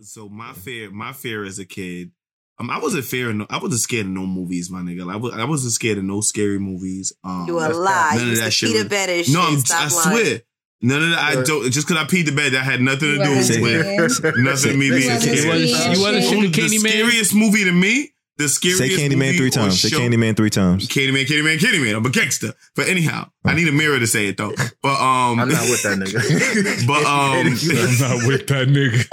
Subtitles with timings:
[0.00, 2.12] So my fear, my fear as a kid,
[2.60, 3.32] um, I wasn't fear.
[3.32, 5.04] No, I wasn't scared of no movies, my nigga.
[5.04, 7.12] Like, I, was, I wasn't scared of no scary movies.
[7.24, 8.14] Um, You a that's- lie.
[8.16, 8.72] None You of that to shit.
[8.72, 9.52] pee the was- no, shit.
[9.54, 10.24] I'm, Stop I lying.
[10.26, 10.40] swear.
[10.80, 11.18] None of that.
[11.18, 11.70] I don't.
[11.72, 14.34] Just because I peed the bed, that had nothing to You do wasn't with scared.
[14.38, 14.78] nothing.
[14.78, 15.38] Me being wasn't scared.
[15.38, 15.60] scared.
[15.96, 18.12] You wasn't Only- shooting the scariest movie to me.
[18.38, 18.78] The scariest.
[18.78, 19.80] Say Candyman movie three times.
[19.80, 20.86] Say show- Candyman three times.
[20.88, 21.96] Candyman, Candyman, Candyman.
[21.96, 22.54] I'm a gangster.
[22.76, 24.52] But anyhow, I need a mirror to say it though.
[24.82, 26.18] But um, I'm not with that nigga.
[26.86, 29.08] But um, I'm not with that nigga.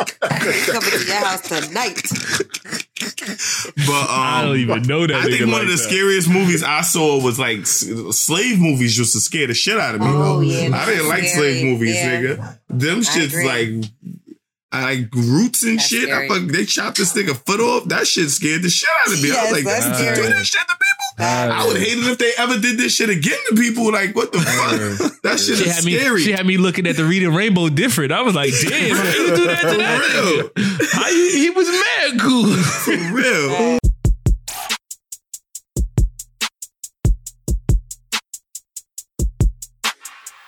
[0.72, 2.02] Coming to your house tonight.
[3.88, 5.16] but um, I don't even know that.
[5.16, 5.78] I think nigga one like of the that.
[5.80, 8.98] scariest movies I saw was like slave movies.
[8.98, 10.08] Used to scare the shit out of me.
[10.10, 11.54] Oh, yeah, I didn't like scary.
[11.60, 12.22] slave movies, Yeah.
[12.22, 12.58] nigga.
[12.70, 13.92] Them shits like.
[14.76, 16.10] I like roots and That's shit.
[16.10, 17.88] I fuck, they chopped this nigga foot off.
[17.90, 19.32] That shit scared the shit out of me.
[19.32, 20.16] I was like, that's "That's scary.
[20.16, 21.26] do that shit to people.
[21.26, 23.92] I would hate it if they ever did this shit again to people.
[23.92, 25.22] Like, what the fuck?
[25.24, 25.98] that shit She is had me.
[25.98, 26.22] scary.
[26.22, 28.12] She had me looking at the reading rainbow different.
[28.12, 30.92] I was like, damn, how you do that to that For nigga?
[30.92, 32.54] How you, he was mad cool.
[32.54, 33.80] For real.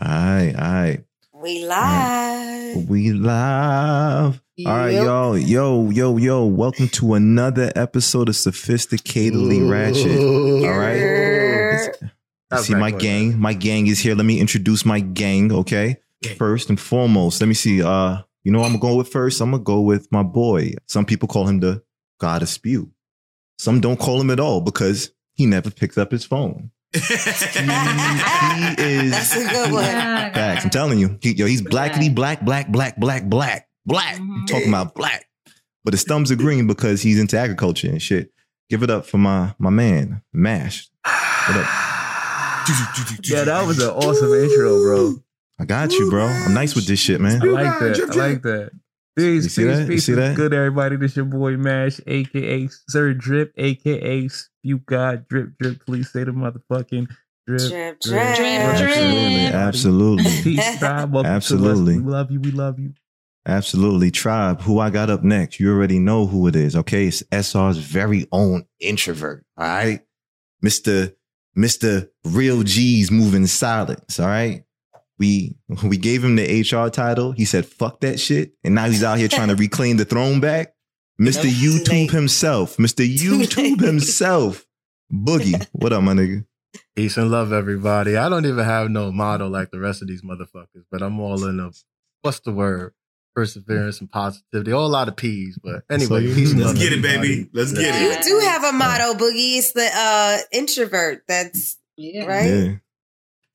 [0.00, 1.04] Alright, alright.
[1.34, 2.88] We live.
[2.88, 4.40] We live.
[4.64, 5.04] All right, Yep.
[5.04, 5.38] y'all.
[5.38, 6.44] Yo, yo, yo.
[6.46, 10.18] Welcome to another episode of Sophisticatedly Ratchet.
[10.18, 11.92] All right.
[12.50, 13.38] That was see, my back gang.
[13.38, 14.14] My gang is here.
[14.14, 15.96] Let me introduce my gang, okay?
[16.36, 17.82] First and foremost, let me see.
[17.82, 19.40] Uh, you know what I'm gonna go with first?
[19.40, 20.74] I'm gonna go with my boy.
[20.86, 21.82] Some people call him the
[22.20, 22.90] God of Spew.
[23.58, 26.70] Some don't call him at all because he never picks up his phone.
[26.92, 26.98] He
[28.78, 29.84] is That's a good one.
[29.84, 30.64] Facts.
[30.64, 31.18] I'm telling you.
[31.20, 34.18] He, yo, he's blackity black, black, black, black, black, black.
[34.18, 35.26] I'm talking about black.
[35.84, 38.32] But his thumbs are green because he's into agriculture and shit.
[38.68, 40.88] Give it up for my my man, Mash.
[41.04, 41.66] What up?
[43.22, 45.14] Yeah, that was an awesome intro, bro.
[45.60, 46.26] I got you, bro.
[46.26, 47.40] I'm nice with this shit, man.
[47.40, 48.10] I like that.
[48.10, 48.72] I like that.
[49.16, 49.80] Peace, You see peace, that?
[49.82, 50.04] You peace.
[50.04, 50.36] see that?
[50.36, 50.96] Good, everybody.
[50.96, 55.26] This your boy Mash, aka Sir Drip, aka Spew God.
[55.28, 55.84] Drip, drip.
[55.86, 57.08] Please say the motherfucking
[57.46, 58.18] drip, Drip, drip, drip.
[58.20, 61.12] Absolutely, absolutely, Peace, tribe.
[61.12, 61.36] Welcome to us.
[61.36, 61.98] Absolutely.
[61.98, 62.40] We love you.
[62.40, 62.92] We love you.
[63.46, 64.10] absolutely.
[64.10, 64.60] Tribe.
[64.62, 65.60] Who I got up next?
[65.60, 66.76] You already know who it is.
[66.76, 69.46] Okay, it's SR's very own introvert.
[69.56, 70.00] All right,
[70.60, 71.14] Mister
[71.54, 74.20] Mister Real G's moving silence.
[74.20, 74.64] All right.
[75.18, 77.32] We we gave him the HR title.
[77.32, 80.40] He said, "Fuck that shit," and now he's out here trying to reclaim the throne
[80.40, 80.74] back.
[81.18, 84.66] Mister YouTube himself, Mister YouTube himself,
[85.12, 85.66] Boogie.
[85.72, 86.44] What up, my nigga?
[86.94, 88.16] Peace and love, everybody.
[88.16, 91.44] I don't even have no motto like the rest of these motherfuckers, but I'm all
[91.46, 91.70] in a
[92.22, 92.92] what's the word?
[93.34, 94.72] Perseverance and positivity.
[94.72, 97.36] All a lot of P's, but anyway, So- peace and Let's get it, everybody.
[97.44, 97.50] baby.
[97.52, 98.26] Let's get it.
[98.26, 99.56] You do have a motto, Boogie.
[99.58, 101.22] It's the uh, introvert.
[101.28, 102.46] That's Uh, right.
[102.46, 102.74] Yeah.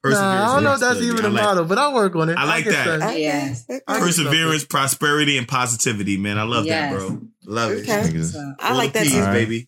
[0.04, 2.30] Nah, I don't know if that's even I a like- motto, but I work on
[2.30, 2.38] it.
[2.38, 2.88] I like get that.
[3.02, 3.06] Okay.
[3.06, 3.80] Oh, yeah.
[4.00, 6.38] Perseverance, prosperity, and positivity, man.
[6.40, 6.92] I love Yes.
[6.94, 7.22] that, bro.
[7.46, 7.82] Love it.
[7.84, 8.02] Okay.
[8.10, 8.32] Niggas.
[8.34, 9.16] So, I like that too.
[9.18, 9.34] All right.
[9.34, 9.68] baby.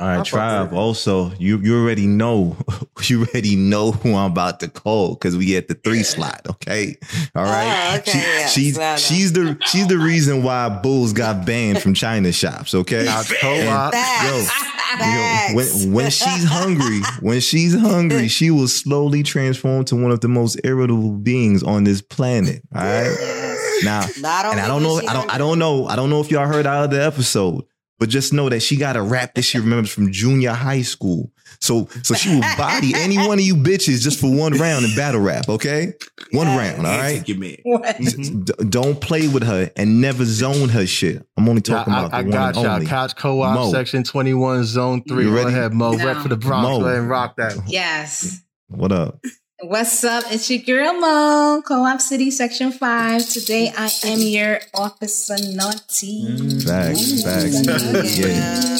[0.00, 0.72] All I'll right, fuck tribe.
[0.72, 2.56] Also, you you already know
[3.04, 6.40] you already know who I'm about to call because we at the three slot.
[6.48, 6.96] Okay,
[7.34, 7.92] all right.
[7.92, 8.52] Oh, okay, yes.
[8.52, 8.96] she's I know.
[8.96, 12.74] she's the she's the reason why Bulls got banned from China shops.
[12.74, 13.92] Okay, Couch co-op.
[13.92, 14.66] Facts.
[14.98, 20.20] Yo, when when she's hungry, when she's hungry, she will slowly transform to one of
[20.20, 22.62] the most irritable beings on this planet.
[22.74, 23.46] All right.
[23.82, 26.30] Now, Not and I don't know, I don't, I don't know, I don't know if
[26.30, 27.64] y'all heard our other episode,
[28.00, 31.30] but just know that she got a rap that she remembers from junior high school.
[31.60, 34.94] So, so she will body any one of you bitches just for one round in
[34.96, 35.48] battle rap.
[35.48, 35.92] Okay,
[36.32, 36.58] one Yes.
[36.76, 36.86] round.
[36.86, 37.28] All right.
[37.28, 37.56] Your man.
[38.00, 38.40] Mm-hmm.
[38.44, 41.26] D- don't play with her and never zone her shit.
[41.36, 42.66] I'm only Yeah, talking I, about I the one got y'all.
[42.66, 42.86] only.
[42.86, 43.70] Couch co-op, Mo.
[43.70, 45.24] section 21, zone 3.
[45.24, 45.48] You Go ready?
[45.50, 45.92] ahead, Mo.
[45.92, 46.04] No.
[46.06, 46.62] Rep for the Bronx.
[46.68, 46.78] Mo.
[46.80, 47.56] Go ahead and rock that.
[47.66, 48.40] yes.
[48.68, 49.20] What up?
[49.62, 50.24] What's up?
[50.28, 53.28] It's your girl Mo, Co-op City Section 5.
[53.28, 56.24] Today I am your officer naughty.
[56.64, 58.18] Facts, facts.
[58.18, 58.78] Yeah.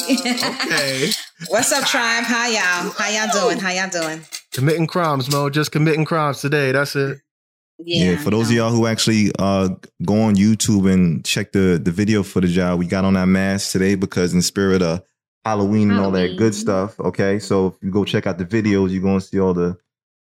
[0.49, 1.11] Okay.
[1.49, 2.23] What's up, tribe?
[2.23, 2.91] How y'all?
[2.93, 3.59] How y'all doing?
[3.59, 4.21] How y'all doing?
[4.53, 5.51] Committing crimes, Mo.
[5.51, 6.71] Just committing crimes today.
[6.71, 7.19] That's it.
[7.77, 9.69] Yeah, for those of y'all who actually uh,
[10.03, 13.71] go on YouTube and check the the video footage out, we got on our mask
[13.71, 15.03] today because in spirit of
[15.45, 16.99] Halloween and all that good stuff.
[16.99, 19.77] Okay, so if you go check out the videos, you're gonna see all the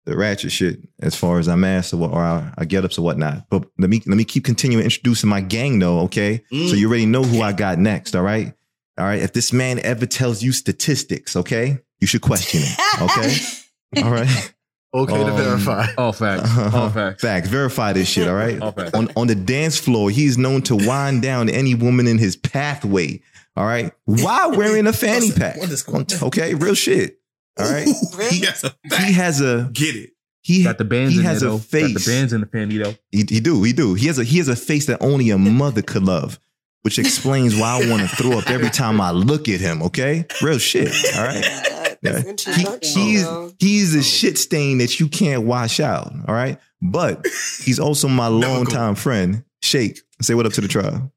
[0.04, 2.98] the ratchet shit as far as our masks or, what- or our, our get ups
[2.98, 3.48] or whatnot.
[3.50, 6.42] But let me let me keep continuing introducing my gang though, okay?
[6.52, 6.68] Mm.
[6.68, 8.52] So you already know who I got next, all right?
[8.98, 9.22] All right.
[9.22, 13.00] If this man ever tells you statistics, okay, you should question it.
[13.02, 14.02] Okay.
[14.04, 14.54] all right.
[14.94, 15.86] Okay to Um, verify.
[15.96, 16.50] All facts.
[16.74, 17.22] All facts.
[17.22, 17.48] Facts.
[17.48, 18.60] Verify this shit, all right?
[18.60, 18.92] All facts.
[18.92, 23.22] on, on the dance floor, he's known to wind down any woman in his pathway.
[23.56, 23.90] All right.
[24.04, 25.56] While wearing a fanny pack.
[25.56, 26.26] What is going on?
[26.28, 27.18] Okay, real shit.
[27.58, 27.86] All right.
[28.30, 28.74] He has a
[29.06, 30.10] He has a get it.
[30.42, 31.58] he Got the bands he in has there, a though.
[31.58, 31.92] face.
[31.92, 32.94] Got the bands in the panty, though.
[33.10, 33.94] He, he do, he do.
[33.94, 36.38] He has a he has a face that only a mother could love,
[36.82, 39.82] which explains why I want to throw up every time I look at him.
[39.82, 40.92] Okay, real shit.
[41.16, 41.68] All right.
[42.04, 42.20] Yeah.
[42.20, 43.24] He, he's
[43.60, 46.12] he's a shit stain that you can't wash out.
[46.26, 47.24] All right, but
[47.62, 48.52] he's also my Never go.
[48.54, 49.44] longtime friend.
[49.62, 51.12] Shake, say what up to the tribe.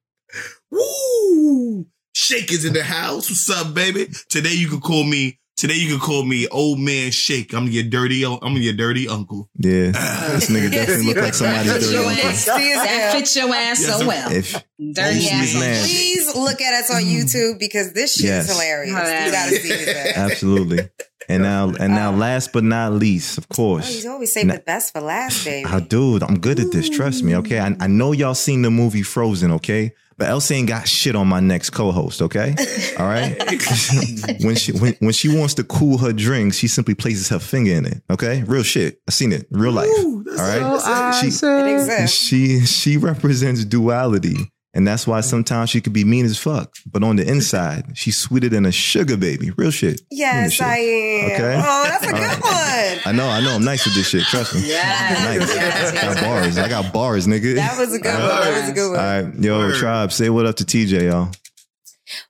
[0.70, 1.88] Woo!
[2.14, 3.30] Shake is in the house.
[3.31, 4.08] What's up, baby?
[4.30, 5.40] Today you can call me.
[5.66, 7.52] Today you can call me old man Shake.
[7.56, 8.24] I'm your dirty.
[8.24, 9.50] I'm your dirty uncle.
[9.58, 12.30] Yeah, this nigga definitely look like somebody's Fits dirty your uncle.
[12.30, 12.46] ass.
[12.46, 14.32] That fits your ass Yes, so well.
[14.32, 15.60] If Dirty This ass.
[15.60, 17.16] man- Please look at us on mm.
[17.18, 18.46] YouTube because this shit Yes.
[18.48, 18.92] is hilarious.
[18.96, 19.26] Hilarious.
[19.26, 20.18] You gotta see this.
[20.18, 20.90] absolutely,
[21.30, 24.46] and now and now, um, last but not least, of Oh, course, you always save
[24.46, 24.54] Nah.
[24.54, 25.66] the best for last, baby.
[25.68, 26.90] I dude, I'm good at this.
[26.90, 27.60] Trust me, okay.
[27.60, 29.96] I, I know y'all seen the movie Frozen, okay.
[30.18, 32.56] But Elsa ain't got shit on my next co-host, okay?
[32.98, 33.38] All right.
[34.44, 37.74] when she when, when she wants to cool her drink, she simply places her finger
[37.74, 38.02] in it.
[38.10, 39.02] Okay, real shit.
[39.08, 39.90] I seen it, real life.
[40.00, 40.84] Ooh, that's All right.
[40.86, 41.20] that's.
[41.40, 42.18] She, it exists.
[42.18, 47.04] she she represents duality and that's why sometimes she could be mean as fuck but
[47.04, 50.68] on the inside she's sweeter than a sugar baby real shit Yes, shit.
[50.68, 51.31] I am.
[51.31, 51.56] Okay.
[51.66, 53.00] Oh, that's a All good right.
[53.06, 53.13] one.
[53.13, 55.95] i know i know i'm nice with this shit trust me Yes, nice yes, I
[55.95, 56.22] got yes.
[56.24, 58.22] bars i got bars nigga That was a good one.
[58.22, 59.00] That was a good one.
[59.00, 59.75] right yo Word.
[59.75, 61.31] tribe say what up to tj y'all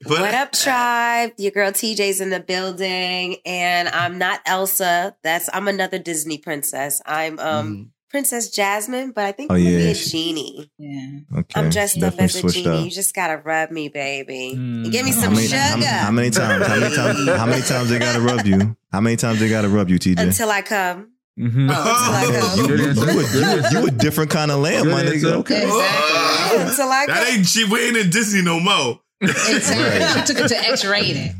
[0.03, 1.31] But- what up, tribe?
[1.37, 5.17] Your girl TJ's in the building, and I'm not Elsa.
[5.21, 7.01] That's I'm another Disney princess.
[7.05, 7.89] I'm um Mm.
[8.15, 10.71] Princess Jasmine, but I think Oh, I'm gonna be a genie.
[10.77, 11.39] Yeah.
[11.39, 12.65] okay I'm dressed up as a genie.
[12.69, 12.85] up.
[12.85, 14.53] You just gotta rub me, baby.
[14.55, 14.89] Mm.
[14.89, 17.61] Give me how some many, sugar how, how many times how many times how many
[17.61, 20.61] times they gotta rub you how many times they gotta rub you tj until I
[20.61, 21.11] come.
[21.37, 21.69] Mm-hmm.
[21.69, 25.33] Oh, you, Good you, you, a, you, you a different kind of lamb, my nigga.
[25.39, 25.63] Okay.
[25.65, 26.61] Exactly.
[26.61, 27.69] Until I That ain't shit.
[27.69, 29.01] We ain't in Disney no more.
[29.19, 30.21] Exactly.
[30.21, 31.35] She took it to X rated.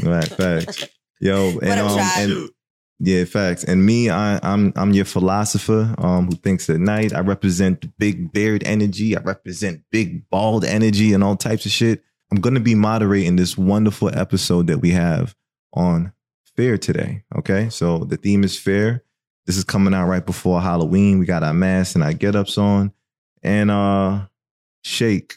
[0.00, 0.86] Right, facts.
[1.20, 2.50] Yo, and up, um, and
[2.98, 3.64] yeah, facts.
[3.64, 7.12] And me, I, I'm I'm your philosopher, um, who thinks at night.
[7.12, 9.16] I represent big beard energy.
[9.16, 12.02] I represent big bald energy and all types of shit.
[12.30, 15.34] I'm gonna be moderating this wonderful episode that we have
[15.72, 16.12] on
[16.56, 17.24] fair today.
[17.36, 19.02] Okay, so the theme is fair.
[19.46, 21.18] This is coming out right before Halloween.
[21.18, 22.92] We got our masks and our get-ups on,
[23.42, 24.26] and uh,
[24.82, 25.34] Shake,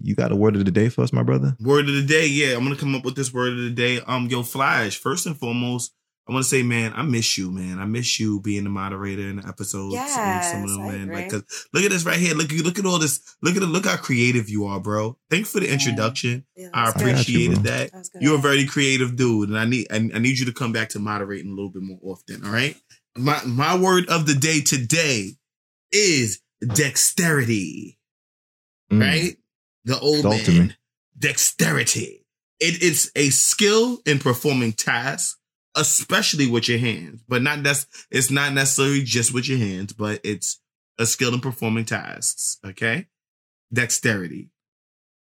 [0.00, 1.56] you got a word of the day for us, my brother?
[1.60, 2.56] Word of the day, yeah.
[2.56, 4.00] I'm gonna come up with this word of the day.
[4.06, 4.98] Um, yo, Flash.
[4.98, 5.94] First and foremost,
[6.28, 7.80] I want to say, man, I miss you, man.
[7.80, 9.96] I miss you being the moderator in the episodes.
[9.96, 11.02] and some of them, I man.
[11.02, 11.14] agree.
[11.16, 12.34] Like, cause look at this right here.
[12.34, 13.36] Look, look at all this.
[13.42, 13.66] Look at it.
[13.66, 15.18] Look how creative you are, bro.
[15.30, 16.44] Thanks for the introduction.
[16.54, 17.92] Yeah, I that's I got you, appreciated that.
[17.92, 18.08] That.
[18.20, 20.90] You're a very creative dude, and I need I, I need you to come back
[20.90, 22.44] to moderating a little bit more often.
[22.46, 22.76] All right.
[23.16, 25.32] My my word of the day today
[25.90, 27.98] is dexterity.
[28.92, 29.00] Mm.
[29.00, 29.36] Right.
[29.84, 30.76] The old Talk man.
[31.18, 32.24] Dexterity.
[32.60, 35.36] It, it's a skill in performing tasks,
[35.74, 37.22] especially with your hands.
[37.28, 40.60] But not that's it's not necessarily just with your hands, but it's
[40.98, 42.58] a skill in performing tasks.
[42.64, 43.08] Okay.
[43.72, 44.50] Dexterity.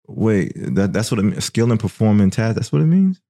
[0.07, 1.45] Wait, that, that's what it means.
[1.45, 2.57] Skill in performing tasks.
[2.57, 3.21] That's what it means.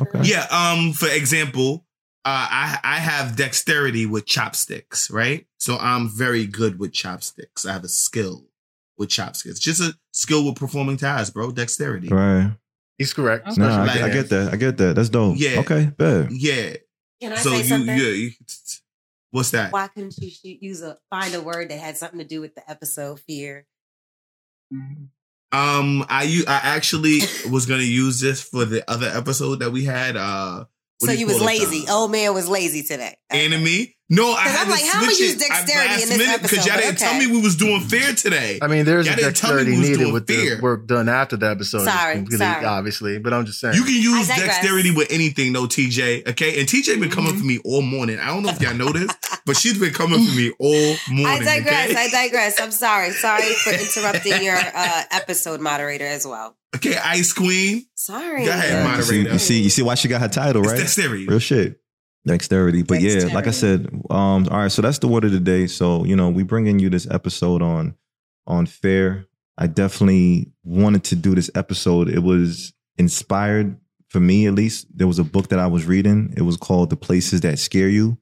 [0.00, 0.22] Okay.
[0.24, 0.46] Yeah.
[0.50, 0.92] Um.
[0.92, 1.86] For example,
[2.24, 5.46] uh, I I have dexterity with chopsticks, right?
[5.58, 7.64] So I'm very good with chopsticks.
[7.64, 8.46] I have a skill
[8.98, 9.60] with chopsticks.
[9.60, 11.52] Just a skill with performing tasks, bro.
[11.52, 12.08] Dexterity.
[12.08, 12.50] Right.
[12.98, 13.48] He's correct.
[13.48, 13.60] Okay.
[13.60, 14.52] No, I, get- I get that.
[14.52, 14.96] I get that.
[14.96, 15.36] That's dope.
[15.38, 15.60] Yeah.
[15.60, 15.86] Okay.
[15.96, 16.30] Bet.
[16.30, 16.74] Yeah.
[17.20, 17.88] Can I so say you, something?
[17.96, 18.04] yeah.
[18.04, 18.30] You,
[19.30, 19.72] what's that?
[19.72, 22.68] Why couldn't you use a find a word that had something to do with the
[22.70, 23.66] episode fear?
[25.52, 27.20] Um, I I actually
[27.50, 30.16] was gonna use this for the other episode that we had.
[30.16, 30.64] Uh,
[31.00, 31.60] so do you was call it?
[31.60, 31.86] lazy.
[31.88, 33.16] Uh, Old man was lazy today.
[33.30, 33.96] enemy.
[34.10, 36.42] No, I 'Cause had I'm to like, how I'ma use dexterity last in this minute
[36.42, 38.58] because y'all but didn't tell me we was doing fair today.
[38.60, 40.56] I mean, there's Y'all a didn't dexterity needed with fair.
[40.56, 41.84] the work done after the episode.
[41.86, 42.64] Sorry, sorry.
[42.66, 43.74] Obviously, but I'm just saying.
[43.76, 46.28] You can use dexterity with anything, though, TJ.
[46.28, 47.38] Okay, and TJ been coming Mhm.
[47.38, 48.18] for me all morning.
[48.20, 49.10] I don't know if y'all know this,
[49.46, 51.26] but she's been coming for me all morning.
[51.48, 51.90] I digress.
[51.90, 52.04] Okay?
[52.04, 52.60] I digress.
[52.60, 53.10] I'm sorry.
[53.12, 53.70] Sorry for
[54.00, 56.56] interrupting your uh, episode moderator as well.
[56.76, 57.86] okay, Ice Queen.
[57.94, 58.44] Sorry.
[58.44, 59.32] Go ahead, Yeah, you, see, moderator.
[59.32, 60.78] you see, you see why she got her title, It's right?
[60.80, 61.26] dexterity.
[61.26, 61.80] Real shit.
[62.26, 62.82] Dexterity.
[62.82, 65.66] But yeah, like I said, um, all right, so that's the word of the day.
[65.66, 67.94] So, you know, we bringing you this episode on
[68.46, 69.26] on fair.
[69.58, 72.08] I definitely wanted to do this episode.
[72.08, 73.78] It was inspired
[74.08, 74.86] for me at least.
[74.96, 76.32] There was a book that I was reading.
[76.36, 78.18] It was called The Places That Scare You.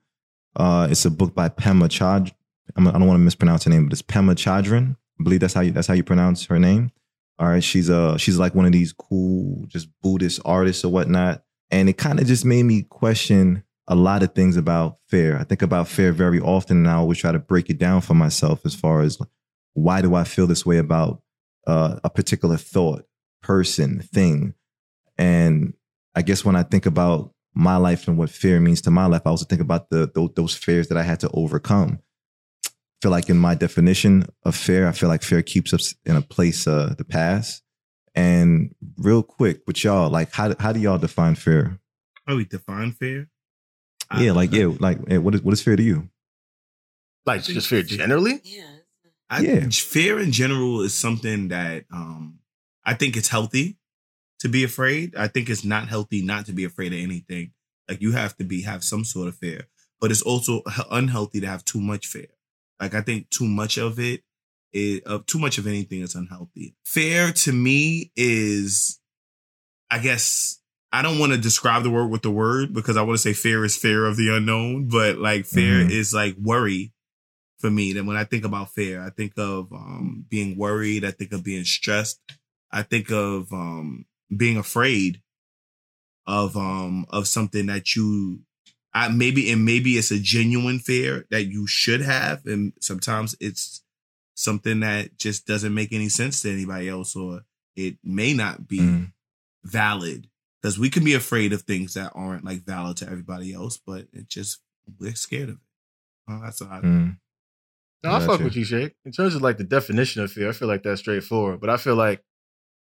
[0.57, 2.35] Uh, it's a book by Pema Chad.
[2.77, 4.97] I'm, don't want to mispronounce her name, but it's Pema Chödrön.
[5.21, 6.91] I believe that's how you that's how you pronounce her name.
[7.39, 11.45] All right, she's uh she's like one of these cool just Buddhist artists or whatnot,
[11.71, 15.37] and it kind of just made me question a lot of things about fear.
[15.37, 18.15] I think about fear very often, and I always try to break it down for
[18.15, 19.19] myself as far as
[19.75, 21.21] why do I feel this way about
[21.67, 23.05] uh, a particular thought,
[23.43, 24.55] person, thing,
[25.19, 25.75] and
[26.15, 29.23] I guess when I think about my life and what fear means to my life,
[29.27, 32.01] I also think about the, the those fears that I had to overcome.
[32.65, 32.71] I
[33.03, 36.23] feel like in my definition of fear, I feel like fear keeps us in a
[36.23, 37.63] place uh the past.
[38.15, 41.79] And real quick with y'all, like how how do y'all define fear?
[42.27, 43.29] How we define fear?
[44.19, 46.09] Yeah, like yeah, like what is what is fear to you?
[47.25, 48.41] Like just fear generally?
[48.45, 48.65] Yeah.
[49.31, 49.69] I, Yeah.
[49.71, 52.41] Fear in general is something that um,
[52.85, 53.79] I think it's healthy
[54.41, 55.17] to be afraid.
[55.17, 57.53] I think it's not healthy not to be afraid of anything.
[57.89, 59.69] Like you have to be have some sort of fear,
[60.01, 62.27] but it's also unhealthy to have too much fear.
[62.81, 64.23] Like I think too much of it
[64.73, 66.75] is uh, too much of anything is unhealthy.
[66.85, 69.01] Fear to me is,
[69.91, 70.59] I guess.
[70.93, 73.33] I don't want to describe the word with the word because I want to say
[73.33, 75.91] fear is fear of the unknown, but like fear Mhm.
[75.91, 76.93] is like worry
[77.59, 77.97] for me.
[77.97, 81.05] And when I think about fear, I think of um, being worried.
[81.05, 82.21] I think of being stressed.
[82.71, 85.23] I think of um, being afraid
[86.27, 88.43] of um, of something that you
[88.95, 93.83] I, maybe and maybe it's a genuine fear that you should have, and sometimes it's
[94.35, 97.43] something that just doesn't make any sense to anybody else, or
[97.77, 99.13] it may not be Mm.
[99.65, 100.29] valid
[100.63, 104.07] because we can be afraid of things that aren't like valid to everybody else, but
[104.13, 104.61] it just
[104.99, 106.33] we're scared of it.
[106.33, 107.19] Uh, that's all I, Mm.
[108.05, 108.45] No, I fuck Gotcha.
[108.45, 108.95] with you, Shake.
[109.05, 111.61] In terms of like the definition of fear, I feel like that's straightforward.
[111.61, 112.23] But I feel like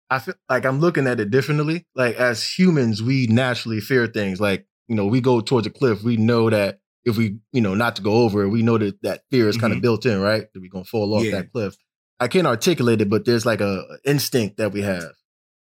[0.10, 1.86] I feel like I'm looking at it differently.
[1.96, 4.40] Like as humans, we naturally fear things.
[4.42, 7.76] Like, you know, we go towards a cliff, we know that if we, you know,
[7.76, 10.20] not to go over it, we know that that fear is kind of built in,
[10.20, 10.48] right?
[10.54, 11.32] That we're gonna fall off Yeah.
[11.32, 11.76] that cliff.
[12.20, 15.12] I can't articulate it, but there's like a a instinct that we have.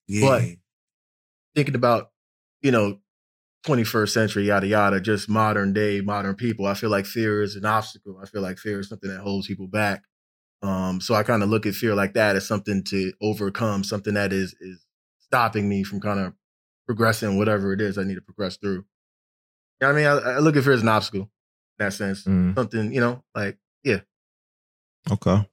[0.08, 0.22] yeah.
[0.28, 0.44] But
[1.56, 2.12] thinking about,
[2.62, 3.00] you know,
[3.66, 6.66] 21st century, yada yada, just modern day, modern people.
[6.68, 8.20] I feel like fear is an obstacle.
[8.22, 10.04] I feel like fear is something that holds people back.
[10.62, 14.14] Um, so I kind of look at fear like that as something to overcome, something
[14.14, 14.86] that is is
[15.20, 16.34] stopping me from kind of
[16.86, 18.86] progressing whatever it is I need to progress through.
[19.82, 20.06] You know I mean?
[20.06, 22.24] I, I look at fear as an obstacle in that sense.
[22.24, 22.56] Mm.
[22.56, 24.02] Something, you know, like, yeah.
[25.12, 25.48] Okay.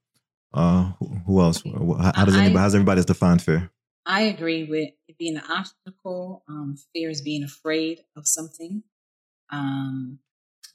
[0.53, 1.63] Uh, who, who else?
[1.63, 2.59] How, how does I- anybody?
[2.59, 3.71] How's everybody's define fear?
[4.05, 6.43] I agree with it being an obstacle.
[6.47, 8.83] Um, fear is being afraid of something.
[9.49, 10.19] Um,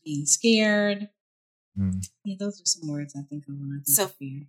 [0.05, 1.11] being scared.
[1.79, 2.07] Mm.
[2.25, 4.47] Yeah, those are some words I think of when I think So- of fear.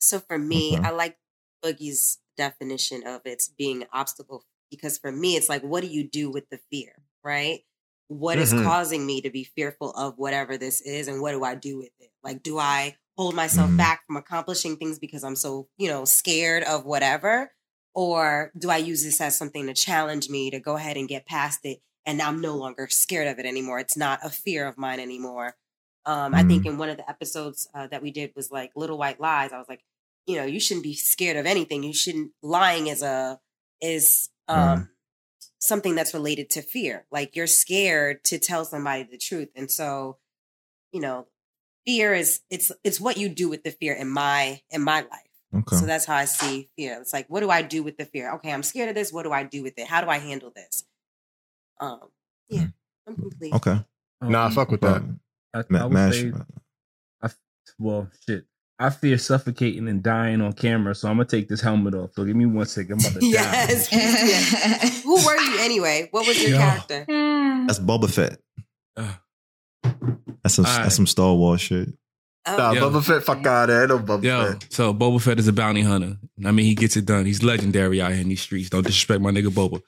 [0.00, 0.82] So for me, Okay.
[0.84, 1.18] I like
[1.62, 6.08] Boogie's definition of it's being an obstacle because for me, it's like, what do you
[6.08, 7.64] do with the fear, right?
[8.08, 8.62] What is Mhm.
[8.64, 11.92] causing me to be fearful of whatever this is, and what do I do with
[11.98, 12.12] it?
[12.22, 13.76] Like, do I hold myself Mhm.
[13.78, 17.52] back from accomplishing things because I'm so, you know, scared of whatever?
[17.96, 21.24] Or do I use this as something to challenge me to go ahead and get
[21.24, 21.80] past it?
[22.04, 23.78] And I'm no longer scared of it anymore.
[23.78, 25.56] It's not a fear of mine anymore.
[26.04, 28.98] Um, I think in one of the episodes uh, that we did was like Little
[28.98, 29.52] White Lies.
[29.52, 29.82] I was like,
[30.26, 31.82] you know, you shouldn't be scared of anything.
[31.82, 33.40] You shouldn't lying is a
[33.80, 34.90] is um
[35.58, 37.06] something that's related to fear.
[37.10, 39.48] Like you're scared to tell somebody the truth.
[39.56, 40.18] And so,
[40.92, 41.26] you know,
[41.86, 45.25] fear is it's it's what you do with the fear in my in my life.
[45.58, 45.76] Okay.
[45.76, 46.98] So that's how I see fear.
[47.00, 48.32] It's like, what do I do with the fear?
[48.34, 49.12] Okay, I'm scared of this.
[49.12, 49.86] What do I do with it?
[49.86, 50.84] How do I handle this?
[51.80, 52.00] Um,
[52.48, 52.66] yeah,
[53.06, 53.52] I'm complete.
[53.54, 53.78] Okay.
[54.22, 55.02] Nah, I Um, fuck with Uh, that.
[55.54, 56.14] I, Ma- I would Mash.
[56.20, 56.32] say,
[57.22, 57.30] I,
[57.78, 58.44] well, shit.
[58.78, 62.10] I fear suffocating and dying on camera, so I'm gonna take this helmet off.
[62.14, 62.92] So give me one second.
[63.04, 63.88] I'm about to Yes.
[63.92, 64.88] Yeah.
[65.02, 66.08] Who were you anyway?
[66.10, 66.58] What was your Yo.
[66.58, 67.04] character?
[67.66, 68.38] That's Boba Fett.
[68.96, 69.16] die.
[70.42, 70.82] That's some Alright.
[70.82, 71.88] that's some Star Wars shit.
[72.46, 72.88] Nah, Yo.
[72.90, 73.86] Bubba Fett, fuck out of there.
[73.88, 74.66] No Bubba Yo, Fett.
[74.70, 76.16] so Boba Fett is a bounty hunter.
[76.44, 77.26] I mean, he gets it done.
[77.26, 78.70] He's legendary out here in these streets.
[78.70, 79.80] Don't disrespect my nigga Boba.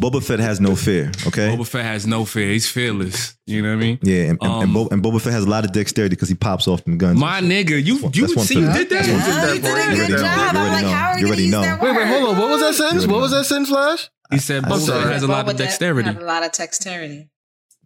[0.00, 1.12] Boba Fett has no fear.
[1.28, 1.54] Okay.
[1.54, 2.48] Boba Fett has no fear.
[2.48, 3.36] He's fearless.
[3.46, 3.98] You know what I mean?
[4.02, 6.28] yeah, and, and, and, Um, Bo- and Boba Fett has a lot of dexterity because
[6.28, 7.18] he pops off them guns.
[7.18, 9.06] My nigga, you That's you that's see, you did that.
[9.06, 10.18] that's one for- Yeah, you did a You good already know.
[10.18, 10.24] job.
[10.24, 10.90] You I'm already like, know.
[10.90, 11.78] how are we You already know.
[11.80, 12.38] Wait, wait, hold on.
[12.38, 12.74] What was that word?
[12.74, 13.06] sentence?
[13.06, 14.10] What was that sentence, Flash?
[14.32, 16.08] He said I Boba Fett has a lot of dexterity.
[16.08, 17.29] Had a lot of dexterity.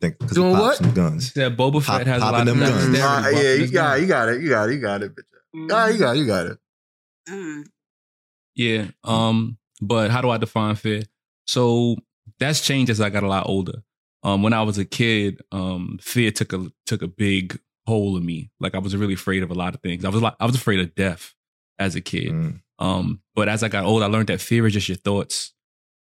[0.05, 0.77] Think- 'cause he Doing pops what?
[0.79, 1.33] some guns.
[1.33, 2.73] said Boba Pop- Fett has a lot of them guns.
[2.75, 3.01] dexterity.
[3.01, 5.69] Popping yeah, you got, you got it, you got it, you got it, bitch.
[5.73, 6.59] Ah, you got, it, you got it.
[7.29, 7.65] Mm.
[8.55, 8.87] Yeah.
[9.05, 11.03] Um, but how do I define fear?
[11.47, 11.97] So
[12.39, 13.83] that's changed as I got a lot older.
[14.23, 18.23] Um, when I was a kid, um, fear took a took a big hold of
[18.25, 18.51] me.
[18.61, 20.05] Like I was really afraid of a lot of things.
[20.05, 21.35] I was like I was afraid of death
[21.79, 22.33] as a kid.
[22.33, 22.61] Mm.
[22.79, 25.53] Um, but as I got older, I learned that fear is just your thoughts.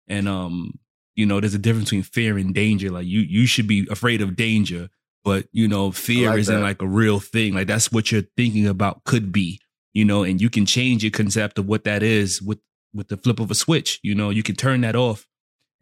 [0.08, 0.78] And um,
[1.16, 2.90] you know, there's a difference between fear and danger.
[2.90, 4.88] Like you you should be afraid of danger,
[5.24, 6.62] but you know, fear like isn't that.
[6.62, 7.54] like a real thing.
[7.54, 9.60] Like that's what you're thinking about could be,
[9.92, 12.58] you know, and you can change your concept of what that is with
[12.94, 14.00] with the flip of a switch.
[14.02, 15.26] You know, you can turn that off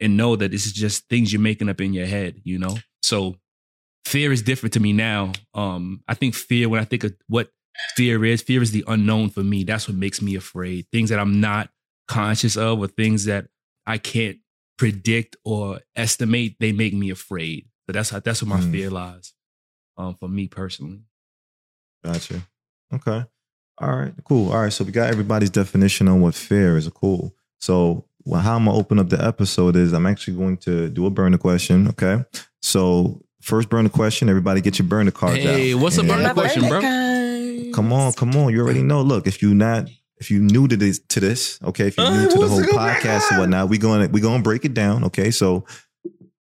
[0.03, 2.77] and know that this is just things you're making up in your head, you know?
[3.03, 3.37] So
[4.05, 5.33] fear is different to me now.
[5.55, 7.51] Um, I think fear, when I think of what
[7.95, 9.63] fear is, fear is the unknown for me.
[9.65, 10.87] That's what makes me afraid.
[10.91, 11.71] Things that I'm not
[12.09, 13.47] conscious of or things that
[13.87, 14.39] I can't
[14.83, 17.69] predict or estimate, they make me afraid.
[17.87, 18.73] But that's how that's where my Mm.
[18.73, 19.33] fear lies.
[19.97, 21.03] Um, for me personally.
[22.05, 22.43] Gotcha.
[22.93, 23.25] Okay.
[23.79, 24.13] All right.
[24.25, 24.51] Cool.
[24.53, 24.73] All right.
[24.73, 26.89] So we got everybody's definition on what fear is.
[26.89, 27.33] Cool.
[27.61, 31.07] So well, how I'm gonna open up the episode is I'm actually going to do
[31.07, 31.89] a burner question.
[31.89, 32.25] Okay.
[32.61, 34.29] So first burner question.
[34.29, 35.81] Everybody get your burner card Hey, out.
[35.81, 36.81] what's a And- burner question, bro?
[37.75, 38.53] Come on, come on.
[38.53, 39.03] You already know.
[39.03, 39.89] Look, if you're not
[40.23, 43.29] if you're new to this to this, okay, if you're new to the whole podcast
[43.31, 45.03] and whatnot, we're going to we're going to break it down.
[45.03, 45.65] Okay, so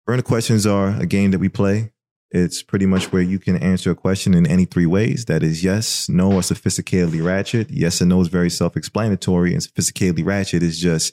[0.06, 1.92] burner questions are a game that we play.
[2.30, 5.26] It's pretty much where you can answer a question in any three ways.
[5.26, 7.71] That is yes, no, or sophisticatedly ratchet.
[7.71, 11.12] Yes and no is very self-explanatory, and sophisticatedly ratchet is just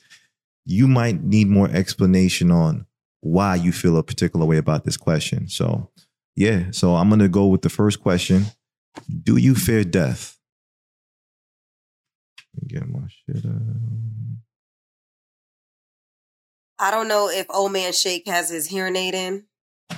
[0.65, 2.85] you might need more explanation on
[3.19, 5.49] why you feel a particular way about this question.
[5.49, 5.89] So
[6.37, 8.45] yeah, so I'm gonna go with the first question.
[9.21, 10.32] Do you fear death?
[12.55, 13.45] Let Get my shit.
[13.45, 13.51] out.
[16.79, 19.45] I don't know if old man Shake has his hearing aid in.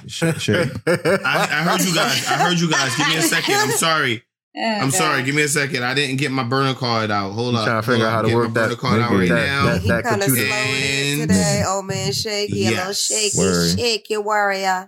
[0.07, 0.69] Shit, shit.
[0.87, 0.93] I,
[1.25, 2.27] I heard you guys.
[2.27, 2.95] I heard you guys.
[2.95, 3.55] Give me a second.
[3.55, 4.23] I'm sorry.
[4.57, 5.23] Oh, I'm sorry.
[5.23, 5.83] Give me a second.
[5.83, 7.31] I didn't get my burner card out.
[7.31, 7.65] Hold I'm up.
[7.65, 9.65] trying to figure out how to work that- burner card out right that- now.
[9.65, 10.47] that- He kind of computer.
[10.47, 11.63] slow And- today.
[11.67, 13.01] Old man Shake, he a little Yes.
[13.05, 13.79] shaky, Word.
[13.79, 14.67] shake your warrior.
[14.67, 14.87] Uh.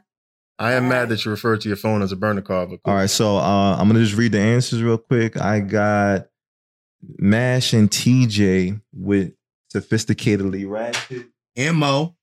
[0.59, 1.05] I am mad uh-huh.
[1.07, 2.71] that you referred to your phone as a burner card.
[2.85, 5.39] All right, so uh, I'm gonna just read the answers real quick.
[5.39, 6.27] I got
[7.01, 9.33] Mash and TJ with
[9.73, 11.27] sophisticatedly ratchet.
[11.55, 12.15] And Mo.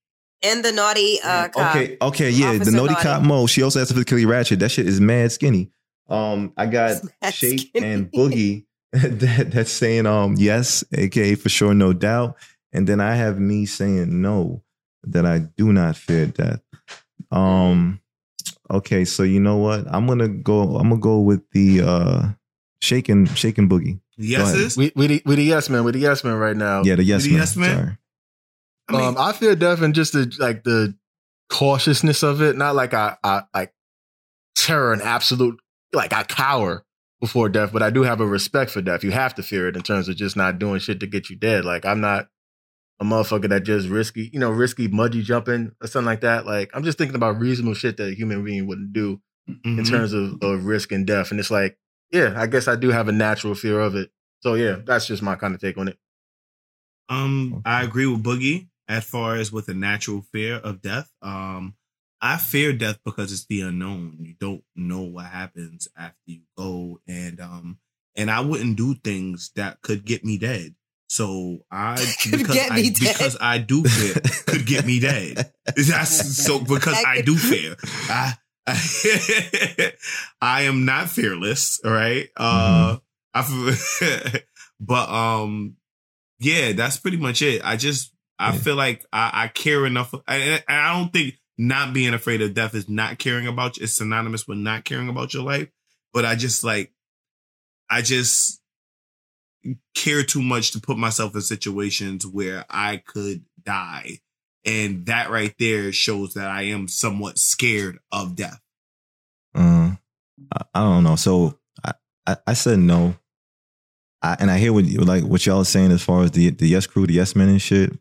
[0.43, 1.75] And the naughty uh, cop.
[1.77, 2.49] Okay, okay, yeah.
[2.49, 3.03] Officer the naughty Naughty.
[3.03, 3.47] cop Mo.
[3.47, 4.59] She also has sophisticatedly ratchet.
[4.61, 5.71] That shit is mad skinny.
[6.09, 7.01] Um, I got
[7.33, 7.87] Shake skinny.
[7.87, 12.37] and Boogie that, that's saying um yes, aka for sure, no doubt.
[12.73, 14.63] And then I have me saying no,
[15.05, 16.61] that I do not fear death.
[17.31, 18.01] Um
[18.71, 19.87] okay, so you know what?
[19.89, 22.29] I'm gonna go I'm gonna go with the uh
[22.81, 23.99] shaking shaking boogie.
[24.17, 24.77] Yeses.
[24.77, 25.85] We we the, we the yes man.
[25.85, 26.83] We the yes man right now.
[26.85, 27.39] Yeah, the yes the man.
[27.39, 27.77] yes man?
[27.77, 27.99] Sorry.
[28.89, 30.95] I mean, um, I fear death and just the like the
[31.51, 32.57] cautiousness of it.
[32.57, 33.75] Not like I, I like
[34.57, 35.59] terror and absolute
[35.93, 36.85] like I cower
[37.21, 39.03] before death, but I do have a respect for death.
[39.03, 41.37] You have to fear it in terms of just not doing shit to get you
[41.37, 41.65] dead.
[41.65, 42.29] Like I'm not
[43.01, 46.47] a motherfucker that just risky, you know, risky muddy jumping or something like that.
[46.47, 49.89] Like I'm just thinking about reasonable shit that a human being wouldn't do in mhm.
[49.89, 51.31] terms of, of risk and death.
[51.31, 51.77] And it's like,
[52.15, 54.11] yeah, I guess I do have a natural fear of it.
[54.41, 55.99] So yeah, that's just my kind of take on it.
[57.09, 61.11] Um, I agree with Boogie as far as with a natural fear of death.
[61.21, 61.75] Um,
[62.21, 64.19] I fear death because it's the unknown.
[64.21, 67.79] You don't know what happens after you go, and um,
[68.17, 70.77] and I wouldn't do things that could get me dead.
[71.09, 71.97] So I
[72.31, 72.95] because get I dead.
[73.01, 74.15] because I do fear
[74.47, 75.53] could get me dead.
[75.77, 77.75] That's so because I do fear.
[78.09, 78.35] I,
[78.67, 79.93] I,
[80.41, 81.81] I am not fearless.
[81.85, 82.29] Right.
[82.37, 82.99] Uh,
[83.35, 84.41] I,
[84.81, 85.77] but um,
[86.39, 87.63] yeah, that's pretty much it.
[87.65, 88.59] I just I Yeah.
[88.59, 92.55] feel like I, I care enough, and and I don't think not being afraid of
[92.55, 93.85] death is not caring about you.
[93.85, 95.69] It's synonymous with not caring about your life.
[96.13, 96.93] But I just like,
[97.91, 98.61] I just
[99.95, 104.19] care too much to put myself in situations where I could die.
[104.65, 108.61] And that right there shows that I am somewhat scared of death.
[109.55, 109.93] Uh,
[110.53, 111.17] I, I don't know.
[111.17, 111.93] So I,
[112.27, 113.17] I, I said no.
[114.23, 116.67] I, and I hear what like what y'all are saying as far as the the
[116.67, 117.93] yes crew, the yes men and shit.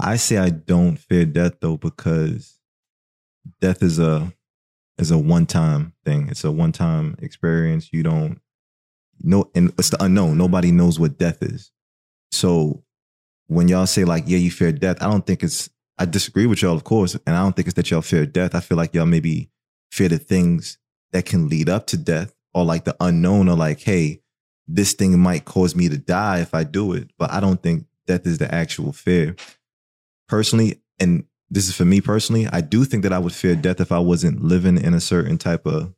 [0.00, 2.58] I say I don't fear death though because
[3.60, 4.32] death is a
[4.98, 6.28] is a one time thing.
[6.30, 7.90] It's a one time experience.
[7.92, 8.40] You don't
[9.20, 10.38] know, and it's the unknown.
[10.38, 11.70] Nobody knows what death is.
[12.32, 12.82] So
[13.46, 15.68] when y'all say like, yeah, you fear death, I don't think it's.
[15.98, 18.54] I disagree with y'all, of course, and I don't think it's that y'all fear death.
[18.54, 19.50] I feel like y'all maybe
[19.90, 20.78] fear the things
[21.12, 24.20] that can lead up to death, or like the unknown, or like, hey,
[24.66, 27.10] this thing might cause me to die if I do it.
[27.18, 29.36] But I don't think death is the actual fear.
[30.28, 33.80] Personally, and this is for me personally, I do think that I would fear death
[33.80, 35.94] if I wasn't living in a certain type of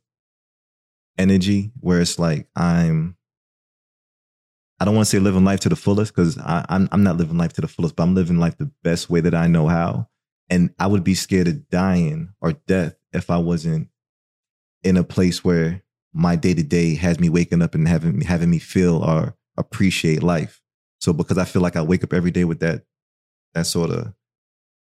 [1.17, 3.16] energy where it's like I'm
[4.79, 7.37] I don't want to say living life to the fullest because I'm I'm not living
[7.37, 10.07] life to the fullest, but I'm living life the best way that I know how.
[10.49, 13.89] And I would be scared of dying or death if I wasn't
[14.83, 18.49] in a place where my day to day has me waking up and having having
[18.49, 20.61] me feel or appreciate life.
[20.99, 22.83] So because I feel like I wake up every day with that
[23.53, 24.13] that sort of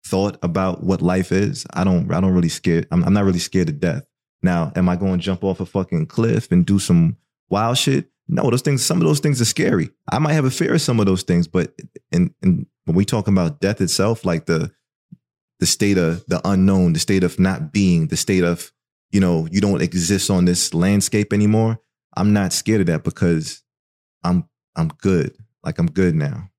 [0.04, 2.86] thought about what life is, I don't I don't really scared.
[2.90, 4.04] I'm, I'm not really scared of death.
[4.42, 7.16] Now, am I going to jump off a fucking cliff and do some
[7.48, 8.10] wild shit?
[8.28, 9.90] No, those things, some of those things are scary.
[10.10, 11.72] I might have a fear of some of those things, but
[12.10, 14.72] in, in when we talk about death itself, like the
[15.58, 18.72] the state of the unknown, the state of not being, the state of,
[19.10, 21.78] you know, you don't exist on this landscape anymore.
[22.14, 23.62] I'm not scared of that because
[24.22, 25.34] I'm I'm good.
[25.64, 26.50] Like I'm good now.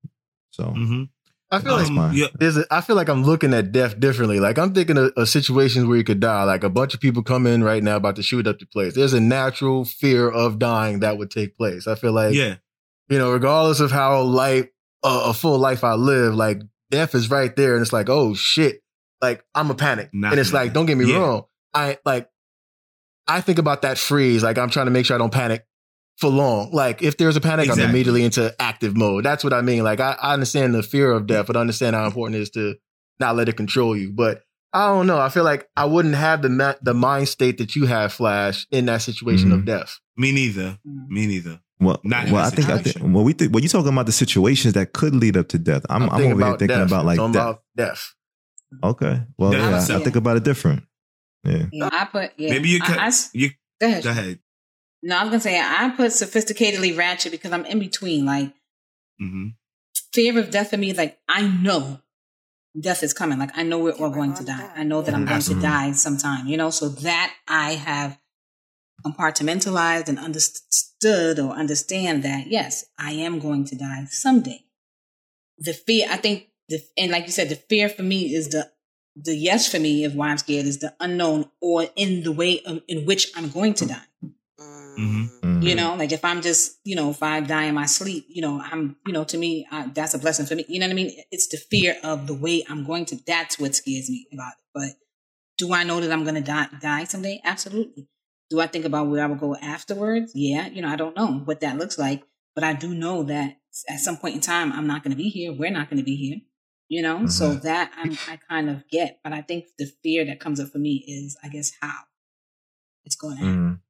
[0.50, 1.02] So Mm-hmm.
[1.50, 4.38] I feel That's like yeah, there's a, I feel like I'm looking at death differently.
[4.38, 6.44] Like I'm thinking of, of situations where you could die.
[6.44, 8.94] Like a bunch of people come in right now about to shoot up the place.
[8.94, 11.86] There's a natural fear of dying that would take place.
[11.86, 12.56] I feel like, yeah,
[13.08, 14.66] you know, regardless of how life,
[15.02, 17.74] uh, a full life I live, like death is right there.
[17.74, 18.82] And it's like, oh shit.
[19.22, 20.10] Like I'm a panic.
[20.12, 21.18] Not and it's like, don't get me Yeah.
[21.18, 21.44] wrong.
[21.72, 22.28] I like,
[23.26, 24.42] I think about that freeze.
[24.42, 25.66] Like I'm trying to make sure I don't panic
[26.18, 26.70] for long.
[26.72, 27.84] Like if there's a panic, Exactly.
[27.84, 29.24] I'm immediately into active mode.
[29.24, 29.82] That's what I mean.
[29.84, 32.50] Like I, I understand the fear of death, but I understand how important it is
[32.50, 32.74] to
[33.20, 34.12] not let it control you.
[34.12, 35.18] But I don't know.
[35.18, 38.66] I feel like I wouldn't have the ma- the mind state that you have, Flash,
[38.70, 39.66] in that situation of Mhm.
[39.66, 39.98] death.
[40.16, 40.78] me neither.
[40.86, 41.08] Mm.
[41.08, 41.60] Me neither.
[41.80, 44.12] well, Not well, I think I think well, we think when you're talking about the
[44.12, 46.88] situations that could lead up to death, I'm, I'm, over here thinking death.
[46.88, 47.30] about like death.
[47.30, 48.14] about death.
[48.84, 50.82] Okay, well, Death yeah, I, I think about it different.
[51.44, 52.50] Yeah, Yeah, I put yeah.
[52.50, 53.14] Maybe you I- could.
[53.32, 53.50] You
[53.80, 54.02] go ahead.
[54.04, 54.38] go ahead.
[55.02, 58.24] No, I was gonna say I put sophisticatedly ratchet because I'm in between.
[58.24, 58.52] Like
[59.18, 59.48] hmm
[60.12, 62.00] fear of death for me is like I know
[62.78, 63.38] death is coming.
[63.38, 64.58] Like I know we're all going gonna die.
[64.58, 64.72] die.
[64.76, 66.46] I know that I'm going to die sometime.
[66.46, 68.18] You know, so that I have
[69.04, 74.64] compartmentalized and understood or understand that yes, I am going to die someday.
[75.58, 78.70] The fear, I think, the and like you said, the fear for me is the
[79.16, 82.60] the yes for me of why I'm scared is the unknown or in the way
[82.60, 84.02] of, in which I'm going to die.
[84.60, 85.28] Mm.
[85.40, 85.62] Mhm.
[85.62, 88.42] You know, like if I'm just, you know, if I die in my sleep, you
[88.42, 90.64] know, I'm, you know, to me, I, that's a blessing for me.
[90.68, 91.12] You know what I mean?
[91.30, 93.16] It's the fear of the way I'm going to.
[93.26, 94.64] That's what scares me about it.
[94.74, 94.90] But
[95.58, 97.40] do I know that I'm going to die, die someday?
[97.44, 98.08] Absolutely.
[98.50, 100.32] Do I think about where I will go afterwards?
[100.34, 100.66] Yeah.
[100.68, 102.22] You know, I don't know what that looks like,
[102.54, 105.28] but I do know that at some point in time, I'm not going to be
[105.28, 105.52] here.
[105.52, 106.38] We're not going to be here.
[106.88, 110.40] You know, so that I'm, I kind of get, but I think the fear that
[110.40, 111.92] comes up for me is, I guess, how
[113.04, 113.58] it's going to happen.
[113.66, 113.80] Mhm.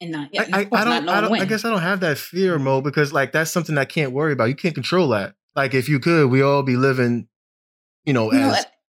[0.00, 1.04] Yeah, and not yeah, I, of I, I don't.
[1.06, 1.30] knowing I don't.
[1.30, 1.40] when.
[1.40, 4.32] I guess I don't have that fear Mo, because like that's something I can't worry
[4.32, 4.46] about.
[4.46, 5.34] You can't control that.
[5.56, 7.28] Like if you could, we all be living,
[8.04, 8.54] you know, You know,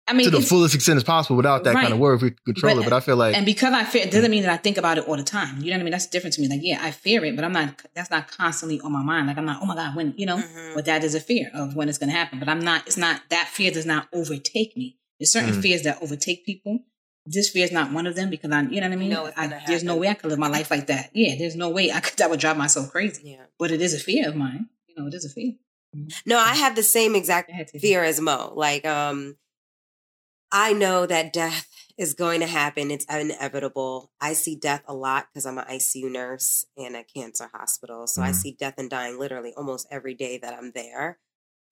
[0.08, 2.30] I mean, to the fullest extent as possible without that kind of worry if we
[2.30, 2.84] could control But- it.
[2.84, 4.96] But I feel like and because I fear, it doesn't mean that I think about
[4.98, 5.58] it all the time.
[5.58, 5.90] You know what I mean?
[5.92, 6.48] That's different to me.
[6.48, 7.82] Like, yeah, I fear it, but I'm not.
[7.94, 9.26] That's not constantly on my mind.
[9.26, 9.60] Like, I'm not.
[9.62, 10.74] Oh my god, when you know, Mhm.
[10.74, 12.38] but that is a fear of when it's going to happen.
[12.38, 12.86] But I'm not.
[12.86, 14.96] It's not that fear does not overtake me.
[15.20, 15.62] There's certain Mm.
[15.62, 16.80] fears that overtake people.
[17.30, 19.12] This fear is not one of them because I, you know what I mean.
[19.12, 21.10] it's I, there's no way I could live my life like that.
[21.12, 22.16] Yeah, there's no way I could.
[22.18, 23.22] That would drive myself crazy.
[23.32, 23.44] Yeah.
[23.58, 24.68] But it is a fear of mine.
[24.86, 25.52] You know, it is a fear.
[26.24, 27.80] No, I have the same exact Go ahead, Tiffany.
[27.80, 28.52] fear as Mo.
[28.54, 29.36] Like, um,
[30.50, 32.90] I know that death is going to happen.
[32.90, 34.10] It's inevitable.
[34.20, 38.06] I see death a lot because I'm an ICU nurse in a cancer hospital.
[38.06, 38.34] So I Mhm.
[38.34, 41.18] see death and dying literally almost every day that I'm there.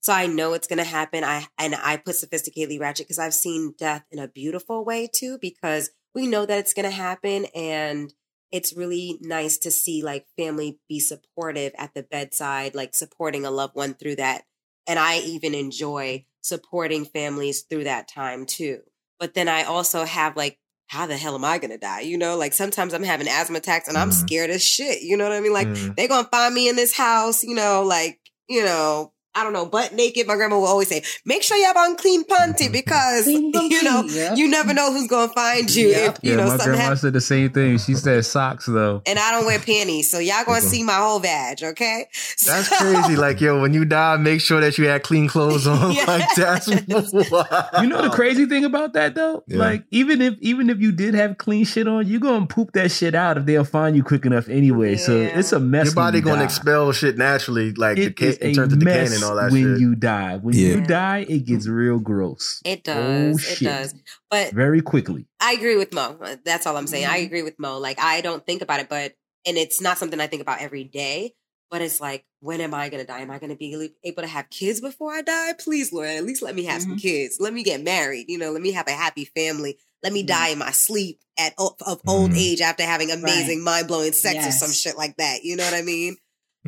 [0.06, 1.24] So I know it's going to happen.
[1.24, 5.36] I and I put sophisticatedly ratchet because I've seen death in a beautiful way too.
[5.40, 8.14] Because we know that it's going to happen, and
[8.52, 13.50] it's really nice to see like family be supportive at the bedside, like supporting a
[13.50, 14.44] loved one through that.
[14.86, 18.82] And I even enjoy supporting families through that time too.
[19.18, 22.02] But then I also have like, how the hell am I gonna die?
[22.02, 24.14] You know, like sometimes I'm having asthma attacks and I'm Mhm.
[24.24, 25.02] scared as shit.
[25.02, 25.52] You know what I mean?
[25.52, 25.96] Like Mm.
[25.96, 29.66] they're gonna find me in this house, you know, like, you know, I don't know,
[29.66, 30.26] butt naked.
[30.26, 32.72] My grandma will always say, make sure you have on clean panty mm-hmm.
[32.72, 34.36] because Clean you know, panty, yep.
[34.38, 36.16] you never know who's gonna find you Yep.
[36.16, 37.00] if you yeah, know my grandma happens.
[37.02, 37.78] said the same thing.
[37.78, 39.02] She said socks though.
[39.06, 42.06] And I don't wear panties, so y'all gonna see my whole badge, okay?
[42.46, 43.16] That's So- crazy.
[43.16, 45.92] Like, yo, when you die, make sure that you had clean clothes on.
[45.92, 46.06] Yes.
[46.16, 47.82] Like, that's wild.
[47.82, 49.42] You know the crazy thing about that though?
[49.46, 49.58] Yeah.
[49.58, 52.90] Like even if even if you did have clean shit on, you're gonna poop that
[52.90, 54.96] shit out if they'll find you quick enough anyway.
[54.96, 55.86] So it's a mess.
[55.86, 56.44] Your body when you gonna die.
[56.44, 59.24] expel shit naturally, like It the is ca- in a terms of decaying mess and
[59.26, 59.80] all that when shit.
[59.80, 60.36] you die.
[60.36, 60.68] When Yeah.
[60.68, 62.60] you die, it gets real gross.
[62.64, 62.94] It Oh,
[63.32, 63.36] does.
[63.52, 63.68] it shit.
[63.68, 63.94] does.
[64.30, 65.26] But Very quickly.
[65.40, 66.18] I agree with Mo.
[66.44, 67.04] That's all I'm saying.
[67.04, 67.12] Mm-hmm.
[67.14, 67.78] I agree with Mo.
[67.78, 69.14] Like I don't think about it, but
[69.46, 71.34] and it's not something I think about every day.
[71.68, 73.20] But it's like, when am I gonna die?
[73.20, 75.52] Am I gonna be able to have kids before I die?
[75.58, 76.90] Please, Lord, at least let me have Mm-hmm.
[76.90, 77.38] some kids.
[77.40, 78.26] Let me get married.
[78.28, 79.76] You know, let me have a happy family.
[80.02, 80.26] Let me Mhm.
[80.28, 82.38] die in my sleep at of old Mhm.
[82.38, 85.42] age after having amazing, mind blowing sex or some shit like that.
[85.44, 86.16] You know what I mean?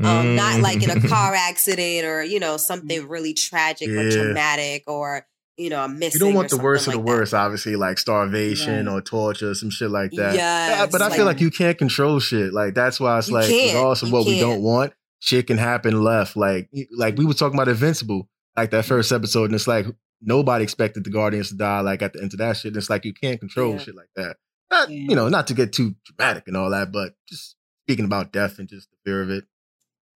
[0.04, 4.84] Um, not like in a car accident or you know something really tragic or traumatic
[4.86, 6.20] or you know I'm missing.
[6.20, 7.12] You don't want the worst of the like that.
[7.12, 8.92] worst, obviously, like starvation Right.
[8.94, 10.34] or torture, some shit like that.
[10.34, 12.52] Yeah, but I feel like- like you can't control shit.
[12.52, 14.50] Like that's why it's like regardless of what we can't.
[14.52, 16.36] don't want, shit can happen left.
[16.36, 19.86] Like like we were talking about Invincible, like that first episode, and it's like
[20.20, 22.70] nobody expected the Guardians to die like at the end of that shit.
[22.70, 23.78] And it's like you can't control Yeah.
[23.78, 24.36] shit like that.
[24.70, 25.06] Not, Yeah.
[25.10, 28.58] You know, not to get too dramatic and all that, but just speaking about death
[28.58, 29.44] and just the fear of it.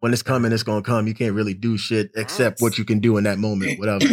[0.02, 1.06] When it's coming, it's gonna come.
[1.06, 3.78] You can't really do shit except what you can do in that moment.
[3.78, 4.04] Whatever.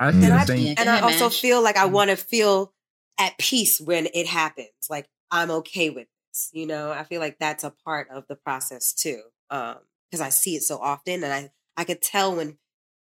[0.00, 0.44] I feel And I,
[0.78, 2.72] and I also feel like I want to feel
[3.20, 4.72] at peace when it happens.
[4.90, 6.50] Like I'm okay with this.
[6.52, 9.20] You know, I feel like that's a part of the process too.
[9.48, 9.76] Um,
[10.10, 12.58] because I see it so often and I, I could tell when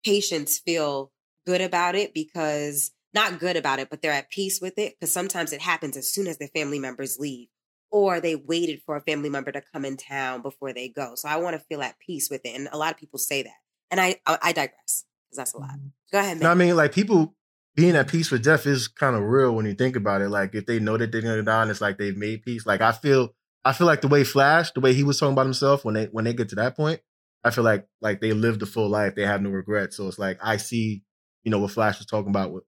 [0.05, 1.13] patients feel
[1.47, 4.95] good about it because not good about it, but they're at peace with it.
[5.01, 7.49] Because sometimes it happens as soon as their family members leave.
[7.93, 11.15] Or they waited for a family member to come in town before they go.
[11.15, 12.57] So I want to feel at peace with it.
[12.57, 13.53] And a lot of people say that.
[13.91, 15.79] And I I, I digress because that's a lot.
[16.11, 17.37] Go ahead, No, I mean, like people
[17.75, 20.31] being at peace with death is kind of real when you think about it.
[20.31, 22.67] Like if they know that they're gonna die, and it's like they've made peace.
[22.67, 25.47] Like I feel, I feel like the way Flash, the way he was talking about
[25.47, 27.01] himself when they when they get to that point,
[27.45, 29.15] I feel like like they lived a full life.
[29.15, 29.97] They have no regrets.
[29.97, 31.03] So it's like I see,
[31.45, 32.53] you know, what Flash was talking about.
[32.53, 32.65] With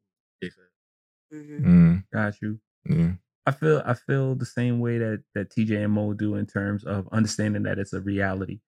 [1.32, 1.64] Mhm.
[1.64, 2.60] Mm, Got you.
[2.84, 3.12] yeah.
[3.46, 6.84] I feel I feel the same way that that TJ and Mo do in terms
[6.84, 8.60] of understanding that it's a reality.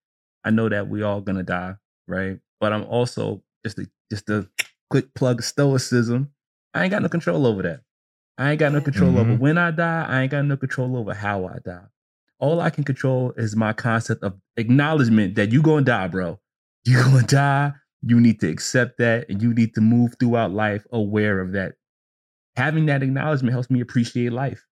[0.45, 1.75] I know that we all gonna die,
[2.07, 2.39] right?
[2.61, 4.49] But I'm also just a just a
[4.91, 6.31] quick plug of stoicism.
[6.75, 7.81] I ain't got no control over that.
[8.39, 9.39] I ain't got no control over Mhm.
[9.39, 10.05] when I die.
[10.07, 11.87] I ain't got no control over how I die.
[12.39, 16.39] All I can control is my concept of acknowledgement that you gonna die, bro.
[16.85, 17.73] You gonna die.
[18.03, 21.77] You need to accept that, and you need to move throughout life aware of that
[22.57, 24.65] having that acknowledgement helps me appreciate life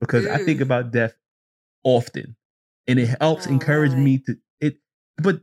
[0.00, 0.62] because I think Mm.
[0.62, 1.14] about death
[1.84, 2.36] often
[2.86, 4.04] and it helps Oh, encourage really?
[4.04, 4.78] me to it
[5.18, 5.40] but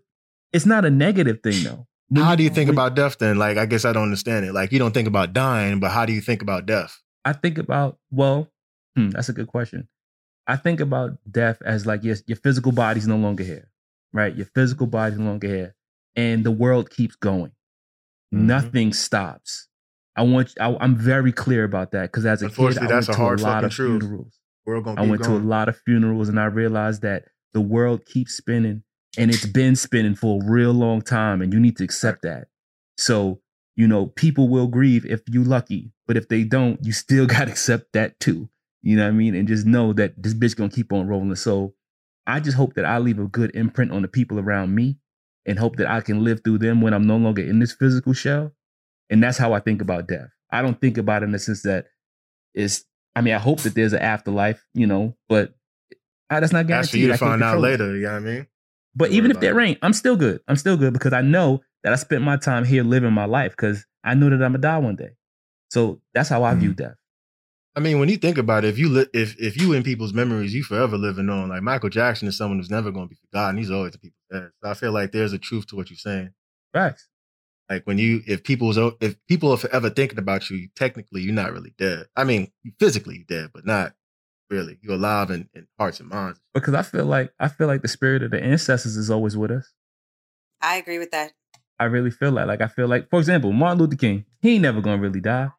[0.52, 3.38] it's not a negative thing though When how do you think when- about death then?
[3.38, 4.54] Like I guess I don't understand it.
[4.54, 7.02] Like you don't think about dying, but how do you think about death?
[7.26, 8.50] I think about well
[8.96, 9.88] hmm, that's a good question
[10.46, 13.70] I think about death as like yes your physical body's no longer here
[14.12, 15.76] right your physical body's no longer here
[16.16, 17.52] and the world keeps going
[18.34, 18.44] Mm-hmm.
[18.44, 18.48] Mhm.
[18.48, 19.68] nothing stops
[20.16, 23.10] I want I, I'm very clear about that because as a kid I Unfortunately, went
[23.10, 24.02] a to hard a lot of truth.
[24.02, 28.06] funerals gonna I went to a lot of funerals and I realized that the world
[28.06, 28.84] keeps spinning
[29.18, 32.48] and it's been spinning for a real long time and you need to accept that.
[32.98, 33.42] So,
[33.76, 37.46] you know, people will grieve if you lucky, but if they don't, you still got
[37.46, 38.50] to accept that too.
[38.82, 39.36] You know what I mean?
[39.36, 41.36] And just know that this bitch going to keep on rolling.
[41.36, 41.74] So,
[42.26, 44.98] I just hope that I leave a good imprint on the people around me
[45.46, 48.14] and hope that I can live through them when I'm no longer in this physical
[48.14, 48.54] shell.
[49.10, 50.30] And that's how I think about death.
[50.52, 51.88] I don't think about it in the sense that
[52.54, 52.84] it's
[53.16, 55.54] I mean, I hope that there's an afterlife, you know, but
[56.32, 57.02] uh, that's not That's for guaranteed.
[57.02, 57.62] you to I find out it.
[57.62, 57.96] later.
[57.96, 58.48] You know what I mean?
[58.96, 60.42] But Don't even if there ain't, I'm still good.
[60.48, 63.52] I'm still good because I know that I spent my time here living my life
[63.52, 65.12] because I know that I'm gonna die one day.
[65.70, 66.60] So that's how I Mm.
[66.60, 66.96] view death.
[67.76, 70.14] I mean, when you think about it, if you li- if if you in people's
[70.14, 71.50] memories, you forever living on.
[71.50, 73.58] Like Michael Jackson is someone who's never going to be forgotten.
[73.58, 74.54] He's always in people's heads.
[74.64, 76.30] So I feel like there's a truth to what you're saying.
[76.72, 77.08] Facts.
[77.70, 81.54] Like when you, if people's, if people are forever thinking about you, technically you're not
[81.54, 82.08] really dead.
[82.16, 83.94] I mean, physically you're dead, but not
[84.50, 84.78] really.
[84.82, 86.40] You're alive in, in hearts and minds.
[86.54, 89.52] Because I feel like I feel like the spirit of the ancestors is always with
[89.52, 89.74] us.
[90.62, 91.34] I agree with that.
[91.80, 92.48] I really feel like.
[92.48, 95.50] Like I feel like, for example, Martin Luther King, he ain't never gonna really die.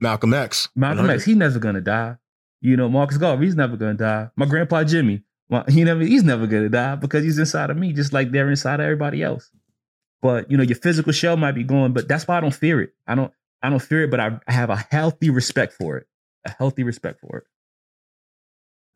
[0.00, 0.68] Malcolm X.
[0.74, 1.14] Malcolm 100.
[1.14, 2.16] X, he never gonna die.
[2.60, 4.28] You know, Marcus Garvey, he's never gonna die.
[4.36, 7.92] My grandpa Jimmy, well, he never, he's never gonna die because he's inside of me,
[7.92, 9.50] just like they're inside of everybody else.
[10.22, 12.80] But you know, your physical shell might be going, but that's why I don't fear
[12.80, 12.94] it.
[13.06, 13.32] I don't,
[13.62, 16.06] I don't fear it, but I have a healthy respect for it.
[16.46, 17.44] A healthy respect for it.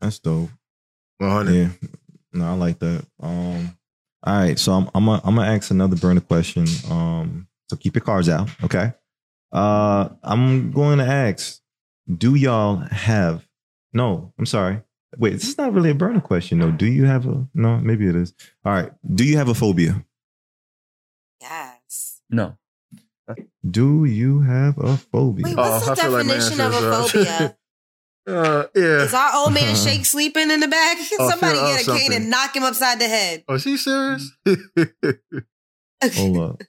[0.01, 0.49] That's dope.
[1.19, 1.53] 100.
[1.53, 1.69] Yeah.
[2.33, 3.05] No, I like that.
[3.21, 3.77] Um,
[4.23, 6.65] all right, so I'm I'm gonna I'm gonna ask another burner question.
[6.89, 8.93] Um, so keep your cards out, okay?
[9.51, 11.61] Uh, I'm going to ask,
[12.17, 13.47] do y'all have?
[13.93, 14.81] No, I'm sorry.
[15.17, 16.71] Wait, this is not really a burner question though.
[16.71, 17.47] Do you have a?
[17.53, 18.33] No, maybe it is.
[18.65, 18.91] All right.
[19.15, 20.03] Do you have a phobia?
[21.41, 22.21] Yes.
[22.29, 22.57] No.
[23.69, 25.43] Do you have a phobia?
[25.45, 27.57] Wait, what's the I feel like definition of a is, uh, phobia?
[28.27, 29.03] Uh, yeah.
[29.03, 30.97] Is our old man Shake sleeping in the back?
[31.17, 33.45] Oh, Somebody get a cane and knock him upside the head.
[33.47, 34.29] Oh, is he serious?
[36.15, 36.61] Hold up.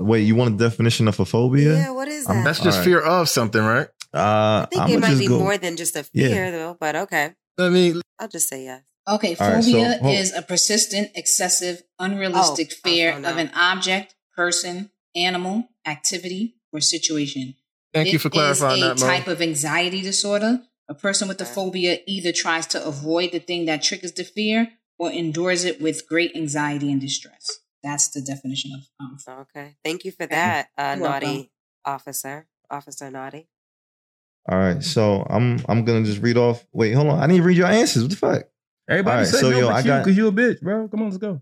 [0.00, 1.74] Wait, you want a definition of a phobia?
[1.74, 2.44] Yeah, what is I'm- that?
[2.44, 2.84] That's just All right.
[2.84, 3.86] fear of something, right?
[4.12, 6.28] Uh, I think I'ma it might be go- more than just a Yeah.
[6.28, 6.76] fear, though.
[6.78, 8.82] But okay, I mean, I'll just say yes.
[9.06, 13.30] Okay, All right, so, phobia hold- is a persistent, excessive, unrealistic Oh, fear oh, no.
[13.30, 17.54] of an object, person, animal, activity, or situation.
[17.92, 19.12] thank you for clarifying It that, is a Mo.
[19.12, 20.62] type of anxiety disorder.
[20.88, 21.54] A person with the Okay.
[21.54, 26.06] phobia either tries to avoid the thing that triggers the fear or endures it with
[26.08, 27.60] great anxiety and distress.
[27.82, 31.48] That's the definition of um, Okay, thank you for that, uh, naughty welcome.
[31.84, 33.48] officer, officer naughty.
[34.48, 36.66] All right, so I'm I'm gonna just read off.
[36.72, 37.18] Wait, hold on.
[37.22, 38.02] I need to read your answers.
[38.02, 38.42] What the fuck?
[38.88, 40.60] Everybody All right, say so, no, yo, but I you, got- because you a bitch,
[40.60, 40.88] bro.
[40.88, 41.40] Come on, let's go.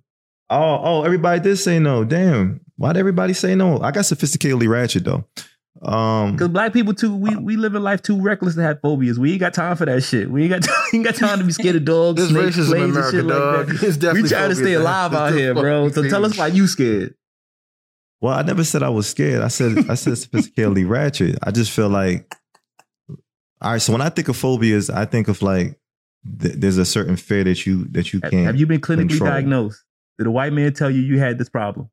[0.50, 2.05] Oh, oh, everybody did say no.
[2.05, 2.61] Damn.
[2.76, 3.81] Why'd everybody say no?
[3.81, 5.24] I got sophisticatedly ratchet though.
[5.81, 9.18] Um, Because black people too, we we live in life too reckless to have phobias.
[9.18, 10.31] We ain't got time for that shit.
[10.31, 12.61] We ain't got time, ain't got time to be scared of dogs, There's snakes, racism
[12.61, 13.68] in flames, and America, shit dog.
[13.68, 13.92] like that.
[14.00, 15.88] Definitely we trying to stay alive out here, bro.
[15.88, 17.14] So fucking tell us why you scared.
[18.20, 19.42] well, I never said I was scared.
[19.42, 21.38] I said I said sophisticatedly ratchet.
[21.42, 22.33] I just feel like,
[23.61, 23.81] all right.
[23.83, 25.78] So when I think of phobias, I think of like
[26.41, 28.47] th- there's a certain fear that you that you can't.
[28.47, 29.31] Have you been clinically control.
[29.31, 29.83] diagnosed?
[30.19, 31.91] Did a white man tell you you had this problem?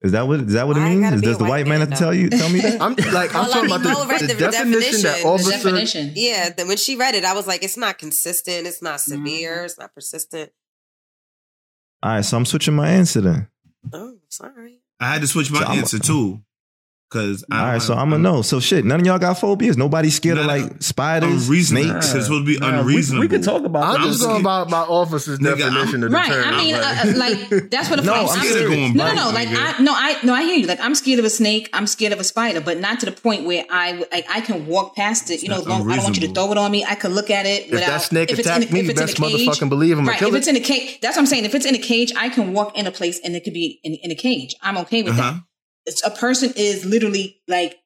[0.00, 1.00] Is that what is that what it it means?
[1.02, 2.80] gotta Does the white white man man, have tell you tell me that?
[2.80, 3.82] I'm like I'm Well, talking I about
[4.20, 5.02] the, the, the definition, definition.
[5.02, 6.12] that The definition.
[6.14, 8.66] Yeah, then when she read it, I was like, it's not consistent.
[8.68, 9.10] It's not Mm-hmm.
[9.26, 9.64] severe.
[9.64, 10.50] It's not persistent.
[12.02, 13.48] All right, so I'm switching my answer then.
[13.92, 14.80] Oh, sorry.
[15.00, 16.42] I had to switch my So I'm- answer too,
[17.10, 18.42] because All right, so I'm a no.
[18.42, 19.76] So shit, none of y'all got phobias.
[19.76, 21.90] Nobody scared of like spiders, unreasonable.
[22.00, 22.14] snakes.
[22.14, 23.20] It's supposed to be Nah, unreasonable.
[23.22, 24.08] We, can talk about I'm that.
[24.08, 26.26] just going by my officer's Nigga, definition of the Right.
[26.30, 26.44] term.
[26.44, 28.94] I mean, Like- uh, uh, like that's what the No, fuck- I'm scared of going
[28.94, 29.30] No, no, no.
[29.30, 29.78] Like nigga.
[29.80, 30.66] I, no, I, no, I hear you.
[30.66, 31.70] Like I'm scared of a snake.
[31.72, 34.66] I'm scared of a spider, but not to the point where I, like, I can
[34.66, 35.42] walk past it.
[35.42, 36.84] You know, long, I don't want you to throw it on me.
[36.84, 39.06] I could look at it If that snake if attacked in, me, if it's in
[39.06, 40.18] best a cage, motherfucking believe I'm gonna right?
[40.18, 41.46] kill if it's in a cage, that's what I'm saying.
[41.46, 43.80] If it's in a cage, I can walk in a place and it could be
[43.82, 44.54] in, in a cage.
[44.62, 45.32] I'm okay with Uh-huh.
[45.32, 45.42] that.
[45.88, 47.78] It's, a person is literally like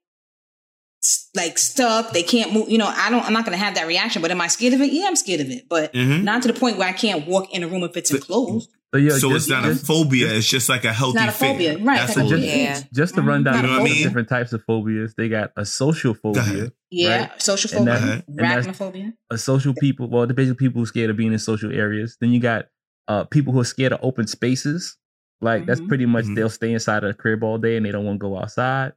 [1.35, 4.23] like stuck they can't move you know i don't i'm not gonna have that reaction
[4.23, 6.23] but am i scared of it yeah i'm scared of it but Mhm.
[6.23, 8.99] not to the point where i can't walk in a room if it's enclosed So,
[8.99, 10.31] yeah, so just, it's not a just, phobia.
[10.35, 11.53] It's just like a healthy not a fear.
[11.55, 12.55] phobia, right, That's like a just, is.
[12.57, 12.81] Yeah.
[12.93, 14.03] just to run down You know a what I couple mean?
[14.07, 15.15] different types of phobias.
[15.17, 16.73] They got a social Go phobia, ahead.
[16.91, 17.43] yeah Right.
[17.43, 20.11] social phobia that- and that's- arachnophobia a social people.
[20.11, 22.19] Well, the basic people who are scared of being in social areas.
[22.21, 22.67] Then you got
[23.09, 24.99] uh, people who are scared of open spaces.
[25.43, 25.89] Like that's Mhm.
[25.89, 26.35] pretty much Mhm.
[26.37, 28.93] they'll stay inside of the crib all day and they don't want to go outside.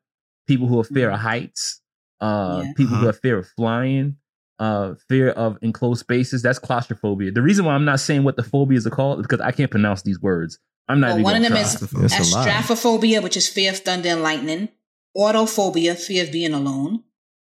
[0.48, 1.82] People who are fear of heights.
[2.22, 2.74] Uh, Yeah.
[2.78, 3.10] people who Uh-huh.
[3.10, 4.18] are fear of flying.
[4.58, 6.42] Uh, fear of enclosed spaces.
[6.42, 7.32] That's claustrophobia.
[7.32, 9.70] The reason why I'm not saying what the phobias are called is because I can't
[9.70, 10.60] pronounce these words.
[10.88, 12.06] I'm not well, even one of gonna them try.
[12.06, 14.70] is That's a astrophophobia which is fear of thunder and lightning
[15.18, 17.04] autophobia fear of being alone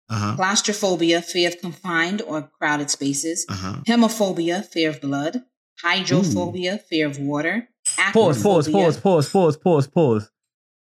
[0.09, 0.35] Uh-huh.
[0.35, 3.81] claustrophobia fear of confined or crowded spaces Uh-huh.
[3.87, 5.43] hemophobia fear of blood
[5.81, 7.67] hydrophobia fear of water
[8.13, 10.29] Pause, pause, aquaphobia- pause, pause, pause, pause, pause.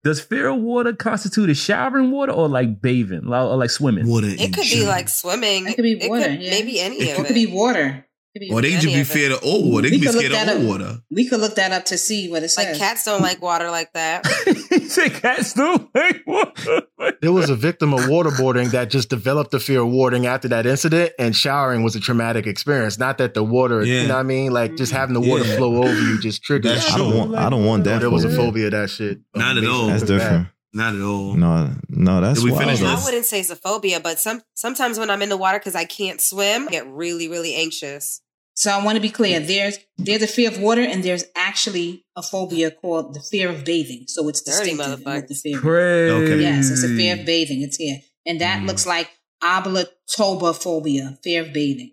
[0.05, 4.07] Does fear of water constitute a showering water or like bathing, or like swimming?
[4.07, 4.29] Water.
[4.29, 5.67] It could be like swimming.
[5.67, 6.51] It could be water, could- yeah.
[6.51, 7.27] Maybe any It of It it.
[7.27, 8.07] could be water.
[8.35, 9.89] It be Or they any could be of scared of old water.
[9.89, 10.81] They We could be look scared that of old up.
[10.87, 10.99] water.
[11.11, 13.93] We could look that up to see what it like cats don't like water like
[13.95, 14.27] that.
[14.89, 16.83] say cats don't like water.
[17.23, 20.67] There was a victim of waterboarding that just developed the fear of watering after that
[20.67, 22.99] incident, and showering was a traumatic experience.
[22.99, 24.03] Not that the water, Yeah.
[24.03, 24.53] you know what I mean?
[24.53, 25.57] Like just having the water Yeah.
[25.57, 26.75] flow over you just triggers.
[26.75, 27.35] That's I don't want.
[27.35, 28.01] I don't want that.
[28.01, 28.45] There was a phobia.
[28.47, 29.21] phobia of that shit.
[29.35, 29.87] Not at all.
[29.89, 30.19] That's It bad.
[30.19, 30.47] different.
[30.73, 31.35] Not at all.
[31.35, 32.65] No, no, that's Did we wild.
[32.65, 32.83] finish.
[32.83, 35.75] I wouldn't say it's a phobia, but some sometimes when I'm in the water because
[35.75, 38.21] I can't swim, I get really, really anxious.
[38.55, 39.41] So I want to be clear.
[39.41, 43.65] There's there's a fear of water, and there's actually a phobia called the fear of
[43.65, 44.05] bathing.
[44.09, 45.07] So it's Dirty distinctive.
[45.07, 45.59] with The fear.
[45.59, 46.13] Crazy.
[46.13, 46.41] Okay.
[46.43, 47.63] Yes, it's a fear of bathing.
[47.63, 48.67] It's here, and that Mhm.
[48.67, 49.09] looks like
[49.43, 51.93] ablotobophobia, fear of bathing.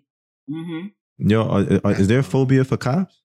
[0.50, 1.28] Mm-hmm.
[1.28, 3.22] Yo, uh, uh, is there a phobia for cops?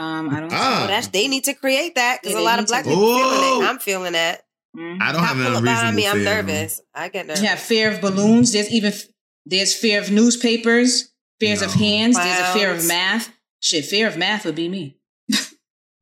[0.00, 0.52] Um, I don't.
[0.52, 0.78] Ah.
[0.82, 2.90] So that's they need to create that because Yeah, a lot of black to.
[2.90, 3.68] people feeling it.
[3.68, 4.42] I'm feeling that.
[4.76, 4.98] Mhm.
[5.02, 6.80] I don't Cop have an pull up behind me, I'm nervous.
[6.94, 7.42] I get nervous.
[7.42, 8.52] You have fear of balloons.
[8.52, 8.92] There's even
[9.46, 11.12] there's fear of newspapers.
[11.40, 11.84] Fears of No.
[11.86, 12.16] hands.
[12.16, 13.30] There's a fear of math.
[13.60, 14.96] Shit, fear of math would be me.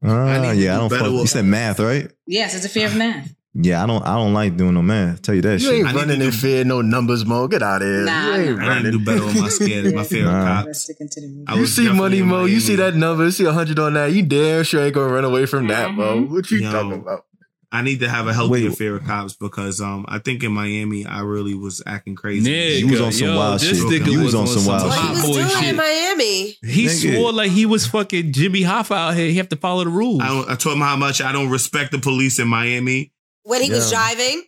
[0.05, 0.89] Ah, need yeah, I do don't.
[0.91, 1.13] better Fuck.
[1.13, 2.09] You said math, right?
[2.27, 3.35] Yes, it's a fear of math.
[3.55, 4.03] Yeah, I don't.
[4.07, 5.23] I don't like doing no math.
[5.23, 5.75] Tell you that You shit.
[5.79, 7.49] ain't I running in fear, no numbers, Mo.
[7.49, 8.05] Get out of here.
[8.05, 8.69] Nah, you ain't nah.
[8.69, 10.61] I need to do better with my scared, my fear Nah.
[10.61, 10.83] of cops.
[10.83, 11.45] stick into the rule.
[11.49, 12.45] I You see money, in Mo.
[12.45, 13.25] You see that number.
[13.25, 14.13] You see a hundred on that.
[14.13, 16.19] You damn sure ain't gonna run away from that, Mo.
[16.21, 16.31] Mhm.
[16.31, 16.71] What you Yo.
[16.71, 17.25] talking about?
[17.73, 18.79] I need to have a healthier Wait.
[18.79, 22.51] fear of cops because um I think in Miami I really was acting crazy.
[22.51, 23.87] Nigga, You was on some yo, wild this shit.
[24.03, 25.05] nigga You was, on some wild what shit.
[25.05, 25.69] he was boy doing shit.
[25.71, 26.57] in Miami.
[26.65, 27.17] He Nigga.
[27.19, 29.27] swore like he was fucking Jimmy Hoffa out here.
[29.29, 30.21] He have to follow the rules.
[30.23, 33.13] I, I told him how much I don't respect the police in Miami.
[33.49, 34.43] When he was driving,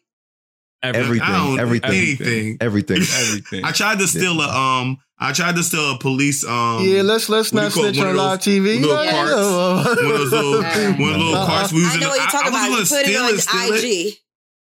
[0.82, 2.56] Everything, I don't, everything, anything.
[2.60, 2.96] everything.
[3.02, 3.64] Everything.
[3.64, 4.98] I tried to steal a um.
[5.18, 6.82] I tried to steal a police um.
[6.82, 8.80] yeah, let's let's not you snitch on live TV.
[8.80, 9.30] little Yeah, carts.
[9.30, 10.06] yeah.
[10.06, 11.46] One of those little, one of those little Uh-uh.
[11.46, 12.00] carts we was I in.
[12.00, 12.60] know what you're talking I, about.
[12.60, 13.84] I You was put gonna it steal on it, steal it.
[14.08, 14.18] IG.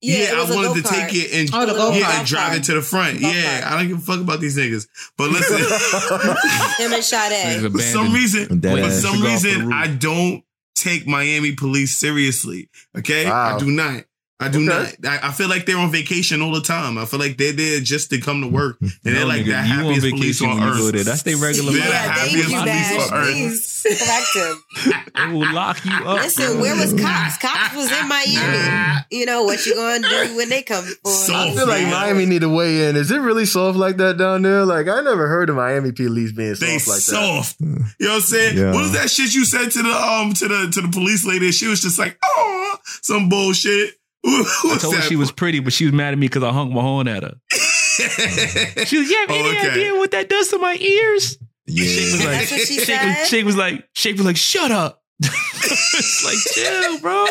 [0.02, 1.10] Yeah, it was I a wanted to go-kart.
[1.10, 2.00] take it and Oh, the Little go-kart.
[2.00, 3.22] yeah, and drive it to the front.
[3.22, 3.34] Go-kart.
[3.34, 4.88] Yeah, I don't give a fuck about these niggas.
[5.18, 5.58] But listen,
[6.86, 7.32] Him and Sade.
[7.64, 9.74] Niggas for some reason, for some Should go off the reason.
[9.74, 10.44] I don't
[10.76, 12.70] take Miami police seriously.
[12.96, 13.56] Okay, Wow.
[13.56, 14.04] I do not.
[14.38, 14.92] I do Okay.
[15.02, 15.24] not.
[15.24, 16.98] I, I feel like they're on vacation all the time.
[16.98, 19.52] I feel like they're there just to come to work, and they're like nigga, the
[19.52, 21.06] you on happiest police on when you earth.
[21.06, 21.90] That's their regular They're life.
[21.90, 23.32] the thank happiest you, police on earth.
[23.32, 25.04] Please correct him.
[25.16, 26.18] They will lock you up.
[26.22, 26.62] Listen, bro.
[26.62, 27.38] where was cops?
[27.38, 29.02] Cops was in Miami.
[29.12, 31.92] You know what you gonna do when they come for So- I feel like Man.
[31.92, 32.96] Miami need to weigh in.
[32.98, 34.66] Is it really soft like that down there?
[34.66, 37.02] Like I never heard of Miami police being They soft that.
[37.02, 37.56] soft.
[37.62, 38.58] You know what I'm saying?
[38.58, 38.72] Yeah.
[38.74, 41.52] What was that shit you said to the um to the to the police lady?
[41.52, 43.92] She was just like, oh, some bullshit.
[44.26, 46.74] I told her she was pretty, but she was mad at me because I hung
[46.74, 47.36] my horn at her.
[48.86, 49.70] She was, oh, you have any Oh, okay.
[49.72, 51.38] idea what that does to my ears?
[51.68, 51.86] Yeah.
[51.86, 53.06] Shake was like, That's what she said?
[53.20, 55.02] was, Shake was like, Shake was like, shut up.
[55.22, 57.26] It's like, chill, bro.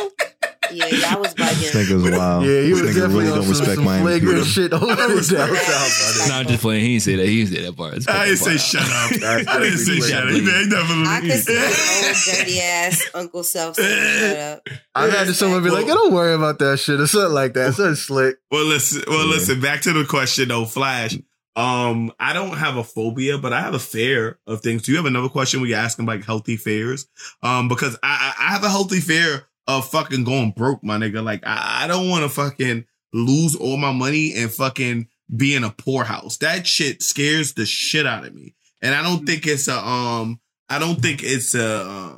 [0.73, 1.85] Yeah, y'all was This bugging.
[1.85, 2.45] nigga's wild.
[2.45, 4.49] Yeah, he this was nigga definitely really on don't some, respect some my flagrant impudence.
[4.49, 6.29] shit over there down south.
[6.29, 6.81] No, I'm just playing.
[6.81, 7.27] He didn't say that.
[7.29, 8.09] He didn't say that part.
[8.09, 8.61] I didn't say wild.
[8.61, 9.11] shut up.
[9.21, 10.31] That's I didn't say shut up.
[10.31, 10.43] slick.
[10.43, 11.07] He definitely.
[11.07, 14.69] I could see old dirty ass Uncle Self saying shut up.
[14.95, 17.75] I've had someone be like, "Oh, "Don't worry about that shit" or something like that.
[17.75, 18.37] Something slick.
[18.51, 19.03] Well, listen.
[19.07, 19.33] Well, Yeah.
[19.35, 19.61] listen.
[19.61, 21.17] Back to the question though, Flash.
[21.57, 24.83] Um, I don't have a phobia, but I have a fear of things.
[24.83, 27.07] Do you have another question where you're asking like healthy fears?
[27.43, 31.23] Um, because I I I have a healthy fear of fucking going broke, my nigga.
[31.23, 35.65] Like I, I don't want to fucking lose all my money and fucking be in
[35.65, 36.39] a poorhouse.
[36.39, 40.41] That shit scares the shit out of me, and I don't think it's a um.
[40.69, 42.11] I don't think it's a uh,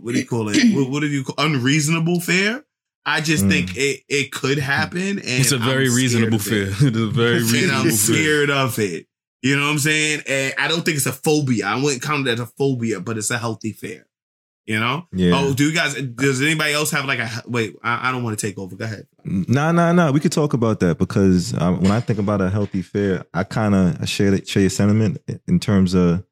[0.00, 0.74] what do you call it?
[0.74, 2.64] what, what do you call unreasonable fear?
[3.04, 3.50] I just Mm.
[3.50, 6.68] think it it could happen, and It's a very I'm reasonable fear.
[6.68, 6.68] it.
[6.82, 8.14] It's a very and reasonable I'm fear.
[8.16, 9.06] scared of it.
[9.42, 10.22] You know what I'm saying?
[10.28, 11.66] And I don't think it's a phobia.
[11.66, 14.06] I wouldn't count it as a phobia, but it's a healthy fear.
[14.66, 15.08] You know?
[15.12, 15.32] Yeah.
[15.34, 15.94] Oh, do you guys?
[15.94, 17.28] Does anybody else have like a?
[17.48, 17.74] wait?
[17.82, 18.76] I, I don't want to take over.
[18.76, 19.08] Go ahead.
[19.24, 20.12] No, no, no.
[20.12, 23.42] We could talk about that because um, when I think about a healthy fear, I
[23.42, 26.22] kind of share that- share your sentiment in terms of,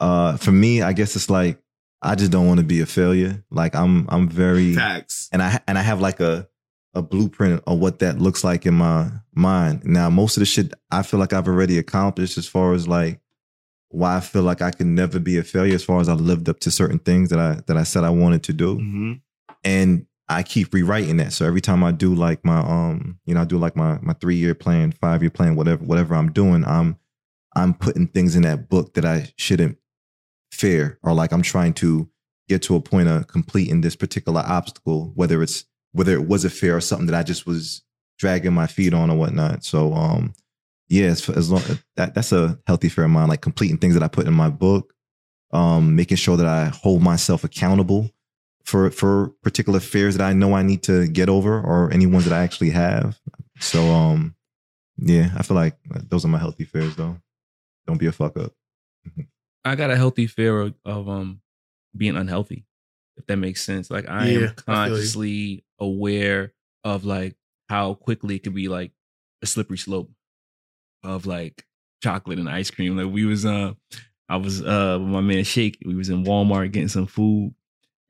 [0.00, 1.60] uh, for me, I guess it's like
[2.06, 3.44] I just don't want to be a failure.
[3.50, 5.28] Like I'm, I'm very, Facts.
[5.32, 6.48] and I and I have like a
[6.94, 9.84] a blueprint of what that looks like in my mind.
[9.84, 13.20] Now, most of the shit I feel like I've already accomplished as far as like
[13.90, 16.48] why I feel like I can never be a failure as far as I lived
[16.48, 19.12] up to certain things that I that I said I wanted to do Mm-hmm.
[19.64, 21.32] and I keep rewriting that.
[21.32, 24.12] So every time I do like my um, you know, I do like my my
[24.14, 26.96] three year plan, five year plan, whatever whatever I'm doing, I'm
[27.54, 29.78] I'm putting things in that book that I shouldn't
[30.50, 32.08] fear, or like I'm trying to
[32.48, 36.50] get to a point of completing this particular obstacle, whether it's whether it was a
[36.50, 37.82] fear or something that I just was
[38.18, 39.64] dragging my feet on or whatnot.
[39.64, 40.34] So um,
[40.88, 41.62] yeah, as, as long
[41.96, 44.50] that that's a healthy fear of mine, like completing things that I put in my
[44.50, 44.92] book,
[45.52, 48.10] um, making sure that I hold myself accountable
[48.66, 52.24] for for particular fears that I know I need to get over or any ones
[52.24, 53.18] that I actually have.
[53.60, 54.34] So um
[54.98, 55.76] yeah, I feel like
[56.08, 57.16] those are my healthy fears though.
[57.86, 58.52] Don't be a fuck up.
[59.66, 61.40] I got a healthy fear of, of um
[61.96, 62.66] being unhealthy,
[63.16, 63.90] if that makes sense.
[63.90, 66.52] Like I Yeah, am consciously aware
[66.84, 67.36] of like
[67.68, 68.92] how quickly it could be like
[69.42, 70.10] a slippery slope
[71.02, 71.66] of like
[72.02, 72.96] chocolate and ice cream.
[72.96, 73.72] Like we was uh
[74.28, 77.54] I was uh with my man Shake, we was in Walmart getting some food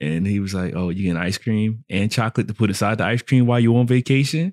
[0.01, 3.05] and he was like, Oh, you getting ice cream and chocolate to put aside the
[3.05, 4.53] ice cream while you're on vacation?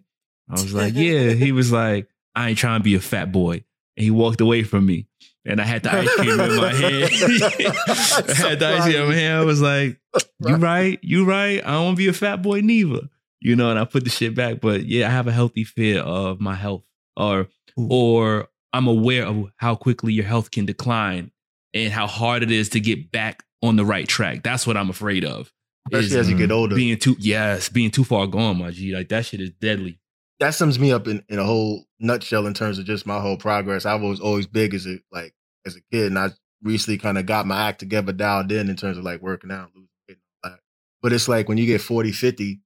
[0.49, 1.31] I was like, Yeah.
[1.31, 3.63] He was like, I ain't trying to be a fat boy.
[3.95, 5.07] And he walked away from me.
[5.45, 7.03] And I had the ice cream in my hand.
[7.11, 9.41] I had the ice cream in my hand.
[9.41, 9.99] I was like,
[10.39, 11.61] You right, you right.
[11.65, 13.09] I don't want to be a fat boy neither.
[13.41, 14.61] You know, and I put the shit back.
[14.61, 16.83] But yeah, I have a healthy fear of my health.
[17.17, 21.31] Or or I'm aware of how quickly your health can decline
[21.73, 24.43] and how hard it is to get back on the right track.
[24.43, 25.51] That's what I'm afraid of.
[25.91, 26.53] Especially is as you get mm.
[26.53, 26.75] older.
[26.75, 28.95] Being too yes, being too far gone, my G.
[28.95, 29.99] Like that shit is deadly.
[30.43, 33.37] That sums me up in, in a whole nutshell in terms of just my whole
[33.37, 33.85] progress.
[33.85, 35.33] I was always big as a like
[35.65, 36.31] as a kid, and I
[36.61, 39.69] recently kind of got my act together, dialed in in terms of like working out,
[39.73, 40.59] losing weight, and all that.
[41.01, 42.59] But it's like when you get 40, 50,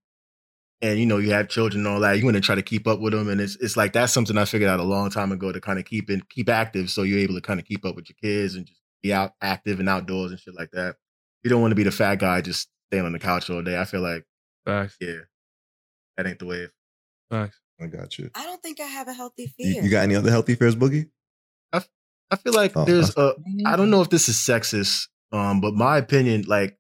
[0.82, 2.88] and you know you have children and all that, you want to try to keep
[2.88, 5.32] up with them, and it's it's like that's something I figured out a long time
[5.32, 7.86] ago to kind of keep in keep active, so you're able to kind of keep
[7.86, 10.95] up with your kids and just be out active and outdoors and shit like that.
[11.43, 13.80] You don't want to be the fat guy just staying on the couch all day.
[13.80, 14.25] I feel like
[14.65, 14.97] Facts.
[14.99, 15.21] yeah,
[16.17, 16.67] that ain't the way.
[17.30, 17.59] Facts.
[17.80, 18.30] I got you.
[18.36, 19.84] I don't think I have a healthy fear.
[19.84, 21.09] you got any other healthy fears, Boogie?
[21.71, 21.84] I
[22.32, 25.73] I feel like Oh, there's a I don't know if this is sexist, um, but
[25.73, 26.78] my opinion, like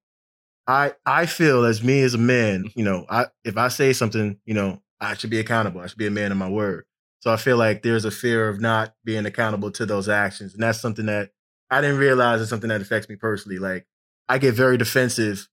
[0.67, 4.37] I I feel as me as a man, you know, I if I say something,
[4.45, 5.81] you know, I should be accountable.
[5.81, 6.85] I should be a man of my word.
[7.19, 10.53] So I feel like there's a fear of not being accountable to those actions.
[10.53, 11.31] And that's something that
[11.69, 13.59] I didn't realize is something that affects me personally.
[13.59, 13.85] Like
[14.29, 15.47] I get very defensive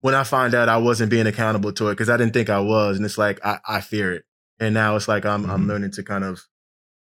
[0.00, 2.60] when I find out I wasn't being accountable to it because I didn't think I
[2.60, 2.96] was.
[2.96, 4.24] And it's like I, I fear it.
[4.60, 6.44] And now it's like I'm I'm learning to kind of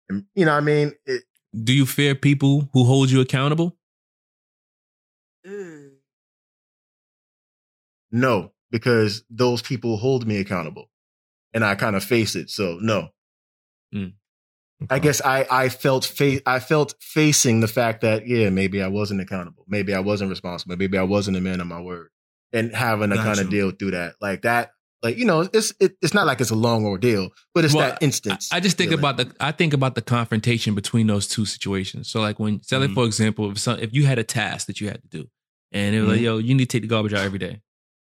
[0.10, 0.94] you know what I mean?
[1.06, 1.24] It,
[1.64, 3.78] Do you fear people who hold you accountable?
[5.46, 5.92] Mm.
[8.12, 10.90] No, because those people hold me accountable
[11.54, 12.50] and I kind of face it.
[12.50, 13.10] So no.
[14.90, 18.88] I guess I, I felt fa- I felt facing the fact that yeah maybe I
[18.88, 22.08] wasn't accountable maybe I wasn't responsible maybe I wasn't a man of my word
[22.54, 24.72] and having to kind of deal through that like that
[25.04, 27.90] like you know it's it, it's not like it's a long ordeal but it's Well,
[27.90, 29.00] that instance I just think feeling.
[29.04, 32.10] about the I think about the confrontation between those two situations.
[32.10, 32.94] So like when say Mm-hmm.
[32.94, 35.30] for example, if some if you had a task that you had to do
[35.72, 36.24] and it was like, Mhm.
[36.24, 37.62] yo, you need to take the garbage out every day.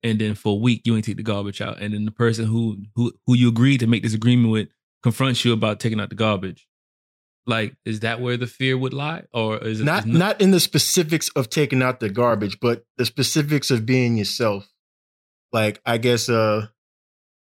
[0.01, 2.45] and then for a week you ain't take the garbage out, and then the person
[2.45, 4.69] who who who you agreed to make this agreement with
[5.03, 6.67] confronts you about taking out the garbage.
[7.45, 10.51] Like, is that where the fear would lie, or is it not is not in
[10.51, 14.69] the specifics of taking out the garbage, but the specifics of being yourself.
[15.51, 16.67] Like I guess uh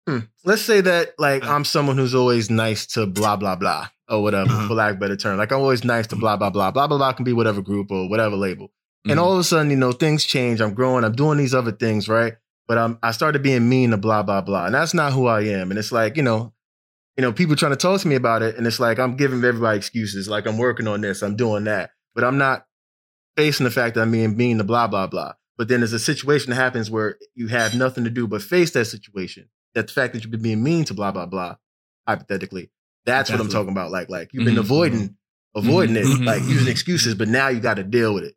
[0.09, 4.22] hmm, let's say that like I'm someone who's always nice to blah blah blah or
[4.22, 4.68] whatever, Uh-huh.
[4.68, 5.38] for lack of a better term.
[5.38, 6.70] Like I'm always nice to blah blah blah.
[6.70, 8.72] Blah blah blah can be whatever group or whatever label.
[9.07, 9.22] And Mhm.
[9.22, 10.61] all of a sudden, you know, things change.
[10.61, 12.34] I'm growing, I'm doing these other things, right?
[12.66, 14.66] But I'm I started being mean to blah blah blah.
[14.66, 15.70] And that's not who I am.
[15.70, 16.52] And it's like, you know,
[17.16, 19.44] you know, people trying to talk to me about it, and it's like I'm giving
[19.44, 22.66] everybody excuses, like I'm working on this, I'm doing that, but I'm not
[23.36, 25.32] facing the fact that I'm being mean to blah blah blah.
[25.57, 28.70] But then there's a situation that happens where you have nothing to do but face
[28.72, 29.48] that situation.
[29.75, 31.57] That the fact that you've been being mean to blah blah blah,
[32.07, 32.70] hypothetically,
[33.05, 33.91] that's what I'm talking about.
[33.91, 34.61] Like like you've been Mhm.
[34.61, 35.16] avoiding
[35.57, 36.25] avoiding it, Mhm.
[36.27, 38.35] like using excuses, but now you got to deal with it.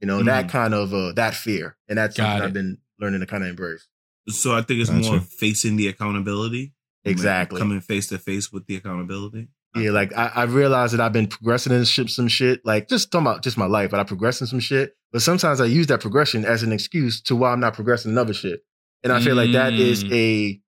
[0.00, 2.46] You know that kind of uh, that fear, and that's Got something it.
[2.46, 3.86] I've been learning to kind of embrace.
[4.28, 5.10] So I think it's Gotcha.
[5.10, 6.72] more facing the accountability.
[7.04, 7.58] Exactly.
[7.60, 9.48] Coming face to face with the accountability.
[9.74, 13.26] Yeah, like I, I realized that I've been progressing in some shit, like just talking
[13.26, 14.94] about just my life, but I progress in some shit.
[15.12, 18.18] But sometimes I use that progression as an excuse to why I'm not progressing in
[18.18, 18.60] other shit.
[19.02, 20.12] And I feel like that is Mm.
[20.12, 20.60] a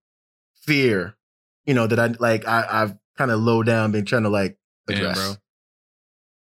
[0.65, 1.15] fear,
[1.65, 4.57] you know, that I like I, I've kind of low down been trying to like
[4.87, 5.17] Damn, address.
[5.17, 5.35] bro.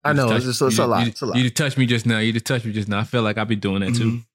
[0.05, 1.01] I know just it's, just, it's a you- lot.
[1.03, 1.37] You, It's a lot.
[1.37, 2.19] you touched me just now.
[2.19, 2.99] You just touched me just now.
[2.99, 4.11] I feel like I be doing that too.
[4.11, 4.25] Mhm.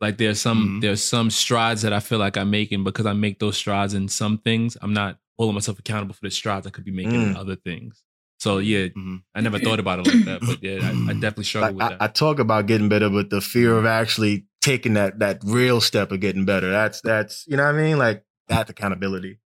[0.00, 0.80] Like there's some Mhm.
[0.80, 4.08] there's some strides that I feel like I'm making because I make those strides in
[4.08, 4.76] some things.
[4.80, 7.36] I'm not holding myself accountable for the strides I could be making in Mm.
[7.38, 8.02] other things.
[8.40, 9.22] So yeah, Mhm.
[9.34, 12.00] I never thought about it like that, but yeah, I, I definitely struggle Like, with
[12.00, 15.80] I, I talk about getting better, but the fear of actually taking that that real
[15.80, 16.70] step of getting better.
[16.70, 17.98] That's that's you know what I mean?
[17.98, 19.38] Like that accountability.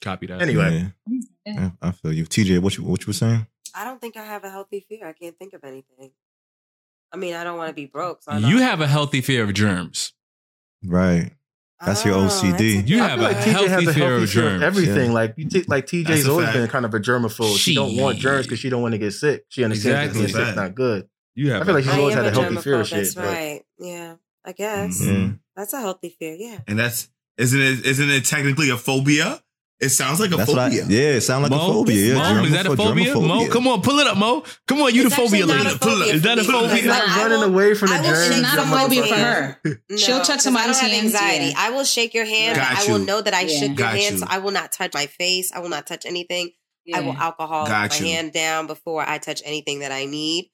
[0.00, 0.42] Copy that.
[0.42, 0.92] Anyway.
[1.06, 1.14] Yeah.
[1.14, 1.18] Mm-hmm.
[1.62, 2.24] Yeah, I feel you.
[2.24, 3.46] TJ, what you what you were saying?
[3.74, 5.06] I don't think I have a healthy fear.
[5.06, 6.10] I can't think of anything.
[7.12, 8.22] I mean, I don't want to be broke.
[8.22, 10.12] So I You don't- have a healthy fear of germs.
[10.84, 11.32] Right.
[11.84, 12.50] That's your Oh, OCD.
[12.76, 13.32] that's You good have I a feel one.
[13.32, 14.62] like healthy has a fear healthy of fear of germs.
[14.62, 15.06] everything.
[15.08, 15.12] Yeah.
[15.14, 16.56] Like you take, like TJ's a always fact.
[16.58, 17.58] been kind of a germaphobe.
[17.58, 19.44] She don't want germs because she don't want to get sick.
[19.48, 20.20] She understands Exactly.
[20.22, 20.56] that getting sick's Fact.
[20.56, 21.08] not good.
[21.34, 22.86] You have I feel like she's I always am had a a healthy fear of
[22.86, 22.88] germaphobe.
[22.88, 22.98] shit.
[22.98, 23.62] That's but- right.
[23.78, 24.14] Yeah,
[24.44, 24.56] I mm-hmm.
[24.56, 25.30] guess Yeah.
[25.56, 26.34] that's a healthy fear.
[26.38, 26.58] Yeah.
[26.66, 27.08] And that's
[27.38, 29.40] isn't it isn't it technically a phobia?
[29.80, 30.86] It sounds like a That's what I, phobia.
[30.88, 32.14] yeah, it sound like a phobia.
[32.14, 32.76] Yeah, Mo, is that a germapho-
[33.12, 33.14] phobia?
[33.16, 34.44] Mo, come on, pull it up, Mo.
[34.68, 35.68] Come on, you It's the phobia lady.
[35.68, 36.14] a Pull it up.
[36.14, 36.74] Is that a phobia?
[36.76, 38.28] It's not running will- away from the I germs.
[38.30, 39.60] It's not a phobia for her.
[39.90, 41.44] No, She'll touch 'cause somebody's I don't have hands, anxiety.
[41.46, 41.54] yeah.
[41.58, 42.56] I will shake your hand.
[42.56, 43.58] Got I will know that I Yeah.
[43.58, 44.12] shook your Got hand.
[44.14, 44.18] you.
[44.20, 45.50] So I will not touch my face.
[45.52, 46.50] I will not touch anything.
[46.86, 46.98] Yeah.
[46.98, 48.06] I will alcohol Got my you.
[48.06, 50.50] hand down before I touch anything that I need.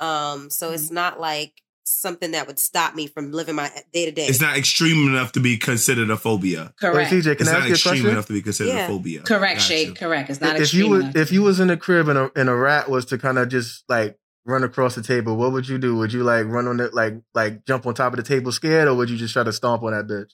[0.00, 0.94] Um, so it's Mm-hmm.
[0.94, 1.52] not like
[1.84, 4.26] something that would stop me from living my day to day.
[4.26, 6.72] It's not extreme enough to be considered a phobia.
[6.80, 7.10] Correct.
[7.10, 8.10] Hey, TJ, can It's I not ask you a extreme question?
[8.10, 8.84] enough to be considered Yeah.
[8.86, 9.20] a phobia.
[9.22, 9.96] Correct, Got Shake.
[9.96, 10.30] Correct.
[10.30, 11.16] It's not if extreme you was enough.
[11.16, 13.48] if you was in a crib and a and a rat was to kind of
[13.48, 15.96] just like run across the table, what would you do?
[15.96, 18.88] Would you like run on it like like jump on top of the table scared,
[18.88, 20.30] or would you just try to stomp on that bitch?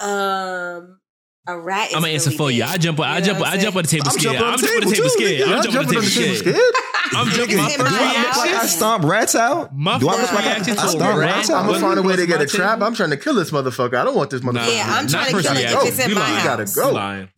[0.00, 0.98] um,
[1.46, 1.88] a rat.
[1.90, 2.64] Is I'm gonna answer really for you.
[2.64, 3.00] I jump.
[3.00, 3.40] I You know jump.
[3.40, 4.36] what I jump on the table I'm scared.
[4.36, 5.42] on I'm the jumping on the table table scared.
[5.42, 6.74] I'm Y'all jumping on the table table scared.
[7.10, 7.26] Scared?
[7.26, 7.56] I'm jumping.
[7.56, 9.74] My first my Do I look like I stomp rats out?
[9.76, 11.78] My Do I first look like I, reaction I to stomp rat rats I'm gonna
[11.80, 12.74] find a way to get a trap.
[12.76, 12.86] table.
[12.86, 13.94] I'm trying to kill this motherfucker.
[13.94, 14.74] I don't want this motherfucker.
[14.74, 16.36] Yeah, I'm Not trying to kill it if it's in You my lying.
[16.38, 16.88] You gotta go.
[16.88, 17.28] You lying.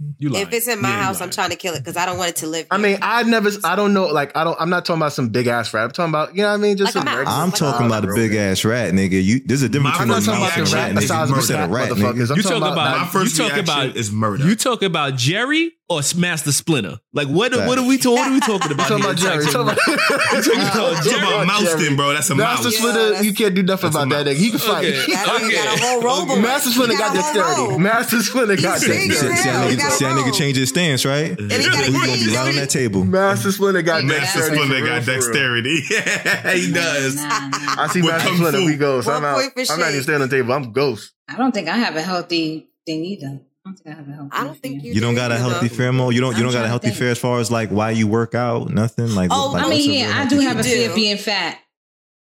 [0.43, 2.19] If it's in my Yeah, you house, I'm trying to kill it because I don't
[2.19, 2.67] want it to live.
[2.71, 5.29] I mean, I never, I don't know, like, I don't, I'm not talking about some
[5.31, 5.85] big ass rat.
[5.85, 6.77] I'm talking about, you know what I mean?
[6.77, 9.23] Just Like some I'm talking about a big ass rat, nigga.
[9.23, 11.01] You there's a difference between a first talking mouse and a reaction rat rat, the
[11.01, 11.09] is nigga.
[11.09, 12.31] size of a said a cat, rat, motherfuckers.
[12.31, 14.45] I'm You talking about, about- My not- first you talk reaction about- is murder.
[14.47, 16.99] You talk about Jerry or Master Splinter?
[17.13, 17.53] Like what?
[17.55, 17.67] Facts.
[17.69, 17.99] What are we?
[17.99, 18.89] To, what are we talking about?
[18.89, 19.31] talking about here?
[19.41, 19.45] Jerry.
[19.47, 22.13] Talking about, talking about Talk about mouse then, bro.
[22.13, 22.75] That's a Master mouse.
[22.77, 24.37] Splinter, that's- you can't do nothing about that nigga.
[24.37, 24.87] He can fight.
[24.87, 25.13] Okay.
[25.23, 26.31] That nigga got a whole robe.
[26.31, 26.43] on.
[26.43, 27.61] Master Splinter got dexterity.
[27.63, 27.81] robe.
[27.81, 29.43] Master Splinter got He's big as See, dexterity.
[29.43, 30.35] see, that nigga, got see that nigga robe.
[30.35, 31.39] change his stance, right?
[31.39, 31.99] And he gonna be a
[32.37, 33.05] right on that table?
[33.05, 34.57] Master Splinter got Master dexterity.
[34.57, 35.21] Splinter got real, for real.
[35.21, 35.81] dexterity.
[36.63, 37.17] He does.
[37.17, 37.49] Nah, nah.
[37.83, 38.65] I see With Master Splinter.
[38.65, 38.99] We go.
[39.01, 39.39] I'm, One out.
[39.39, 40.03] I'm not even Shake.
[40.03, 40.53] staying on the table.
[40.53, 41.13] I'm ghost.
[41.29, 43.41] I don't think I have a healthy thing either.
[43.65, 44.31] I don't think I have a healthy.
[44.33, 44.89] I don't think fear.
[44.89, 44.95] you.
[44.95, 45.45] You don't do got a either.
[45.51, 46.11] healthy fear, Mo.
[46.11, 46.33] You don't.
[46.33, 46.99] You I'm don't got a healthy think.
[46.99, 48.71] fear as far as like why you work out.
[48.71, 49.31] Nothing like.
[49.33, 51.59] Oh, like I mean, yeah, I do have a You fear of being fat.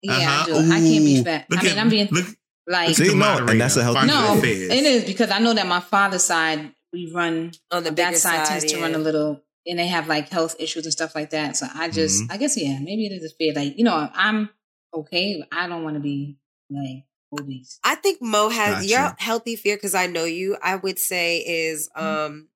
[0.02, 0.42] Yeah, Uh-huh.
[0.42, 0.56] I do.
[0.74, 1.46] I can't be fat.
[1.50, 2.26] Look I mean, at- I'm being look-
[2.68, 5.68] like See, no, and that's a healthy no, your it is because I know that
[5.68, 9.42] my father's side we run On the that side, side, tends to run a little,
[9.66, 11.56] and they have like health issues and stuff like that.
[11.58, 12.32] So I just, Mhm.
[12.32, 13.54] I guess, yeah, maybe it is a fear.
[13.56, 14.50] Like you know, I'm
[14.94, 15.44] okay.
[15.52, 16.38] I don't want to be
[16.70, 17.80] like obese.
[17.84, 18.88] I think Mo has Gotcha.
[18.88, 20.58] your healthy fear because I know you.
[20.62, 22.50] I would say is um,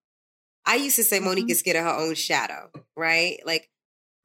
[0.66, 3.40] I used to say Monique is scared of her own shadow, right?
[3.46, 3.70] Like,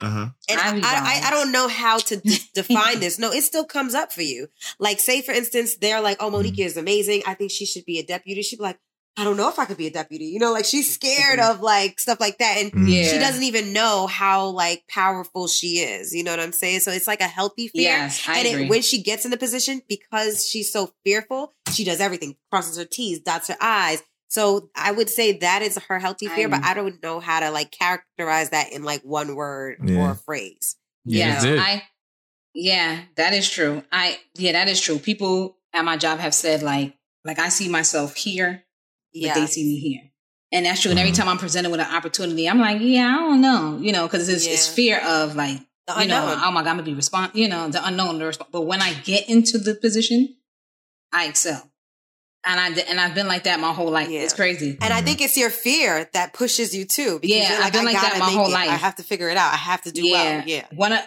[0.00, 0.28] Uh-huh.
[0.48, 3.18] and I I, I, I, don't know how to d- define this.
[3.18, 4.48] No, it still comes up for you.
[4.78, 7.22] Like, say for instance, they're like, "Oh, Monique is amazing.
[7.26, 8.78] I think she should be a deputy." She'd be like,
[9.16, 10.26] I don't know if I could be a deputy.
[10.26, 11.14] You know, like she's mm-hmm.
[11.14, 12.58] scared of like stuff like that.
[12.58, 12.86] And mm-hmm.
[12.86, 13.04] Yeah.
[13.04, 16.14] she doesn't even know how like powerful she is.
[16.14, 16.80] You know what I'm saying?
[16.80, 17.82] So it's like a healthy fear.
[17.82, 18.64] Yes, I and agree.
[18.64, 22.78] It, when she gets in the position, because she's so fearful, she does everything, crosses
[22.78, 24.02] her T's, dots her I's.
[24.28, 27.40] So I would say that is her healthy fear, but I- I don't know how
[27.40, 29.98] to like characterize that in like one word Yeah.
[29.98, 30.76] or a phrase.
[31.04, 31.58] Yes, did.
[31.58, 31.82] I.
[32.54, 33.82] Yeah, that is true.
[33.92, 34.98] I yeah, that is true.
[34.98, 36.94] People at my job have said like
[37.24, 38.64] like I see myself here,
[39.12, 39.34] but Yeah.
[39.34, 40.02] they see me here,
[40.52, 40.90] and that's true.
[40.90, 41.16] And every Mhm.
[41.16, 44.28] time I'm presented with an opportunity, I'm like, yeah, I don't know, you know, because
[44.28, 45.58] it's, it's fear of like
[45.98, 46.38] you know, unknown.
[46.44, 48.80] oh my god, I'm gonna be respond, you know, the unknown, the resp- But when
[48.80, 50.36] I get into the position,
[51.12, 51.68] I excel,
[52.46, 54.08] and I and I've been like that my whole life.
[54.08, 54.20] Yeah.
[54.20, 54.78] It's crazy.
[54.80, 57.18] And I think it's your fear that pushes you too.
[57.20, 58.54] Because Yeah, you're I've been I like that gotta my make whole it.
[58.54, 59.52] I have to figure it out.
[59.52, 60.42] I have to do well.
[60.46, 60.66] Yeah.
[60.74, 61.00] One of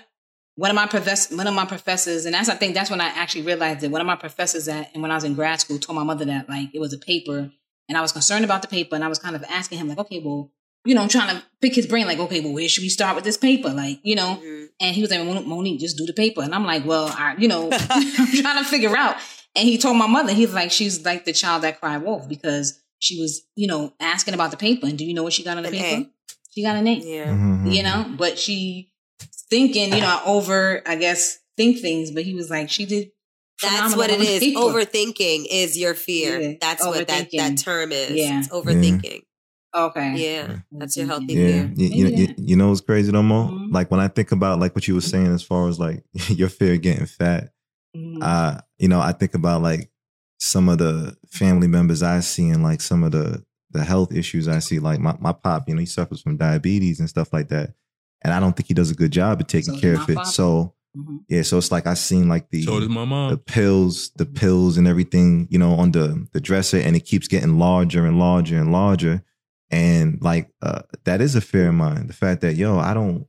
[0.56, 3.08] one of my professors, one of my professors, and that's I think that's when I
[3.08, 5.80] actually realized that one of my professors at and when I was in grad school
[5.80, 7.52] told my mother that like it was a paper,
[7.90, 9.98] and I was concerned about the paper, and I was kind of asking him like,
[10.00, 10.52] okay, well,
[10.86, 13.16] you know, I'm trying to pick his brain, like, okay, well, where should we start
[13.16, 14.42] with this paper, like, you know?
[14.44, 14.68] Mhm.
[14.82, 17.36] And he was like, "Mon- Monique, just do the paper, and I'm like, well, I,
[17.38, 19.16] you know, I'm trying to figure out.
[19.56, 22.82] And he told my mother, he's like, she's like the child that cried wolf because
[23.00, 25.58] she was, you know, asking about the paper, and do you know what she got
[25.58, 26.02] on the An paper?
[26.02, 26.34] A.
[26.52, 27.02] She got a name.
[27.06, 27.28] Yeah.
[27.28, 27.74] Mhm.
[27.74, 28.92] you know, but she
[29.50, 33.12] thinking, you know, I over, I guess, think things, but he was like, she did.
[33.62, 34.20] That's what it is.
[34.20, 34.40] on the is.
[34.42, 34.60] paper.
[34.60, 36.40] Overthinking is your fear.
[36.40, 36.54] Yeah.
[36.60, 38.12] That's what that, that term is.
[38.12, 38.40] Yeah.
[38.40, 39.22] It's overthinking.
[39.76, 40.14] Okay.
[40.18, 40.58] Yeah.
[40.72, 41.72] That's your healthy Yeah, fear.
[41.76, 43.46] you, you, you, you know what's crazy no more?
[43.50, 43.72] Mhm.
[43.72, 46.50] Like when I think about like what you were saying as far as like your
[46.50, 47.50] fear of getting fat,
[47.96, 48.18] Mhm.
[48.22, 49.90] uh, you know, I think about like
[50.40, 54.48] some of the family members I see and like some of the the health issues
[54.48, 54.78] I see.
[54.80, 57.74] Like my, my pop, you know, he suffers from diabetes and stuff like that.
[58.24, 60.14] And I don't think he does a good job of taking So care of it.
[60.14, 60.30] father.
[60.30, 61.20] So Mhm.
[61.28, 64.78] yeah, so it's like I seen like the So does my the pills, the pills
[64.78, 68.58] and everything, you know, on the the dresser, and it keeps getting larger and larger
[68.60, 69.24] and larger.
[69.72, 72.06] And like uh, that is a fear of mine.
[72.08, 73.26] The fact that yo, I don't,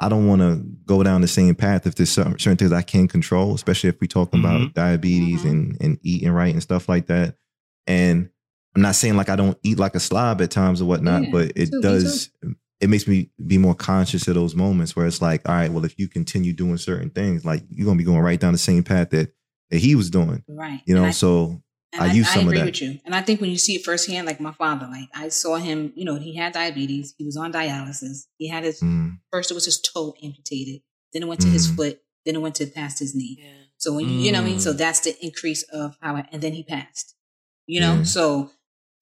[0.00, 2.82] I don't want to go down the same path if there's certain, certain things I
[2.82, 4.74] can't control, especially if we talking about Mhm.
[4.74, 5.50] diabetes Mhm.
[5.50, 7.36] and and eating right and stuff like that.
[7.86, 8.28] And
[8.74, 11.30] I'm not saying like I don't eat like a slob at times or whatnot, Yeah,
[11.30, 12.30] but it too, does.
[12.84, 15.84] It makes me be more conscious of those moments where it's like, all right, well,
[15.86, 18.84] if you continue doing certain things, like you're gonna be going right down the same
[18.84, 19.32] path that
[19.70, 20.82] that he was doing, Right.
[20.86, 21.00] you know.
[21.04, 21.62] And I- so
[21.94, 22.66] And I use some of agree that.
[22.66, 22.98] with you.
[23.06, 25.92] And I think when you see it firsthand, like my father, like I saw him,
[25.96, 27.14] you know, he had diabetes.
[27.16, 28.26] He was on dialysis.
[28.36, 30.82] He had his, mm, first it was his toe amputated.
[31.12, 31.76] Then it went to his Mhm.
[31.76, 32.00] foot.
[32.26, 33.38] Then it went to past his knee.
[33.40, 33.52] Yeah.
[33.78, 34.58] So when you, you know what I mean?
[34.58, 34.62] Mm.
[34.62, 37.14] So that's the increase of how, I, and then he passed,
[37.66, 37.96] you know?
[37.98, 38.02] Yeah.
[38.02, 38.50] So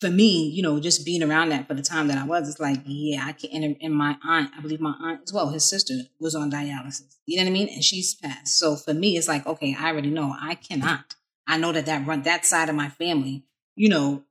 [0.03, 2.61] for me, you know, just being around that for the time that I was, it's
[2.61, 5.64] like, yeah, I can't, and, and my aunt, I believe my aunt as well, his
[5.64, 7.68] sister was on dialysis, you know what I mean?
[7.68, 8.59] And she's passed.
[8.59, 11.14] So for me, it's like, okay, I already know I cannot.
[11.46, 13.44] I know that that run, that side of my family,
[13.76, 14.24] you know,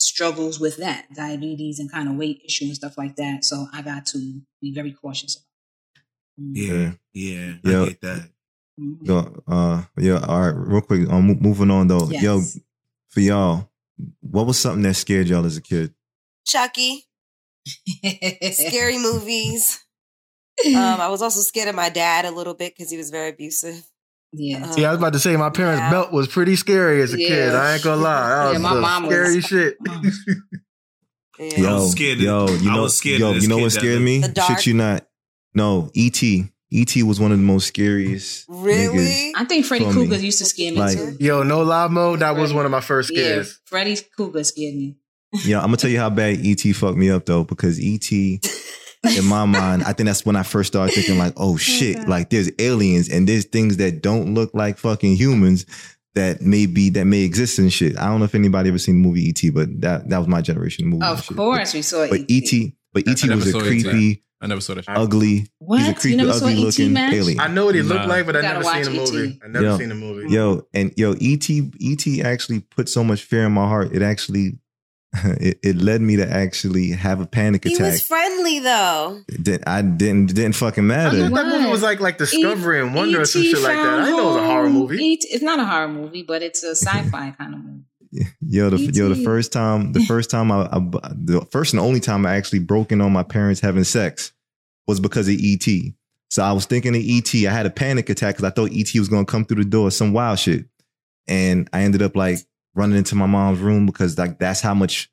[0.00, 3.44] struggles with that diabetes and kind of weight issue and stuff like that.
[3.44, 5.44] So I got to be very cautious.
[6.36, 7.82] Yeah, yeah, Yeah.
[7.82, 8.30] I get that.
[8.80, 8.98] Mhm.
[9.02, 10.24] yo, uh, yeah.
[10.24, 11.08] All right, real quick.
[11.10, 12.42] Um, mo- moving on though, yo,
[13.08, 13.67] for y'all,
[14.20, 15.92] what was something that scared y'all as a kid?
[16.46, 17.04] Chucky,
[18.52, 19.78] scary movies.
[20.66, 23.28] Um, I was also scared of my dad a little bit because he was very
[23.30, 23.82] abusive.
[24.32, 24.64] yeah.
[24.66, 25.90] Uh, Yeah, I was about to say my parents' Yeah.
[25.90, 27.54] belt was pretty scary as a kid.
[27.54, 28.28] I ain't gonna lie.
[28.46, 29.76] That Yeah, my some mom was- scary shit.
[31.38, 31.58] yeah.
[31.60, 34.02] Yo, was scared yo, you I know, was scared yo, of you know what scared
[34.02, 34.22] me?
[34.22, 35.06] Shit, you not.
[35.54, 36.48] No, E.T.
[36.70, 37.02] E.T.
[37.02, 38.44] was one of the most scariest.
[38.48, 39.32] Really?
[39.36, 39.92] I think Freddy For.
[39.92, 41.16] Krueger used to scare me Like- too.
[41.18, 42.20] Yo, no live mode.
[42.20, 43.42] That was one of my first Yeah.
[43.64, 44.96] Freddy Krueger scared me.
[45.44, 46.72] Yeah, I'm gonna tell you how bad E.T.
[46.74, 48.40] fucked me up though, because E.T.
[49.16, 51.96] in my mind, I think that's when I first started thinking like, oh, oh shit,
[51.98, 52.06] Okay.
[52.06, 55.66] like there's aliens and there's things that don't look like fucking humans
[56.14, 57.96] that may be that may exist and shit.
[57.98, 60.40] I don't know if anybody ever seen the movie E.T., but that that was my
[60.40, 61.04] generation of movie.
[61.06, 61.36] Of and shit.
[61.36, 62.74] course, we saw But, but E.T.
[62.92, 63.28] But E.T.
[63.30, 63.82] was a saw E.T.
[63.82, 64.84] creepy, I never saw that.
[64.84, 64.96] shit.
[64.96, 65.48] ugly.
[65.58, 65.78] What?
[65.80, 66.64] He's a You creepy, never saw ugly E.T.
[66.64, 67.14] looking Match?
[67.14, 67.40] alien.
[67.40, 67.88] I know what he Nah.
[67.94, 69.40] looked like, but I never seen the movie.
[69.44, 69.78] I never Yo.
[69.78, 70.32] seen the movie.
[70.32, 73.92] Yo, and yo, ET ET actually put so much fear in my heart.
[73.92, 74.58] It actually
[75.40, 77.78] it, it led me to actually have a panic attack.
[77.78, 79.22] He was friendly though.
[79.26, 81.28] It didn't- I didn't didn't fucking I matter.
[81.30, 83.86] thought that movie was like like Discovery and Wonder or some shit like that.
[84.00, 85.02] I didn't know it was a horror movie.
[85.02, 85.26] E.T.
[85.30, 87.84] It's not a horror movie, but it's a sci-fi kind of movie.
[88.40, 90.78] Yo, the yo, the first time, the first time I, I,
[91.14, 94.32] the first and only time I actually broke in on my parents having sex
[94.86, 95.66] was because of ET.
[96.30, 97.34] So I was thinking of ET.
[97.46, 99.90] I had a panic attack because I thought ET was gonna come through the door,
[99.90, 100.66] some wild shit,
[101.26, 102.38] and I ended up like
[102.74, 105.10] running into my mom's room because like that's how much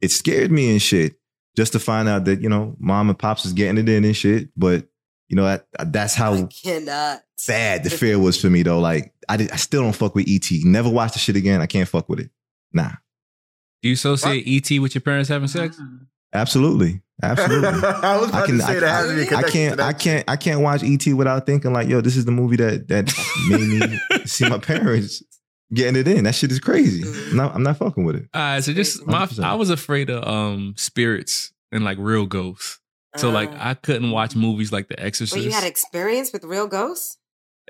[0.00, 1.16] it scared me and shit.
[1.56, 4.16] Just to find out that you know, mom and pops was getting it in and
[4.16, 4.86] shit, but
[5.28, 7.22] you know that that's I how cannot.
[7.46, 8.78] bad the fear was for me though.
[8.78, 10.46] Like I did, I still don't fuck with ET.
[10.64, 11.60] Never watch the shit again.
[11.60, 12.30] I can't fuck with it.
[12.72, 12.92] Nah.
[13.82, 15.80] Do you associate ET with your parents having sex?
[16.32, 17.68] Absolutely, absolutely.
[17.88, 19.86] I was about to say that has to be a I connection to can't, that
[19.86, 22.88] I can't, I can't watch ET without thinking like, yo, this is the movie that
[22.88, 23.12] that
[23.48, 25.22] made me see my parents
[25.72, 26.24] getting it in.
[26.24, 27.02] That shit is crazy.
[27.30, 28.28] I'm not, I'm not fucking with it.
[28.34, 32.80] All right, so just my I was afraid of um spirits and like real ghosts.
[33.16, 35.34] So like I couldn't watch movies like The Exorcist.
[35.34, 37.18] Well, you had experience with real ghosts?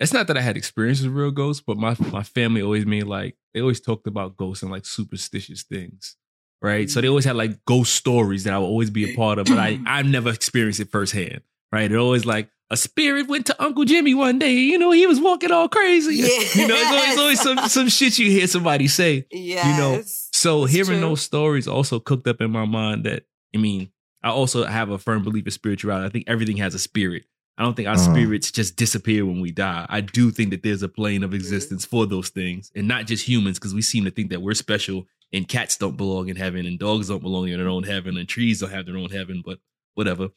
[0.00, 3.04] It's not that I had experience with real ghosts, but my my family always made
[3.04, 6.16] like they always talked about ghosts and like superstitious things.
[6.60, 6.90] Right.
[6.90, 9.46] So they always had like ghost stories that I would always be a part of,
[9.46, 11.42] but I I've never experienced it firsthand.
[11.72, 11.90] Right.
[11.90, 15.20] It always like a spirit went to Uncle Jimmy one day, you know, he was
[15.20, 16.16] walking all crazy.
[16.54, 19.26] You know, it's always, it's always some some shit you hear somebody say.
[19.30, 20.02] You know.
[20.04, 21.00] So it's hearing true.
[21.00, 23.24] those stories also cooked up in my mind that
[23.54, 23.90] I mean,
[24.22, 26.06] I also have a firm belief in spirituality.
[26.06, 27.24] I think everything has a spirit.
[27.58, 28.14] I don't think our Uh-huh.
[28.14, 29.84] spirits just disappear when we die.
[29.88, 33.26] I do think that there's a plane of existence for those things, and not just
[33.28, 36.64] humans, because we seem to think that we're special and cats don't belong in heaven
[36.66, 39.42] and dogs don't belong in their own heaven and trees don't have their own heaven,
[39.44, 39.58] but
[39.94, 40.28] whatever.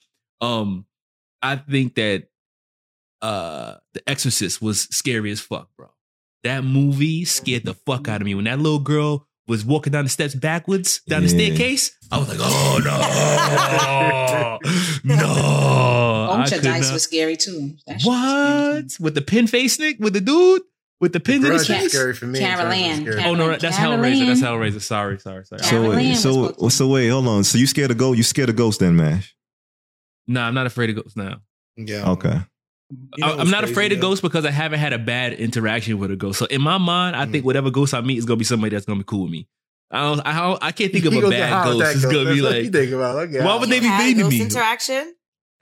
[0.42, 0.86] Um,
[1.44, 2.28] I think that
[3.22, 5.90] uh The Exorcist was scary as fuck, bro.
[6.44, 8.34] That movie scared the fuck out of me.
[8.34, 12.28] When that little girl was walking down the steps backwards down the staircase, I was
[12.30, 12.80] like, oh
[15.04, 16.11] no, no.
[16.54, 17.76] I Ultra could Dice not- was scary too.
[17.88, 20.62] That shit was what with the pin face Nick with the dude
[21.00, 21.92] with the pins in his Grudge is face?
[21.94, 22.40] scary for me.
[22.40, 23.02] Carol Grudge is Ann.
[23.06, 23.24] scary.
[23.24, 24.26] Oh no, Carol- that's Carol Hellraiser.
[24.28, 24.48] That's Ann.
[24.48, 24.82] Hellraiser.
[24.82, 25.64] Sorry, sorry, sorry.
[25.64, 27.44] So Carol wait, Ann was so supposed to- so wait, hold on.
[27.44, 28.18] So you scared of ghost?
[28.18, 29.36] You scared of ghosts then, Mash?
[30.28, 31.38] Nah, I'm not afraid of ghosts now.
[31.78, 32.10] Yeah.
[32.12, 32.40] Okay.
[32.92, 35.34] You know I- I'm not crazy, afraid of ghosts because I haven't had a bad
[35.34, 36.38] interaction with a ghost.
[36.40, 37.32] So in my mind, I Mm.
[37.32, 39.48] think whatever ghost I meet is gonna be somebody that's gonna be cool with me.
[39.90, 40.20] I don't.
[40.26, 41.80] I, don't, I can't think of You a gonna get high bad ghost.
[41.80, 42.14] that It's ghost.
[42.14, 43.16] gonna be That's what you like, think about.
[43.28, 44.42] Okay, why would they be Had mean to me?
[44.42, 45.14] interaction?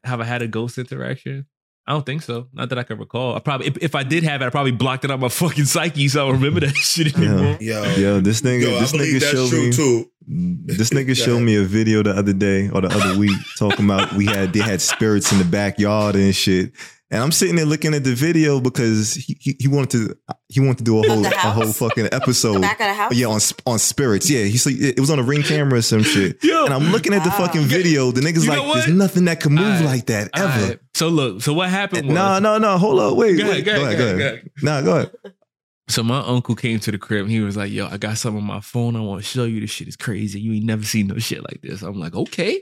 [0.04, 1.46] Have I had a ghost interaction?
[1.88, 2.48] I don't think so.
[2.54, 3.36] Not that I can recall.
[3.36, 5.66] I probably, if, if I did have it, I probably blocked it out my fucking
[5.66, 7.58] psyche, so I don't remember that shit anymore.
[7.60, 9.72] Yo, Yo, this nigga, yo, this nigga showed me.
[9.72, 10.12] too.
[10.28, 14.14] This nigga showed me a video the other day or the other week talking about
[14.14, 16.74] we had they had spirits in the backyard and shit.
[17.12, 20.60] And I'm sitting there looking at the video because he, he, he wanted to he
[20.60, 22.54] wanted to do a whole a whole fucking episode.
[22.54, 23.16] The back of the house?
[23.16, 24.30] Yeah, on on spirits.
[24.30, 26.44] Yeah, he said it was on a ring camera or some shit.
[26.44, 26.66] Yo.
[26.66, 27.48] And I'm looking at the Wow.
[27.48, 28.12] fucking video.
[28.12, 29.86] The nigga's You like, there's nothing that can move Alright.
[29.86, 30.68] like that ever.
[30.68, 30.80] right.
[30.94, 32.78] So look, so what happened was, No, no, no.
[32.78, 33.18] Hold up.
[33.18, 33.66] Wait, Go ahead, wait.
[33.66, 35.12] go ahead, go ahead, Nah, go ahead.
[35.90, 38.42] So my uncle came to the crib and he was like, "Yo, I got something
[38.42, 38.96] on my phone.
[38.96, 39.60] I want to show you.
[39.60, 40.40] This shit is crazy.
[40.40, 42.62] You ain't never seen no shit like this." I'm like, "Okay,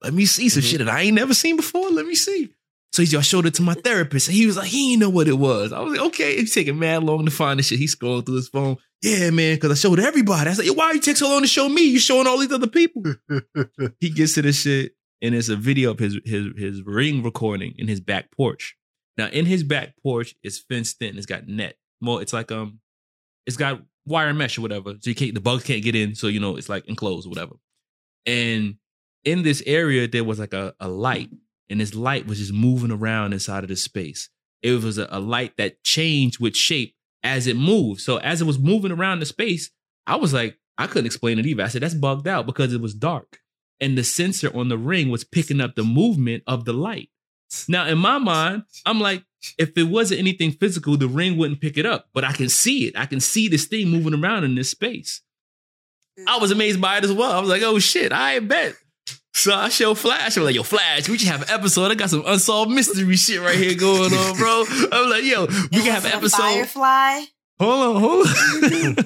[0.00, 0.70] let me see some mm-hmm.
[0.70, 1.90] shit that I ain't never seen before.
[1.90, 2.54] Let me see."
[2.92, 5.10] So he I showed it to my therapist and he was like, "He didn't know
[5.10, 7.78] what it was." I was like, "Okay." It's taking mad long to find this shit.
[7.78, 8.76] He's scrolling through his phone.
[9.02, 10.48] Yeah, man, because I showed everybody.
[10.48, 11.82] I was like, "Why you take so long to show me?
[11.82, 13.02] You showing all these other people?"
[14.00, 17.74] he gets to the shit and it's a video of his his his ring recording
[17.76, 18.76] in his back porch.
[19.16, 21.16] Now in his back porch it's fenced in.
[21.16, 21.76] It's got net.
[22.00, 22.80] Well, it's like um,
[23.46, 24.94] it's got wire mesh or whatever.
[25.00, 26.14] So you can't the bugs can't get in.
[26.14, 27.54] So you know it's like enclosed or whatever.
[28.26, 28.76] And
[29.24, 31.30] in this area there was like a, a light,
[31.70, 34.28] and this light was just moving around inside of the space.
[34.62, 38.00] It was a, a light that changed with shape as it moved.
[38.00, 39.70] So as it was moving around the space,
[40.06, 41.62] I was like, I couldn't explain it either.
[41.62, 43.40] I said that's bugged out because it was dark
[43.80, 47.10] and the sensor on the ring was picking up the movement of the light.
[47.68, 49.24] Now, in my mind, I'm like,
[49.56, 52.86] if it wasn't anything physical, the ring wouldn't pick it up, but I can see
[52.86, 52.98] it.
[52.98, 55.22] I can see this thing moving around in this space.
[56.26, 57.32] I was amazed by it as well.
[57.32, 58.74] I was like, oh shit, I bet.
[59.38, 60.36] So I show Flash.
[60.36, 61.92] I'm like, yo, Flash, we should have an episode.
[61.92, 64.64] I got some unsolved mystery shit right here going on, bro.
[64.90, 66.38] I'm like, yo, we can have an episode.
[66.38, 67.24] Firefly?
[67.60, 68.32] Hold on, hold on.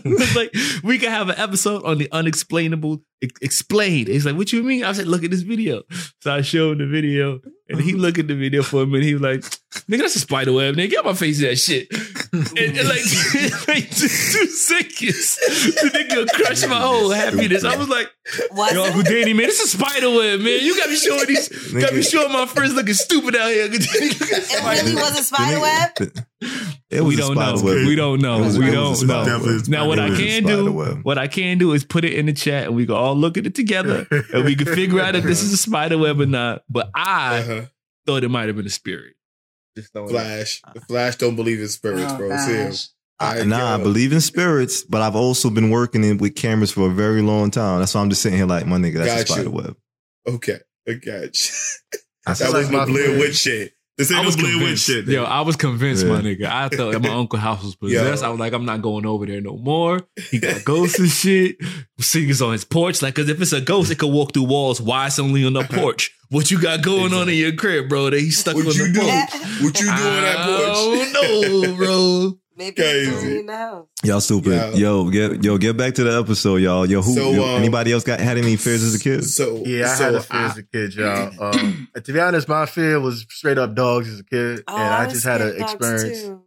[0.07, 4.09] It's like we could have an episode on the unexplainable ex- explained.
[4.09, 4.85] He's like, what you mean?
[4.85, 5.83] I said, look at this video.
[6.23, 9.05] So I showed him the video, and he looked at the video for a minute.
[9.05, 9.41] He was like,
[9.89, 10.91] nigga, that's a spider web, nigga.
[10.91, 11.89] Get my face in that shit.
[12.33, 17.65] And, and like, like two, two seconds, the nigga crushed my whole happiness.
[17.65, 18.11] I was like,
[18.53, 18.87] Was yo, it?
[18.89, 20.61] Uncle Danny, man, this is a spider web, man.
[20.63, 23.69] You got me showing these, got me showing my friends looking stupid out here.
[24.55, 25.91] It really was a spider web?
[26.91, 27.57] It we don't know.
[27.57, 27.87] spider.
[27.87, 28.41] We don't know.
[28.41, 29.59] Was- we it was a don't know.
[29.69, 31.01] Now, what I can do, web.
[31.05, 33.39] what I can do is put it in the chat, and we can all look
[33.39, 36.27] at it together, and we can figure out if this is a spider web or
[36.27, 36.63] not.
[36.69, 37.62] But I Uh-huh.
[38.07, 39.15] Thought it might have been a spirit.
[39.77, 40.13] Just throwing it.
[40.13, 40.61] Flash.
[40.75, 42.37] The Flash don't believe in spirits, Oh, bro.
[42.37, 42.73] See him.
[43.19, 46.89] I, Nah, I believe in spirits, but I've also been working in with cameras for
[46.89, 47.79] a very long time.
[47.79, 49.51] That's why I'm just sitting here like, my nigga, that's Got a spider you.
[49.51, 49.77] web.
[50.27, 51.55] Okay, I got you.
[52.27, 53.19] That was my Blair friend.
[53.19, 53.73] Witch shit.
[53.99, 54.87] This ain't I no was Witch convinced.
[54.87, 55.07] shit.
[55.07, 56.47] Yo, I was convinced, my nigga.
[56.47, 58.23] I thought my uncle's house was possessed.
[58.23, 58.29] Yo.
[58.29, 60.01] I was like, I'm not going over there no more.
[60.31, 61.57] He got ghosts and shit.
[62.01, 63.03] Singers on his porch.
[63.03, 64.81] Like, cause if it's a ghost, it could walk through walls.
[64.81, 66.11] Why it's only on the porch?
[66.31, 68.09] What you got going on in your crib, bro?
[68.11, 69.01] That he's stuck What on the do?
[69.01, 69.63] porch.
[69.63, 70.75] What you do on that porch?
[70.75, 72.39] Oh no, bro.
[72.57, 73.87] Maybe it's only in the house.
[74.05, 74.53] Y'all stupid.
[74.53, 74.71] Yeah.
[74.75, 76.85] Yo, get yo, get back to the episode, y'all.
[76.89, 77.15] Yo, who?
[77.15, 79.25] So, yo, um, anybody else got had any fears as a kid?
[79.25, 81.33] So Yeah, I so had a fear I- as a kid, y'all.
[81.55, 84.83] Um, to be honest, my fear was straight up dogs as a kid, Oh, and
[84.95, 86.23] I was just had an scared of dogs, experience.
[86.23, 86.43] too.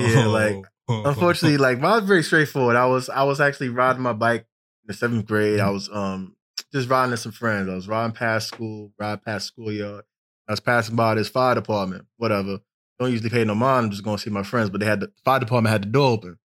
[0.00, 2.76] Yeah, like unfortunately, like mine was very straightforward.
[2.76, 5.60] I was I was actually riding my bike in the seventh grade.
[5.60, 6.34] I was um
[6.72, 7.68] just riding with some friends.
[7.68, 10.04] I was riding past school, riding past schoolyard.
[10.48, 12.60] I was passing by this fire department, whatever.
[12.98, 13.86] Don't usually pay no mind.
[13.86, 15.86] I'm just going to see my friends, but they had the fire department had the
[15.86, 16.38] door open.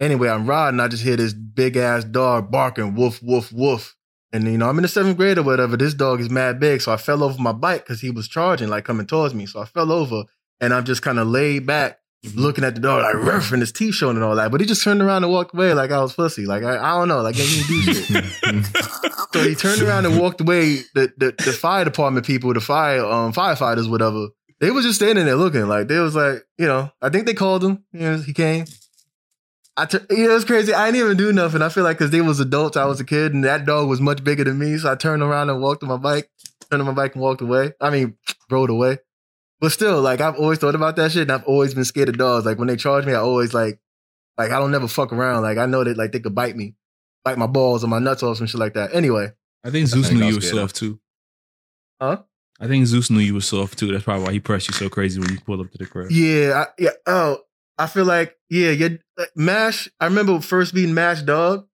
[0.00, 0.80] Anyway, I'm riding.
[0.80, 3.96] I just hear this big ass dog barking, woof, woof, woof.
[4.32, 5.76] And you know, I'm in the seventh grade or whatever.
[5.76, 8.68] This dog is mad big, so I fell over my bike because he was charging,
[8.68, 9.44] like coming towards me.
[9.46, 10.24] So I fell over,
[10.60, 11.98] and I'm just kind of laid back,
[12.34, 14.52] looking at the dog, like and his teeth showing and all that.
[14.52, 16.46] But he just turned around and walked away, like I was pussy.
[16.46, 18.66] Like I, I don't know, like I didn't do shit.
[19.32, 20.76] so he turned around and walked away.
[20.94, 24.28] The, the the fire department people, the fire um firefighters, whatever,
[24.60, 25.66] they was just standing there looking.
[25.66, 27.84] Like they was like, you know, I think they called him.
[27.92, 28.66] You know, he came.
[29.76, 30.74] I I t- you know, it's crazy.
[30.74, 31.62] I didn't even do nothing.
[31.62, 34.00] I feel like because they was adults, I was a kid, and that dog was
[34.00, 34.76] much bigger than me.
[34.76, 36.30] So I turned around and walked on my bike,
[36.70, 37.72] turned on my bike and walked away.
[37.80, 38.16] I mean,
[38.50, 38.98] rode away.
[39.60, 42.18] But still, like I've always thought about that shit, and I've always been scared of
[42.18, 42.44] dogs.
[42.44, 43.80] Like when they charge me, I always like,
[44.36, 45.42] like I don't never fuck around.
[45.42, 46.74] Like I know that like they could bite me,
[47.24, 48.94] bite my balls or my nuts off, some shit like that.
[48.94, 49.32] Anyway,
[49.64, 51.00] I think Zeus I think knew I you was were soft too.
[52.00, 52.22] Huh?
[52.60, 53.90] I think Zeus knew you were soft too.
[53.90, 56.10] That's probably why he pressed you so crazy when you pulled up to the crib.
[56.10, 56.90] Yeah, I, yeah.
[57.06, 57.38] Oh,
[57.78, 58.86] I feel like yeah, yeah.
[58.86, 59.88] Uh, like, Mash.
[59.98, 61.66] I remember first being Mash dog,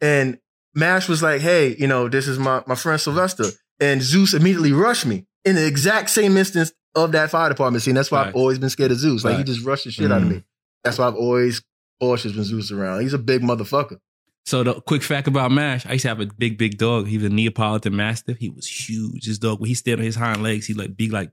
[0.00, 0.38] and
[0.74, 3.44] Mash was like, "Hey, you know, this is my my friend Sylvester,"
[3.80, 7.94] and Zeus immediately rushed me in the exact same instance of that fire department scene.
[7.94, 9.24] That's why I've always been scared of Zeus.
[9.24, 10.36] Like he just rushed the shit out of me.
[10.36, 10.44] Mm-hmm.
[10.84, 11.62] That's why I've always
[12.00, 13.02] cautious when Zeus around.
[13.02, 13.98] He's a big motherfucker.
[14.46, 17.06] So the quick fact about Mash, I used to have a big, big dog.
[17.06, 18.38] He was a Neapolitan Mastiff.
[18.38, 19.26] He was huge.
[19.26, 21.30] His dog, when he stood on his hind legs, he like big, like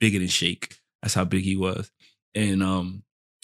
[0.00, 0.78] bigger than Shake.
[1.02, 1.90] That's how big he was.
[2.34, 3.02] And um,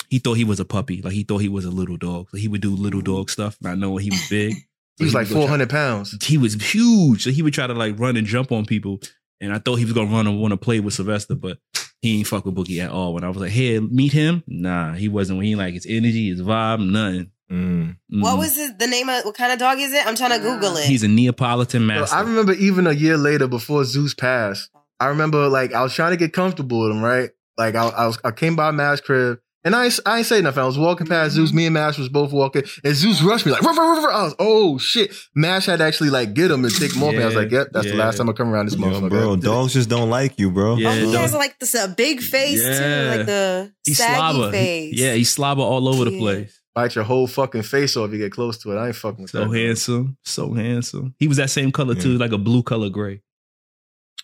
[0.09, 1.03] he thought he was a puppy.
[1.03, 2.31] Like he thought he was a little dog.
[2.31, 4.55] So he would do little dog stuff, not knowing he was big.
[4.99, 6.15] He was like four hundred pounds.
[6.23, 7.25] He was huge.
[7.25, 9.01] So he would try to like run and jump on people.
[9.41, 11.57] And I thought he was gonna run and want to play with Sylvester, but
[12.03, 13.15] he ain't fuck with Boogie at all.
[13.15, 15.43] When I was like, "Hey, meet him," nah, he wasn't.
[15.43, 17.31] He ain't like his energy, his vibe, nothing.
[17.51, 17.97] Mm.
[18.11, 20.07] What was it, the name of what kind of dog is it?
[20.07, 20.85] I'm trying to Google it.
[20.87, 22.17] He's a Neapolitan So Mastiff.
[22.17, 24.71] I remember even a year later, before Zeus passed,
[25.01, 27.31] I remember like I was trying to get comfortable with him, right?
[27.59, 30.41] Like I, I was, I came by Mash crib, and I, ain't- I ain't say
[30.41, 30.63] nothing.
[30.63, 31.53] I was walking past Zeus.
[31.53, 34.15] Me and Mash was both walking, and Zeus rushed me like, ruff, ruff, ruff, ruff.
[34.15, 35.13] I was, oh shit!
[35.35, 37.13] Mash had to actually like get him and take him off.
[37.13, 37.23] me.
[37.23, 39.11] I was like, yep, that's the last time I come around this Yo, motherfucker.
[39.11, 40.77] bro, dogs just don't like you, bro.
[40.77, 41.15] Yeah, oh, he dog.
[41.23, 43.15] has like this a big face too, Yeah.
[43.17, 44.51] like the He saggy slobber.
[44.53, 44.95] face.
[44.99, 46.60] He- yeah, he slobber all over the place.
[46.75, 48.77] Bite your whole fucking face off if you get close to it.
[48.79, 49.57] I ain't fucking with So that.
[49.57, 51.15] handsome, so handsome.
[51.19, 53.23] He was that same color too, like a blue color gray.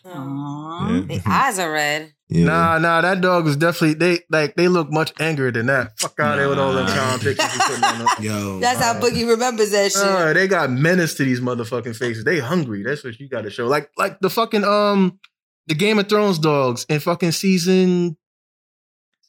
[0.04, 1.00] Aw.
[1.08, 2.12] The eyes are red.
[2.28, 2.44] Yeah.
[2.44, 5.98] Nah, nah, that dog was definitely they like they look much angrier than that.
[5.98, 6.94] Fuck out of there with all them Nah.
[6.94, 8.08] child pictures you putting on them.
[8.20, 10.02] Yo, That's how Boogie remembers that shit.
[10.02, 12.24] Uh, they got menace to these motherfucking faces.
[12.24, 12.82] They hungry.
[12.82, 13.66] That's what you got to show.
[13.66, 15.18] Like, like the fucking um,
[15.66, 18.16] the Game of Thrones dogs in fucking season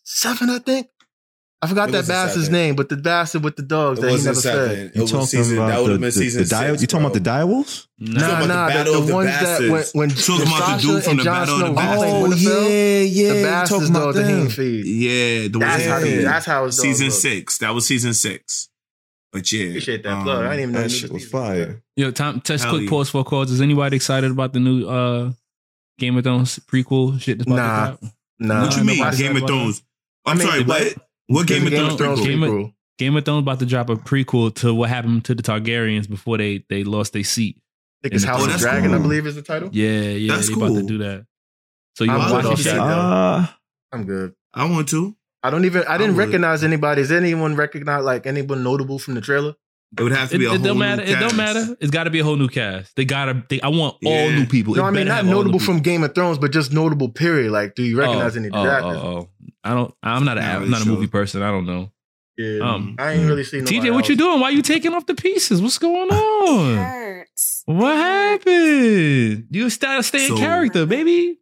[0.03, 0.87] seven, I think.
[1.59, 4.11] I forgot It that was bastard's name, but the bastard with the dogs It that
[4.11, 4.69] he never seven.
[4.69, 4.91] fed.
[4.95, 5.57] You was talking season.
[5.57, 6.81] about That would the, have been the, season the dia- six.
[6.81, 7.87] You talking about the direwolves?
[7.97, 9.93] Nah, talking about the nah, Battle the, of the the ones that when Bastards.
[9.95, 12.13] when Talking about the dude from the Jon Battle of Snow the was Bastards.
[12.13, 13.33] Oh, Winterfell, yeah, yeah.
[13.33, 14.41] the you bastards talking about dog that he them.
[14.43, 14.85] ain't feed.
[14.85, 16.21] Yeah, the That's one- how Yeah.
[16.21, 17.57] that's how his dogs season six.
[17.57, 18.69] That was season six.
[19.33, 20.45] But yeah, Appreciate that um, plug.
[20.45, 21.83] I didn't even know That you shit knew was the fire.
[21.95, 22.89] Yo, Tom, test quick yeah.
[22.89, 23.49] pause for calls.
[23.51, 25.31] Is anybody excited about the new uh
[25.97, 27.95] Game of Thrones prequel shit Nah.
[28.39, 29.81] Nah, What you mean, Game of Thrones?
[30.23, 30.95] I'm sorry, what?
[31.27, 31.93] What Game of Game Thrones?
[31.93, 32.25] of Thrones prequel?
[32.25, 35.43] Game of- Game of Thrones about to drop a prequel to what happened to the
[35.43, 37.57] Targaryens before they they lost their seat.
[37.59, 39.69] I think it's Oh, House of that's Dragon, I believe is the title.
[39.71, 41.25] Yeah, yeah, That's they about to do that.
[41.95, 42.63] So you I'm gonna watch off it?
[42.63, 42.79] that.
[42.79, 43.47] Uh,
[43.91, 44.33] I'm good.
[44.53, 45.15] I want to.
[45.43, 45.83] I don't even.
[45.87, 46.25] I didn't would.
[46.25, 47.01] recognize anybody.
[47.01, 49.53] Does anyone recognize like anyone notable from the trailer?
[49.97, 51.01] It would have to It, be a it whole don't new matter.
[51.03, 51.77] It don't matter.
[51.79, 52.95] It's got to be a whole new cast.
[52.95, 53.43] They gotta.
[53.49, 54.75] They, I want all new people.
[54.75, 56.51] No, It I mean better not have all new notable from Game of Thrones, but
[56.51, 57.09] just notable.
[57.09, 57.51] Period.
[57.51, 58.97] Like, do you recognize oh, any oh, actors?
[59.01, 59.29] oh, oh.
[59.67, 59.93] I don't.
[60.03, 60.41] I'm not a.
[60.41, 60.93] Not I'm really not a sure.
[60.93, 61.41] movie person.
[61.41, 61.91] I don't know.
[62.37, 63.63] Yeah, Um, I ain't really seen.
[63.65, 64.39] TJ, nobody what you doing?
[64.39, 65.59] Why you taking off the pieces?
[65.61, 66.77] What's going on?
[66.77, 67.63] Hurts.
[67.65, 69.47] What happened?
[69.51, 71.39] You start stay in So- character, baby.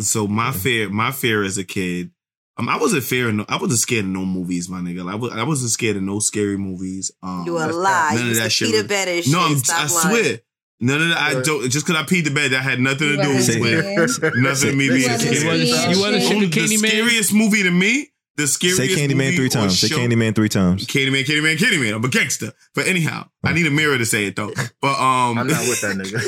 [0.00, 2.10] So my fear, my fear as a kid,
[2.56, 3.30] um, I wasn't fear.
[3.30, 5.08] No, I wasn't scared of no movies, my nigga.
[5.08, 7.12] I, was, I wasn't scared of no scary movies.
[7.22, 8.14] Um, You a lie.
[8.16, 9.70] None You of that shit pee the was- no, shit.
[9.72, 10.24] I'm, I lying.
[10.24, 10.38] swear.
[10.80, 11.18] None of that.
[11.18, 11.68] I don't.
[11.70, 14.34] Just because I peed the bed, that had nothing to do with scared?
[14.36, 14.76] nothing.
[14.78, 15.42] Me being You wasn't scared.
[15.42, 16.90] You wasn't- you wasn't Only sugar the candy man?
[16.90, 18.10] scariest movie to me.
[18.38, 18.78] The scariest.
[18.78, 19.78] say Candyman movie three times.
[19.80, 20.86] Say show- Candyman three times.
[20.86, 21.92] Candyman, Candyman, Candyman.
[21.96, 22.52] I'm a gangster.
[22.72, 24.52] But anyhow, I need a mirror to say it though.
[24.80, 26.18] But um, I'm not with that nigga.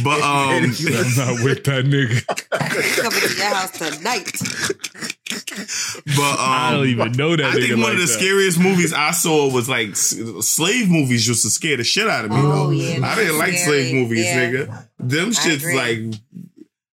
[0.04, 2.26] But um, I'm not with that nigga.
[3.00, 4.30] Coming to your house tonight.
[6.16, 7.56] but um, I don't even know that nigga.
[7.56, 8.08] I think one like of the that.
[8.08, 11.26] scariest movies I saw was like slave movies.
[11.26, 12.36] Used to scare the shit out of me.
[12.38, 12.70] Oh, though.
[12.70, 13.84] yeah, I didn't like scary.
[13.88, 14.50] slave movies, Yeah.
[14.50, 14.88] nigga.
[14.98, 16.20] Them shits like.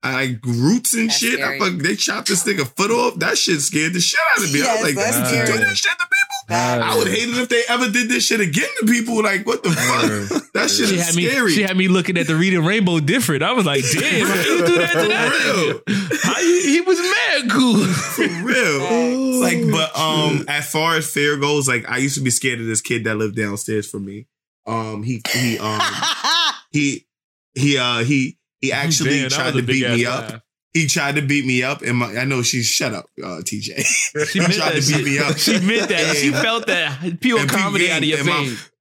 [0.04, 1.40] I like roots and That's shit.
[1.40, 3.18] I fuck, they chopped this nigga foot off.
[3.20, 4.62] That shit scared the shit out of me.
[4.62, 5.60] I was like, that's "You do scary.
[5.60, 6.36] this shit to people.
[6.48, 6.82] Bad.
[6.82, 9.22] I would hate it if they ever did this shit again to people.
[9.24, 10.44] Like, what the fuck?
[10.54, 11.28] that shit She is had me.
[11.28, 11.52] scary.
[11.52, 13.42] She had me looking at the reading rainbow different.
[13.44, 15.80] I was like, damn, how you do that to that For real.
[15.80, 16.42] nigga?
[16.42, 17.84] You, he was mad cool.
[17.86, 19.42] For real.
[19.42, 22.66] Like, but um, as far as fear goes, like I used to be scared of
[22.68, 24.28] this kid that lived downstairs from me.
[24.66, 25.82] Um, he he um
[26.72, 27.08] he
[27.56, 30.30] he uh he he actually Damn, tried to beat me up.
[30.32, 30.42] laugh.
[30.74, 33.84] He tried to beat me up, and my, I know she's shut up, uh, TJ.
[34.28, 35.06] She he tried that to beat shit.
[35.06, 35.38] me up.
[35.38, 36.16] She meant that.
[36.18, 38.28] She felt that pure and comedy peep out of your game,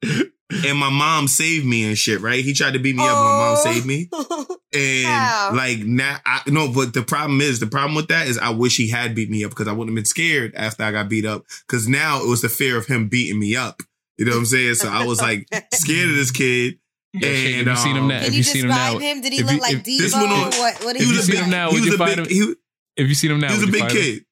[0.02, 0.22] and my-
[0.64, 2.44] and my mom saved me and shit, right?
[2.44, 3.62] He tried to beat me up, my mom Oh.
[3.64, 4.08] saved me.
[4.74, 5.52] And How?
[5.54, 8.76] like now, I no, but the problem is, the problem with that is, I wish
[8.76, 11.24] he had beat me up because I wouldn't have been scared after I got beat
[11.24, 11.44] up.
[11.66, 13.80] Because now it was the fear of him beating me up.
[14.18, 14.74] You know what I'm saying?
[14.74, 16.78] So I was like scared of this kid.
[17.20, 18.68] Yeah, shit, And if you seen him um, now, Can if you you seen him
[18.68, 19.20] now, describe him?
[19.22, 19.98] Did he look you- like if- Devo?
[19.98, 20.84] this went on- what?
[20.84, 21.94] What he did was he a you big, see him now, he would was you
[21.94, 22.32] a fight big, him?
[22.48, 22.54] he,
[23.02, 24.22] if you seen him now, he was a big kid.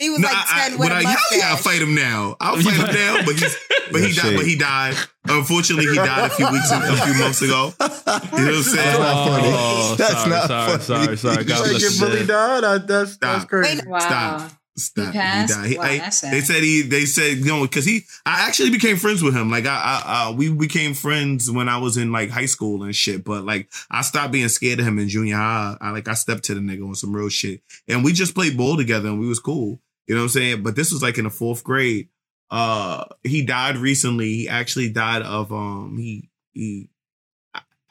[0.00, 1.94] He was No, like I, ten I, with but a hell yeah, I'll fight him
[1.94, 2.36] now.
[2.40, 3.56] I'll fight him now, but he's
[3.92, 4.36] but he died.
[4.36, 4.96] But he died.
[5.28, 7.72] Unfortunately, he died a few weeks, a few months ago.
[8.04, 9.00] You know what I'm saying?
[9.00, 9.48] not funny.
[9.54, 10.82] Oh, That's sorry, not sorry, funny.
[10.82, 11.44] sorry, sorry.
[11.44, 12.14] God Like bless your you.
[12.16, 12.88] bully died.
[12.88, 13.80] That's that's crazy.
[13.86, 13.98] Wow.
[14.00, 14.52] Stop.
[14.76, 15.12] Stop.
[15.12, 15.54] He passed?
[15.54, 15.70] died.
[15.70, 15.98] He- Wow, I-
[16.30, 16.82] they said he.
[16.82, 18.04] They said you know because he.
[18.26, 19.50] I actually became friends with him.
[19.50, 22.94] Like I, I, uh, we became friends when I was in like high school and
[22.94, 23.22] shit.
[23.24, 25.76] But like I stopped being scared of him in junior high.
[25.80, 28.56] I like I stepped to the nigga on some real shit, and we just played
[28.56, 29.80] ball together and we was cool.
[30.08, 30.62] You know what I'm saying?
[30.64, 32.08] But this was like in the fourth grade.
[32.50, 34.34] Uh, he died recently.
[34.34, 35.96] He actually died of um.
[35.98, 36.88] He he.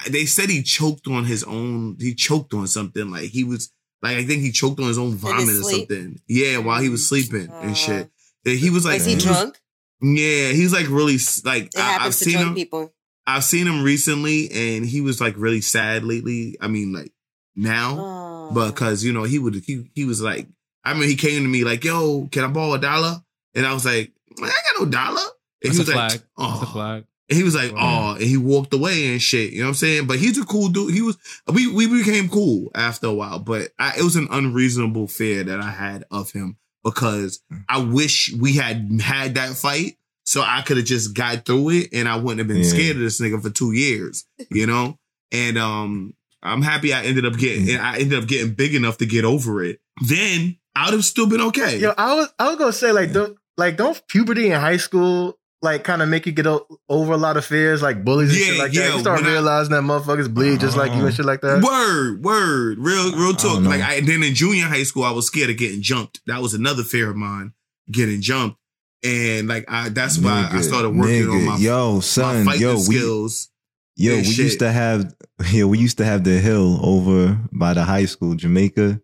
[0.10, 1.96] They said he choked on his own.
[2.00, 3.72] He choked on something like he was
[4.04, 6.20] like I think he choked on his own vomit or something.
[6.28, 8.12] Yeah, while he was sleeping Uh, and shit.
[8.46, 9.60] And He was like, Was he was- drunk?
[10.02, 12.56] yeah, he's like really like It I, I've happens to seen drunk him.
[12.56, 12.94] people.
[13.26, 16.58] I've seen him recently, and he was like really sad lately.
[16.60, 17.14] I mean, like
[17.56, 18.52] now, Oh.
[18.70, 20.48] because you know he would he he was like
[20.84, 23.24] I mean, he came to me like, "Yo, can I borrow a dollar?"
[23.56, 25.22] And I was like, "I got no dollar."
[25.64, 26.12] And That's he a was flag.
[26.12, 27.06] like, That's a "Oh." flag.
[27.30, 29.54] And he was like, "Oh," and he walked away and shit.
[29.54, 30.08] You know what I'm saying?
[30.08, 30.94] But he's a cool dude.
[30.94, 31.18] He was.
[31.52, 35.60] We we became cool after a while, but I, it was an unreasonable fear that
[35.62, 39.96] I had of him because I wish we had had that fight
[40.26, 42.64] so I could have just got through it and I wouldn't have been Yeah.
[42.70, 44.26] scared of this nigga for two years.
[44.52, 45.00] You know,
[45.32, 47.74] and um, I'm happy I ended up getting.
[47.78, 49.80] I ended up getting big enough to get over it.
[50.08, 51.78] Then I would have still been okay.
[51.78, 55.38] Yo, I was I was gonna say like don't like don't puberty in high school
[55.64, 58.40] like kind of make you get o- over a lot of fears like bullies and
[58.40, 58.94] Yeah, shit like yeah, that.
[58.96, 61.12] You start when I- realizing that motherfuckers bleed just like you and uh-huh.
[61.16, 61.64] shit like that.
[61.64, 63.62] Word, word, real, real talk.
[63.62, 63.70] know.
[63.70, 66.22] Like, I, and then in junior high school, I was scared of getting jumped.
[66.28, 67.54] That was another fear of mine,
[67.92, 68.58] getting jumped.
[69.04, 72.76] And like, I that's why I started working on my, yo my son fighting yo
[72.76, 73.50] we skills.
[73.98, 74.46] yo and we shit.
[74.46, 75.14] used to have
[75.52, 79.02] yeah we used to have the hill over by the high school Jamaica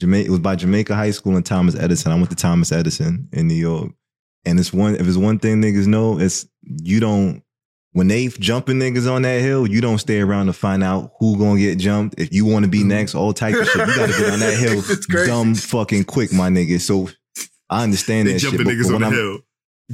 [0.00, 3.28] Jamaica it was by Jamaica High School and Thomas Edison I went to Thomas Edison
[3.32, 3.92] in New York
[4.44, 7.42] and it's one if it's one thing niggas know it's you don't
[7.92, 11.36] when they jumping niggas on that hill you don't stay around to find out who
[11.38, 12.86] gonna get jumped if you want to be mm.
[12.86, 14.56] next all type of shit you gotta get on that
[15.10, 17.08] hill dumb fucking quick my nigga so
[17.70, 19.38] I understand They that jumping shit but- niggas but on when the I'm- hill.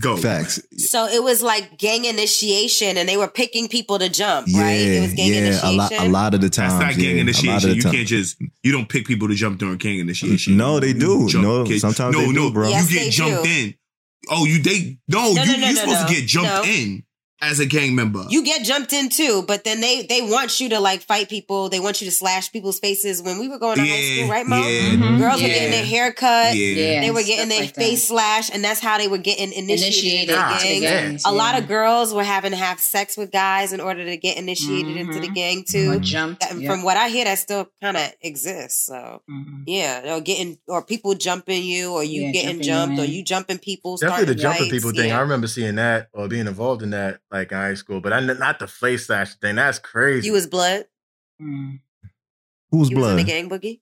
[0.01, 0.16] Go.
[0.16, 4.62] facts So it was like gang initiation, and they were picking people to jump, Yeah,
[4.62, 4.70] right?
[4.74, 5.68] It was gang yeah, initiation.
[5.68, 6.74] a lot, a lot of the times.
[6.74, 7.74] That's not gang yeah, a initiation.
[7.74, 10.57] You time- can't just you don't pick people to jump during gang initiation.
[10.57, 11.28] No, they do.
[11.34, 11.80] No, kids.
[11.80, 12.68] sometimes no, they do, no, bro.
[12.68, 13.51] Yes, you get jumped do.
[13.51, 13.74] in.
[14.30, 17.02] Oh, you they no, No, you no, no, you're no, supposed to get jumped in
[17.41, 18.24] as a gang member.
[18.28, 21.68] You get jumped in too, but then they they want you to like fight people.
[21.68, 23.22] They want you to slash people's faces.
[23.22, 24.62] When we were going to high school, right, mom?
[24.64, 25.18] yeah, Mhm.
[25.18, 26.57] Girls were getting their hair cut.
[26.57, 26.66] Yeah.
[26.74, 27.80] Yeah, They were getting their like that.
[27.80, 30.82] face slashed, and that's how they were getting initiated, initiated into the gang.
[30.82, 31.01] yeah.
[31.03, 31.22] gangs.
[31.24, 34.36] A lot of girls were having to have sex with guys in order to get
[34.36, 35.34] initiated into the Mhm.
[35.34, 36.01] gang Or too.
[36.01, 36.41] jumped.
[36.41, 36.68] That- yeah.
[36.68, 38.86] From what I hear, that still kind of exists.
[38.86, 39.62] So Mhm.
[39.66, 42.64] yeah, or getting or people jumping you, or you Yeah, getting jumping you
[42.97, 43.97] jumped, or you jumping people.
[43.97, 44.84] Definitely the starting jumping fights.
[44.84, 45.09] people thing.
[45.11, 45.18] Yeah.
[45.18, 48.20] I remember seeing that or being involved in that like in high school, but I
[48.20, 49.56] not the face slash thing.
[49.56, 50.26] That's crazy.
[50.26, 50.84] You was blood.
[51.40, 51.80] Mm.
[52.70, 53.18] Who's You was in blood?
[53.18, 53.80] the gang boogie.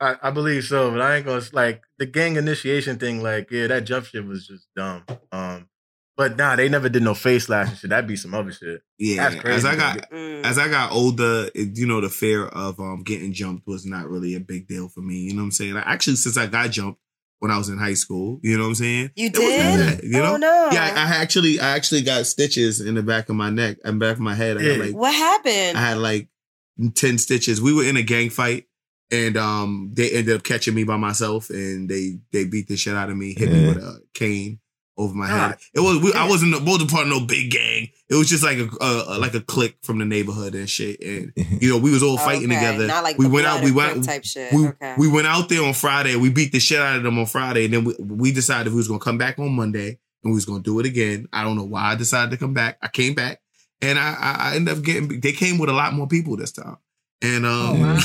[0.00, 3.22] I, I believe so, but I ain't gonna like the gang initiation thing.
[3.22, 5.04] Like, yeah, that jump shit was just dumb.
[5.30, 5.68] Um,
[6.16, 7.90] but nah, they never did no face slash and shit.
[7.90, 8.82] That'd be some other shit.
[8.98, 9.56] yeah, That's crazy.
[9.58, 10.44] as I got Mm.
[10.44, 14.08] as I got older, it, you know, the fear of um getting jumped was not
[14.10, 15.18] really a big deal for me.
[15.20, 15.74] You know what I'm saying?
[15.74, 17.00] Like, actually, since I got jumped
[17.42, 19.10] when I was in high school, you know what I'm saying?
[19.16, 19.80] You It wasn't did?
[19.98, 20.34] that, you know?
[20.34, 20.68] Oh no!
[20.70, 23.98] Yeah, I, I actually, I actually got stitches in the back of my neck and
[23.98, 24.58] back of my head.
[24.58, 24.76] I Yeah.
[24.76, 25.76] like, what happened?
[25.76, 26.28] I had like
[26.94, 27.60] ten stitches.
[27.60, 28.66] We were in a gang fight,
[29.10, 32.94] and um, they ended up catching me by myself, and they they beat the shit
[32.94, 33.54] out of me, hit Yeah.
[33.56, 34.60] me with a cane
[34.96, 35.58] over my God head.
[35.74, 37.88] It was we, I wasn't wasn't part of no big gang.
[38.08, 41.32] It was just like a uh, like a clique from the neighborhood and shit, and
[41.36, 42.86] you know we was all fighting Okay, together.
[42.86, 43.64] Not like we the went out.
[43.64, 44.52] We went type shit.
[44.52, 44.94] we, okay.
[44.98, 46.16] we went out there on Friday.
[46.16, 48.76] We beat the shit out of them on Friday, and then we, we decided we
[48.78, 51.28] was gonna come back on Monday and we was gonna do it again.
[51.32, 52.78] I don't know why I decided to come back.
[52.82, 53.40] I came back,
[53.80, 55.20] and I I, I ended up getting.
[55.20, 56.76] They came with a lot more people this time,
[57.22, 57.98] and um, Oh, wow.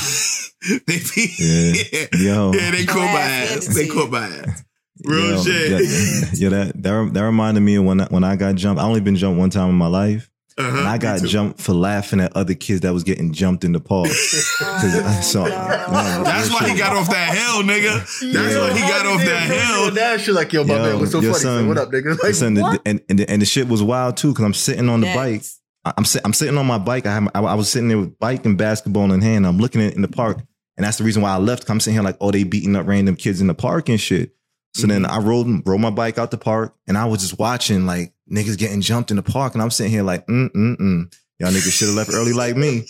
[0.86, 1.38] they beat.
[1.38, 2.06] Yeah.
[2.18, 2.52] Yo.
[2.52, 3.74] yeah, they caught my ass ass.
[3.74, 4.64] They caught my ass.
[5.04, 5.70] Real Yo, shit.
[5.70, 8.80] Yeah, yeah, that, that that reminded me of when I, when I got jumped.
[8.80, 11.72] I only been jumped one time in my life, Uh-huh, and I got jumped for
[11.72, 14.08] laughing at other kids that was getting jumped in the park.
[14.58, 17.94] 'Cause, so, no, That's real why he got off that hill, nigga.
[18.32, 19.90] That's why he got off that hill.
[19.92, 21.34] That shit like yo, my Yo, man was so funny.
[21.34, 22.10] son- So what up, nigga?
[22.10, 22.82] Like, Listen, the- what?
[22.84, 25.42] and, and the, and the shit was wild too because I'm sitting on the bike.
[25.84, 27.06] I- I'm sit, I'm sitting on my bike.
[27.06, 29.46] I, have, I I was sitting there with bike and basketball in hand.
[29.46, 30.38] I'm looking at in the park,
[30.76, 31.62] and that's the reason why I left.
[31.64, 34.00] 'cause I'm sitting here like, oh, they beating up random kids in the park and
[34.00, 34.32] shit.
[34.74, 35.12] So then Mm-hmm.
[35.12, 38.58] I rolled rode my bike out the park, and I was just watching like niggas
[38.58, 41.14] getting jumped in the park, and I'm sitting here like, mm mm mm.
[41.40, 42.84] Y'all niggas should have left early like me.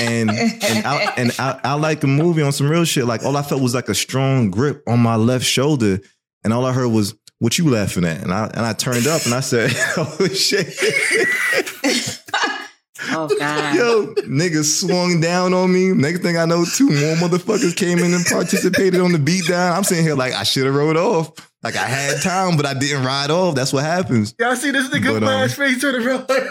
[0.00, 3.04] And and I and I, I like a movie on some real shit.
[3.04, 6.00] Like all I felt was like a strong grip on my left shoulder,
[6.42, 9.26] and all I heard was, "What you laughing at?" And I and I turned up
[9.26, 10.68] and I said, "Oh shit."
[13.12, 13.74] Oh God.
[13.74, 15.92] Yo, niggas swung down on me.
[15.92, 19.76] Next thing I know, two more motherfuckers came in and participated on the beatdown.
[19.76, 21.32] I'm sitting here like I should have rode off.
[21.62, 23.54] Like I had time, but I didn't ride off.
[23.56, 24.34] That's what happens.
[24.38, 26.44] Y'all see this nigga But, um, flash face turning around like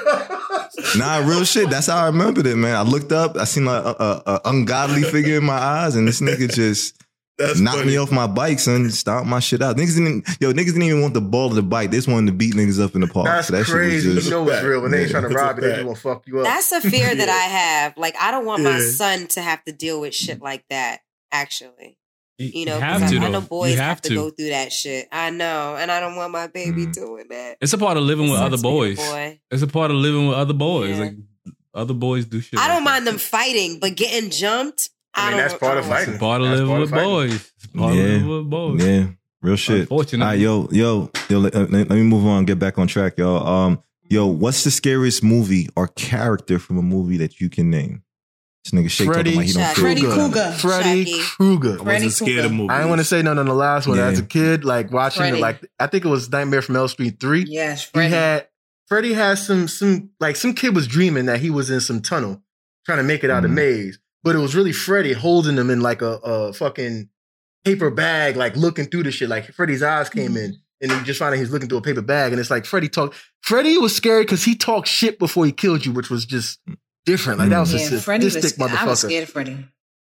[0.97, 1.69] Nah, real shit.
[1.69, 2.75] That's how I remembered it, man.
[2.75, 6.05] I looked up, I seen like a, a, a ungodly figure in my eyes, and
[6.07, 7.01] this nigga just
[7.37, 7.91] That's knocked funny.
[7.91, 8.89] me off my bike, son.
[8.91, 9.75] Stop my shit out.
[9.75, 11.91] Niggas didn't, yo, niggas didn't even want the ball of the bike.
[11.91, 13.25] They just wanted to beat niggas up in the park.
[13.27, 14.07] That's So that crazy.
[14.07, 15.83] shit was you know it's real when they ain't trying to rob you, they just
[15.83, 16.45] gonna fuck you up.
[16.45, 17.97] That's a fear that I have.
[17.97, 21.01] Like, I don't want my son to have to deal with shit like that.
[21.31, 21.97] Actually,
[22.37, 24.09] you know, have 'cause to, I, I know boys You have, have to.
[24.09, 24.15] to.
[24.15, 25.07] go through that shit.
[25.11, 26.93] I know, and I don't want my baby Mhm.
[26.93, 27.57] doing that.
[27.59, 28.95] It's a part of living with other boys.
[28.97, 29.39] boy.
[29.51, 30.91] It's a part of living with other boys.
[30.97, 31.03] Yeah.
[31.03, 31.13] Like
[31.73, 32.57] other boys do shit.
[32.57, 32.89] I like don't that.
[32.89, 34.89] mind them fighting, but getting jumped.
[35.15, 36.17] I I, mean, that's part of don't- fighting.
[36.17, 37.33] Part of living with boys.
[37.55, 38.01] It's part Yeah.
[38.01, 38.83] of living with boys.
[38.85, 39.07] Yeah,
[39.41, 39.79] real shit.
[39.81, 40.21] Unfortunately.
[40.25, 41.39] All right, yo, yo, yo.
[41.39, 42.45] Let, let- let me move on.
[42.45, 43.47] Get back on track, y'all.
[43.47, 48.03] Um, yo, what's the scariest movie or character from a movie that you can name?
[48.63, 50.01] This nigga Shake Freddy talking like he don't feel Freddy.
[50.01, 50.51] Krueger.
[50.53, 51.77] Freddy Krueger.
[51.79, 52.53] I wasn't scared of Krueger.
[52.55, 52.69] movies.
[52.71, 53.97] I didn't want to say no on the last one.
[53.97, 54.07] Yeah.
[54.07, 55.37] As a kid, like watching Freddy.
[55.37, 57.45] it, like I think it was Nightmare from Elm Street three.
[57.47, 58.13] Yes, He Freddy.
[58.15, 58.47] had
[58.87, 62.41] Freddy has some some like some kid was dreaming that he was in some tunnel
[62.87, 63.55] trying to make it out of Mhm.
[63.55, 67.09] maze, but it was really Freddy holding him in like a, a fucking
[67.63, 69.29] paper bag, like looking through the shit.
[69.29, 70.81] Like Freddy's eyes came in, mm-hmm.
[70.81, 72.89] and he just found out he's looking through a paper bag, and it's like Freddy
[72.89, 73.15] talked.
[73.41, 76.59] Freddy was scary because he talked shit before he killed you, which was just
[77.05, 77.37] different.
[77.37, 78.33] Like that was yeah, a Freddy was.
[78.33, 79.63] sadistic I was scared of Freddy.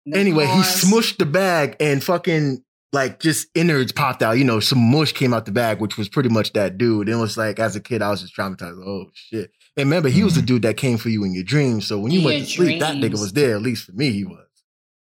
[0.07, 2.63] The Anyway, he smushed the bag and fucking
[2.93, 4.39] like just innards popped out.
[4.39, 7.09] You know, some mush came out the bag, which was pretty much that dude.
[7.09, 8.81] And it was like, as a kid, I was just traumatized.
[8.87, 9.51] Oh shit!
[9.77, 10.47] And remember, he was the mm.
[10.47, 11.87] dude that came for you in your dreams.
[11.87, 13.57] So when you In went your to sleep, that nigga was there.
[13.57, 14.47] At least for me, he was.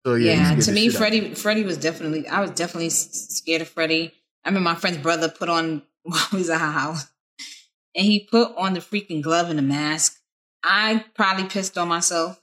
[0.07, 2.27] So yeah, Yeah, to me, shit Freddy, Freddy was definitely.
[2.29, 4.13] I was definitely scared of Freddy.
[4.45, 7.07] I remember my friend's brother put on while we was at her house,
[7.95, 10.17] and he put on the freaking glove and the mask.
[10.63, 12.41] I probably pissed on myself.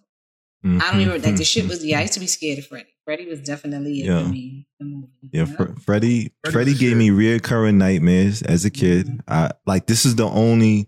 [0.66, 1.84] I don't even like the shit was.
[1.84, 2.30] Yeah, I used to be mm-hmm.
[2.30, 2.88] scared of Freddy.
[3.04, 4.24] Freddy was definitely it Yeah.
[4.24, 4.66] for me.
[4.80, 5.10] the movie.
[5.34, 6.32] Yeah, Fre- Freddie.
[6.44, 6.98] Freddy Freddie gave shit.
[6.98, 9.08] me reoccurring nightmares as a kid.
[9.08, 9.20] Mm-hmm.
[9.28, 10.88] I like this is the only,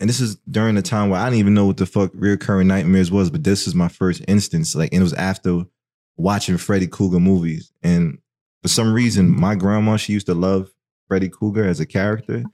[0.00, 2.66] and this is during the time where I didn't even know what the fuck reoccurring
[2.66, 3.30] nightmares was.
[3.30, 4.74] But this is my first instance.
[4.74, 5.64] Like, and it was after
[6.16, 8.18] watching Freddy Krueger movies, and
[8.62, 10.70] for some reason, my grandma she used to love
[11.06, 12.44] Freddy Krueger as a character,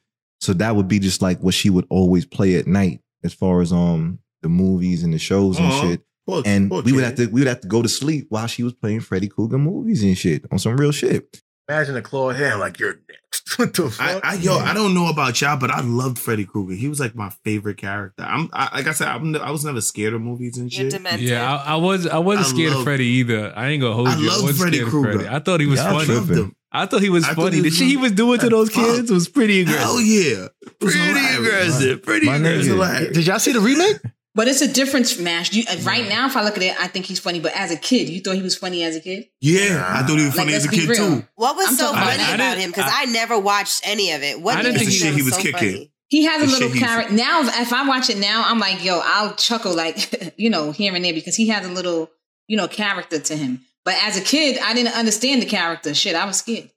[0.40, 3.60] so that would be just like what she would always play at night, as far
[3.60, 5.80] as um the movies and the shows and Aw.
[5.80, 8.46] shit Poor- and we would have to we would have to go to sleep while
[8.46, 11.42] she was playing Freddy Krueger movies and shit on some real shit.
[11.68, 13.22] Imagine a clawed hand like you're next.
[13.58, 14.24] what the I, fuck?
[14.24, 16.74] I yo, I don't know about y'all, but I loved Freddy Krueger.
[16.74, 18.22] He was like my favorite character.
[18.22, 21.20] I'm I, like I said, I'm, I was never scared of movies and You're shit.
[21.20, 22.06] Yeah, I, I was.
[22.06, 23.52] I wasn't I scared love- of Freddy either.
[23.56, 24.28] I ain't gonna hold I you.
[24.28, 25.28] love wasn't Freddy Krueger.
[25.30, 26.14] I thought he was Y'all funny.
[26.14, 26.56] loved him.
[26.70, 27.56] I thought he was I funny.
[27.56, 28.84] he The was shit he was doing to those fuck.
[28.84, 29.80] kids was pretty aggressive.
[29.80, 30.48] Hell yeah,
[30.80, 32.00] pretty hilarious.
[32.00, 33.12] pretty aggressive.
[33.14, 33.98] Did y'all see the remake?
[34.36, 35.52] But it's a difference, Mash.
[35.52, 37.38] You, uh, right now, if I look at it, I think he's funny.
[37.38, 39.26] But as a kid, you thought he was funny as a kid.
[39.40, 40.96] Yeah, I thought he was Like, funny as a kid real.
[41.20, 41.26] too.
[41.36, 42.70] What was I'm so funny about- I about him?
[42.70, 44.40] Because I- I, never watched any of it.
[44.40, 45.58] What I did didn't you think think he was was so kicking.
[45.74, 45.90] funny?
[46.08, 47.12] He has a little character.
[47.14, 50.94] Now, if I watch it now, I'm like, yo, I'll chuckle like, you know, here
[50.94, 52.10] and there because he has a little,
[52.48, 53.60] you know, character to him.
[53.84, 55.94] But as a kid, I didn't understand the character.
[55.94, 56.70] Shit, I was scared.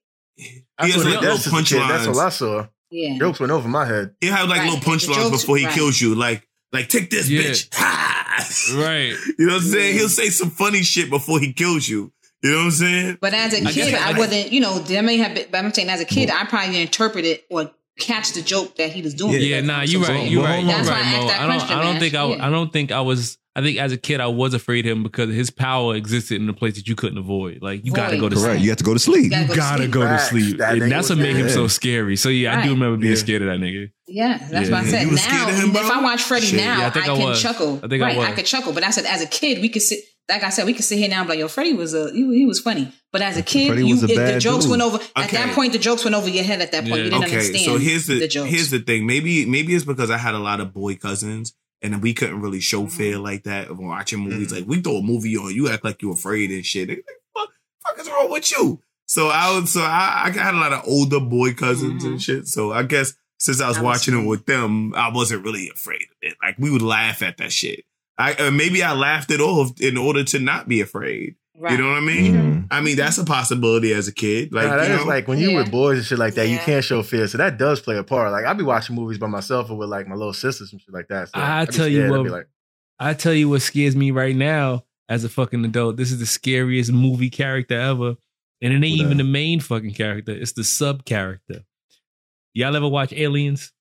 [0.78, 1.80] That's has what like little does as a kid.
[1.90, 2.68] That's all I saw.
[2.92, 3.18] Yeah.
[3.18, 4.16] Jokes went over my head.
[4.22, 5.74] He had like Right, little the punchlines before he right.
[5.76, 7.42] kills you, like like take this Yeah.
[7.42, 7.70] bitch.
[7.74, 8.14] Ha!
[8.76, 9.16] Right.
[9.40, 9.96] You know what I'm saying?
[9.98, 12.12] He'll say some funny shit before he kills you.
[12.44, 13.18] You know what I'm saying?
[13.20, 15.48] But as a I kid, guess I, I- wasn't, you know, there may have been,
[15.52, 18.76] but I'm saying as a kid, I probably didn't interpret it or catch the joke
[18.76, 19.42] that he was doing.
[19.42, 20.72] Yeah, nah, you right, you Well, right, hold you.
[20.72, 21.28] That's why right, I asked Mo.
[21.30, 22.48] that I don't, question, I don't think I, Yeah.
[22.48, 23.38] I don't think I was.
[23.58, 26.48] I think as a kid, I was afraid of him because his power existed in
[26.48, 27.60] a place that you couldn't avoid.
[27.62, 28.52] Like you got to go to Correct.
[28.54, 28.64] sleep.
[28.64, 29.32] You have to go to sleep.
[29.32, 29.92] gotta You go to gotta sleep.
[29.92, 32.16] go to sleep, That and that's what made him so scary.
[32.16, 33.18] So yeah, I do remember being Yeah.
[33.20, 33.90] scared of that nigga.
[34.08, 34.76] Yeah, that's Yeah.
[34.76, 35.50] why I said You was scared now.
[35.50, 35.82] of him, bro?
[35.82, 37.42] if I watch Freddy Shit, now, yeah, I I, think I can was.
[37.42, 37.80] chuckle.
[37.84, 38.36] I think I right, was.
[38.36, 38.74] could chuckle.
[38.74, 40.00] But I said, as a kid, we could sit.
[40.30, 42.12] Like I said, we could sit here now and be like, "Yo, Freddy was a
[42.12, 44.66] he, he was funny." But as a kid, Freddy you, was a it- the jokes
[44.66, 44.72] dude.
[44.72, 45.00] went over.
[45.16, 45.38] At Okay.
[45.38, 46.62] that point, the jokes went over your head.
[46.62, 47.04] At that point, Yeah.
[47.06, 47.66] you didn't okay, understand.
[47.66, 48.50] so here's the, the jokes.
[48.52, 49.06] here's the thing.
[49.08, 52.60] Maybe maybe it's because I had a lot of boy cousins and we couldn't really
[52.60, 52.96] show Mm-hmm.
[52.98, 54.52] fear like that of watching movies.
[54.52, 56.90] Like we throw a movie on, you act like you're afraid and shit.
[56.90, 57.50] Like, fuck,
[57.86, 58.82] fuck is wrong with you?
[59.06, 62.08] So I was so I, I had a lot of older boy cousins Mhm.
[62.08, 62.48] and shit.
[62.48, 65.70] So I guess since I was I was watching it with them, I wasn't really
[65.70, 66.36] afraid of it.
[66.44, 67.86] Like we would laugh at that shit.
[68.18, 71.36] I uh, maybe I laughed it off in order to not be afraid.
[71.58, 71.72] Right.
[71.74, 72.34] You know what I mean?
[72.36, 72.68] Mm.
[72.72, 74.54] I mean that's a possibility as a kid.
[74.54, 75.58] Like Nah, that you is know, like when you Yeah.
[75.58, 77.28] with boys and shit like that, you can't show fear.
[77.28, 78.32] So that does play a part.
[78.32, 80.94] Like I be watching movies by myself or with like my little sisters and shit
[80.94, 81.28] like that.
[81.30, 82.12] So I I'd tell you scared.
[82.14, 82.48] I'd what- like,
[83.00, 85.98] I tell you what scares me right now as a fucking adult.
[85.98, 88.16] This is the scariest movie character ever.
[88.62, 89.24] And it ain't even that?
[89.24, 90.32] the main fucking character.
[90.32, 91.62] It's the sub character.
[92.56, 93.72] Y'all ever watch Aliens?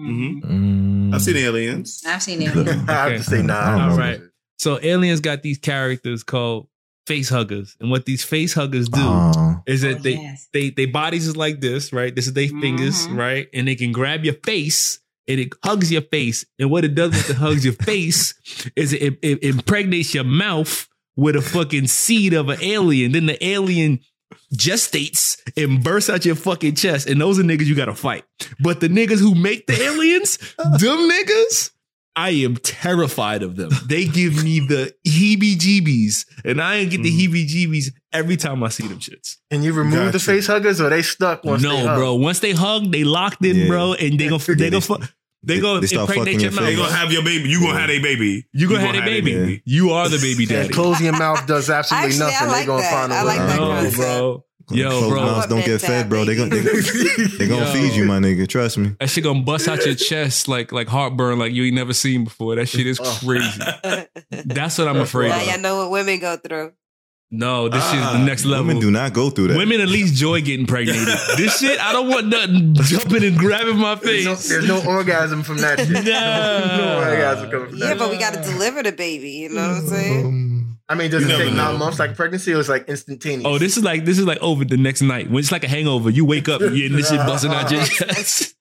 [0.00, 0.42] Mhm.
[0.42, 1.14] Mm.
[1.14, 2.02] I've seen aliens.
[2.06, 2.48] I've seen it.
[2.88, 3.54] I have to say nah.
[3.58, 3.96] I don't know.
[3.96, 4.20] right.
[4.58, 6.68] So Aliens got these characters called
[7.06, 7.76] face huggers.
[7.80, 9.62] And what these face huggers do Oh.
[9.66, 10.48] is that Oh, they yes.
[10.52, 12.14] they they bodies is like this, right?
[12.14, 13.16] This is their fingers, Mhm.
[13.16, 13.48] right?
[13.54, 16.44] And they can grab your face and it hugs your face.
[16.58, 18.34] And what it does with it hugs your face
[18.74, 23.12] is it, it impregnates your mouth with a fucking seed of an alien.
[23.12, 24.00] Then the alien
[24.54, 27.08] gestates and bursts out your fucking chest.
[27.08, 28.24] And those are niggas you gotta fight.
[28.60, 31.70] But the niggas who make the aliens, them niggas,
[32.16, 33.70] I am terrified of them.
[33.86, 36.24] They give me the heebie jeebies.
[36.46, 37.28] And I get the mm.
[37.28, 39.36] heebie jeebies every time I see them shits.
[39.50, 40.18] And you remove Got the you.
[40.20, 41.84] face huggers or they stuck once no, they?
[41.84, 42.14] No, bro.
[42.14, 43.66] Once they hug, they locked in, Yeah.
[43.68, 45.06] bro, and they gonna they they- gonna fu- they
[45.56, 46.70] they- gonna they start impregnate fucking your your mouth.
[46.70, 47.48] They gonna have your baby.
[47.50, 48.46] You gonna have a baby.
[48.52, 49.34] you gonna have a baby.
[49.34, 49.62] baby.
[49.66, 50.68] You are the baby And daddy.
[50.72, 52.48] closing your mouth does absolutely Actually, nothing.
[52.48, 52.90] like they gonna that.
[52.92, 53.26] find a I way.
[53.28, 54.44] like that no, bro.
[54.70, 55.22] Yo, Closed bro.
[55.22, 56.24] mouths don't get fed, bro.
[56.24, 57.72] They gonna they, they gonna Yo.
[57.72, 58.48] feed you, my nigga.
[58.48, 58.96] Trust me.
[58.98, 62.24] That shit gonna bust out your chest like like heartburn, like you ain't never seen
[62.24, 62.56] before.
[62.56, 63.18] That shit is Oh.
[63.24, 63.60] crazy.
[64.44, 65.46] That's what I'm afraid now of.
[65.46, 66.72] y'all know what women go through.
[67.30, 68.66] No, this shit is Ah, the next level.
[68.66, 69.56] Women do not go through that.
[69.56, 70.98] Women at least joy getting pregnant.
[71.36, 74.48] this shit, I don't want nothing jumping and grabbing my There's no, face.
[74.48, 75.90] there's no orgasm from that shit.
[75.90, 76.00] Nah.
[76.76, 77.98] no orgasm coming from Yeah, that.
[77.98, 79.30] but we got to deliver the baby.
[79.30, 80.55] You know what I'm saying?
[80.88, 82.88] I mean, does You it never take nine months like pregnancy or is it like
[82.88, 83.44] instantaneous?
[83.44, 85.28] Oh, this is like this is like over the next night.
[85.28, 87.82] When it's like a hangover, you wake up you and this shit busting out your
[87.84, 88.54] chest.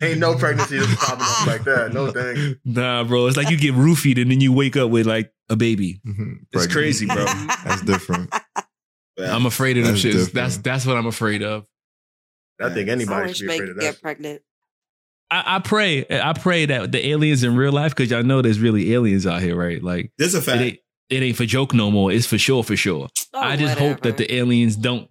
[0.00, 1.92] Ain't no pregnancy that's popping up like that.
[1.92, 2.56] No thing.
[2.64, 3.26] Nah, bro.
[3.26, 6.00] It's like you get roofied and then you wake up with like a baby.
[6.06, 6.32] Mm-hmm.
[6.52, 7.24] It's crazy, bro.
[7.24, 8.32] That's different.
[9.18, 10.12] I'm afraid of them That's shits.
[10.12, 10.34] different.
[10.34, 11.64] That's that's what I'm afraid of.
[12.60, 13.82] I think anybody wish should be afraid of that.
[13.82, 14.42] get pregnant.
[15.30, 18.58] I, I pray, I pray that the aliens in real life, because y'all know there's
[18.60, 19.82] really aliens out here, right?
[19.82, 20.60] Like This a fact.
[20.62, 20.78] ain't,
[21.10, 22.12] it ain't for joke no more.
[22.12, 23.08] It's for sure, for sure.
[23.34, 25.08] Oh, I just hope that the aliens don't.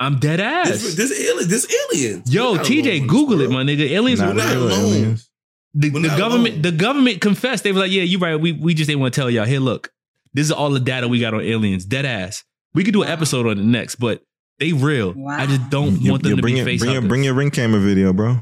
[0.00, 0.68] I'm dead ass.
[0.68, 1.48] This, this alien.
[1.48, 2.32] This aliens.
[2.32, 3.90] Yo, TJ, alone this Google it, my nigga.
[3.90, 4.70] Aliens Not were not alone.
[4.72, 5.28] aliens.
[5.74, 6.62] the, We're the not government alone.
[6.62, 9.20] the government confessed they were like yeah you're right we, we just didn't want to
[9.20, 9.92] tell y'all here look
[10.32, 12.42] this is all the data we got on aliens dead ass
[12.74, 14.22] we could do an episode on it next but
[14.58, 15.36] they real Wow.
[15.38, 17.34] i just don't You- want them to bring be your, face bring, your, bring your
[17.34, 18.40] ring camera video, bro.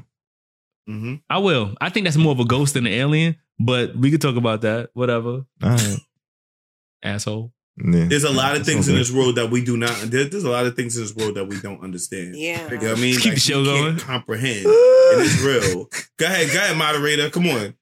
[0.89, 1.21] Mhm.
[1.29, 4.21] i will i think that's more of a ghost than an alien but we could
[4.23, 5.97] talk about that whatever All right.
[7.03, 8.07] Asshole Yeah.
[8.07, 9.95] There's a lot of things all in this world that we do not.
[10.11, 12.35] There, there's a lot of things in this world that we don't understand.
[12.37, 12.65] Yeah.
[12.71, 13.97] You know what I mean, Keep the show going.
[13.97, 14.65] Can't comprehend.
[14.67, 15.89] and it's real.
[16.19, 17.29] Go ahead, go ahead, moderator.
[17.29, 17.75] Come on.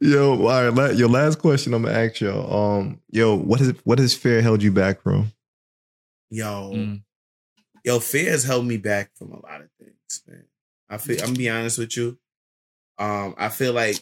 [0.00, 0.94] Yo, all right.
[0.94, 2.78] Your last question I'm gonna ask y'all.
[2.78, 5.32] Um, yo, what is what has fear held you back from?
[6.30, 7.02] Yo, Mm.
[7.84, 10.44] yo, fear has held me back from a lot of things, man.
[10.88, 11.18] I feel.
[11.18, 12.18] I'm gonna be honest with you.
[12.98, 13.96] Um, I feel like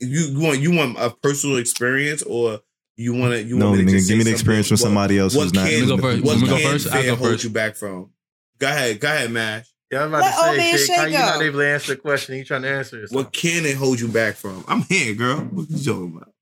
[0.00, 2.60] you, you want you want a personal experience or
[2.96, 4.76] you want to you No, want me to nigga, just give me the experience from
[4.76, 5.68] somebody else what who's not.
[5.68, 6.22] can- Let me go first.
[6.24, 6.86] What Let me go first?
[6.88, 7.44] I'll fear go hold first.
[7.44, 8.10] you back from?
[8.58, 9.66] Go ahead, go ahead, Mash.
[9.90, 11.94] Yeah, I'm about Let to old man say, Shake, how you not able to answer
[11.94, 12.36] the question?
[12.36, 13.10] You trying to answer it?
[13.12, 14.64] What can it hold you back from?
[14.68, 15.40] I'm here, girl.
[15.40, 16.32] What you talking about?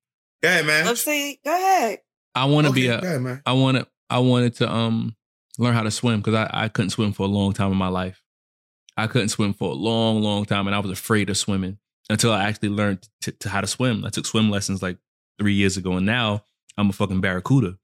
[0.43, 0.87] Go ahead, man.
[0.87, 1.41] Let's see.
[1.45, 1.99] go ahead.
[2.35, 3.43] i want to Okay, be go a ahead, man.
[3.45, 5.17] I wanted I wanted to um
[5.59, 7.89] learn how to swim because I, I couldn't swim for a long time in my
[7.89, 8.23] life.
[8.97, 11.79] I couldn't swim for a long, long time, and I was afraid of swimming
[12.09, 14.05] until I actually learned to, to how to swim.
[14.05, 14.99] I took swim lessons like
[15.41, 16.45] three years ago, and now
[16.79, 17.79] I'm a fucking barracuda.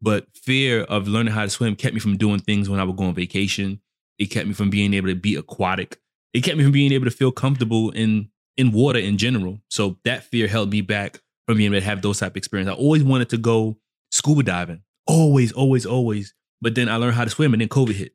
[0.00, 2.96] But fear of learning how to swim kept me from doing things when I would
[2.96, 3.80] go on vacation.
[4.18, 5.98] It kept me from being able to be aquatic.
[6.32, 9.60] It kept me from being able to feel comfortable in in water in general.
[9.68, 12.74] So that fear held me back from being able to have those type of experiences.
[12.74, 13.76] I always wanted to go
[14.10, 14.82] scuba diving.
[15.06, 16.34] always, always, always.
[16.62, 18.12] But then I learned how to swim, and then COVID hit.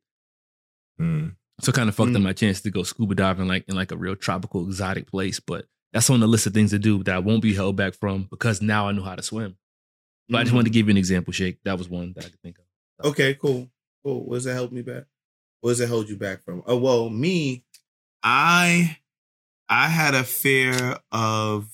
[1.01, 1.35] Mm.
[1.61, 2.17] So kind of fucked Mm.
[2.17, 5.39] up my chance to go scuba diving like in like a real tropical exotic place.
[5.39, 5.65] But
[5.95, 8.23] that's on the list of things to do that I won't be held back from
[8.23, 9.55] because now I know how to swim.
[10.27, 10.73] But I just wanted to mm-hmm.
[10.73, 11.63] give you an example, Shake.
[11.63, 13.05] That was one that I could think of.
[13.11, 13.69] Okay, cool.
[14.03, 14.25] Cool.
[14.25, 15.05] What does it help me back?
[15.61, 16.63] What does it hold you back from?
[16.67, 17.63] Oh well, me,
[18.21, 18.97] I
[19.69, 21.69] I had a fear of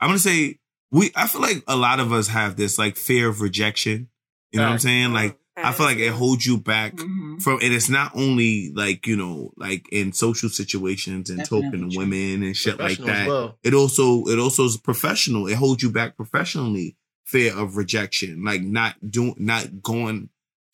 [0.00, 0.58] I'm gonna say
[0.90, 4.08] we I feel like a lot of us have this like fear of rejection.
[4.52, 5.12] You know what I'm saying?
[5.12, 7.38] Like I feel like it holds you back Mm-hmm.
[7.38, 11.88] from and it's not only like, you know, like in social situations and talking Definitely
[11.90, 12.04] to true.
[12.04, 13.28] women and shit like that.
[13.28, 13.58] well.
[13.62, 15.46] It also it also is professional.
[15.46, 16.96] It holds you back professionally.
[17.26, 20.28] Fear of rejection, like not doing, not going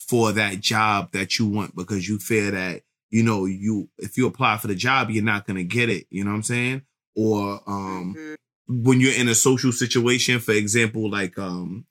[0.07, 4.27] for that job that you want because you fear that you know you if you
[4.27, 6.07] apply for the job you're not gonna get it.
[6.11, 6.83] You know what I'm saying?
[7.17, 8.37] Or um Mhm.
[8.85, 11.87] when you're in a social situation, for example, like um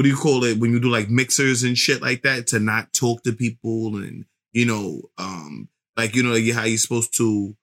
[0.00, 2.58] what do you call it when you do like mixers and shit like that to
[2.58, 7.14] not talk to people and you know um like you know like how you're supposed
[7.14, 7.54] to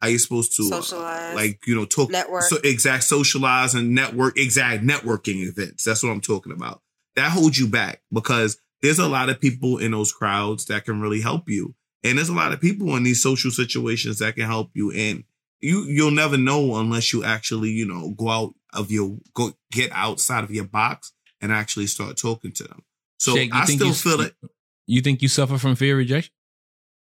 [0.00, 1.34] how you're supposed to uh, Socialize.
[1.34, 2.44] like you know talk Network.
[2.44, 5.84] so exact socialize and network exact networking events.
[5.84, 6.80] That's what i'm talking about.
[7.14, 10.98] That holds you back because there's a lot of people in those crowds that can
[10.98, 11.74] really help you.
[12.02, 14.92] And there's a lot of people in these social situations that can help you.
[14.92, 15.24] And
[15.60, 19.92] you you'll never know unless you actually you know go out of your go get
[19.92, 21.12] outside of your box
[21.42, 22.82] and actually start talking to them
[23.18, 24.34] so i still you- feel it
[24.86, 26.32] You think you suffer from fear of rejection?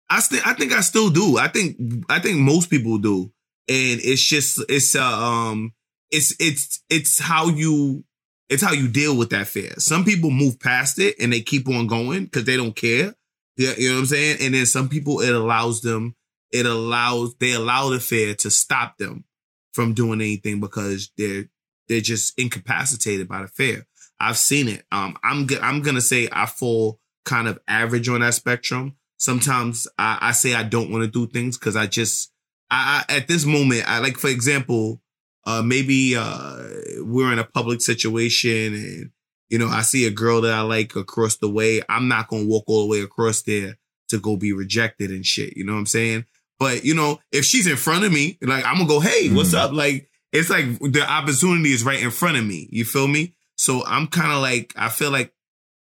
[0.10, 1.38] I still I think I still do.
[1.38, 1.76] I think
[2.10, 3.32] I think most people do.
[3.68, 5.74] And it's just it's uh, um
[6.10, 8.06] it's it's it's how you
[8.50, 9.74] it's how you deal with that fear.
[9.80, 13.14] Some people move past it and they keep on going because they don't care.
[13.58, 14.38] Yeah, you know what I'm saying?
[14.42, 16.16] And then some people it allows them
[16.54, 19.26] it allows they allow the fear to stop them
[19.74, 21.50] from doing anything because they're
[21.90, 23.86] they're just incapacitated by the fear.
[24.20, 24.84] I've seen it.
[24.92, 28.96] Um, I'm go- I'm gonna say I fall kind of average on that spectrum.
[29.18, 32.32] Sometimes I, I say I don't want to do things because I just
[32.70, 35.02] I, I at this moment I like for example,
[35.46, 36.64] uh, maybe uh,
[37.00, 39.12] we're in a public situation and
[39.50, 41.82] you know I see a girl that I like across the way.
[41.90, 43.78] I'm not gonna walk all the way across there
[44.10, 45.58] to go be rejected and shit.
[45.58, 46.26] You know what I'm saying?
[46.60, 49.54] But you know, if she's in front of me, like I'm gonna go, hey, what's
[49.54, 49.58] Mhm.
[49.60, 49.72] up?
[49.74, 52.68] Like it's like the opportunity is right in front of me.
[52.72, 53.34] You feel me?
[53.58, 55.34] So I'm kind of like I feel like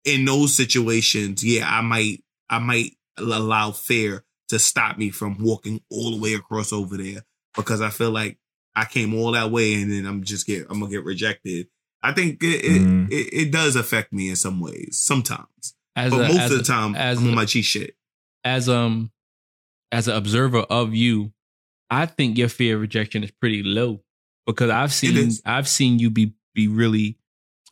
[0.06, 5.82] in those situations, yeah, I might I might allow fear to stop me from walking
[5.90, 7.24] all the way across over there
[7.56, 8.38] because I feel like
[8.76, 11.68] I came all that way and then I'm just get I'm gonna get rejected.
[12.02, 13.10] I think it it, Mhm.
[13.12, 16.58] it, it does affect me in some ways, sometimes, As but a- most as of
[16.60, 17.96] the time as I'm on my G shit.
[18.44, 19.12] as um
[19.92, 21.32] as an observer of you,
[21.90, 24.04] I think your fear of rejection is pretty low
[24.46, 25.32] because I've seen.
[25.46, 27.18] I've seen you be be really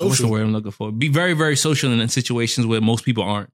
[0.07, 0.91] what's the word I'm looking for?
[0.91, 3.49] Be very very social in situations where most people aren't.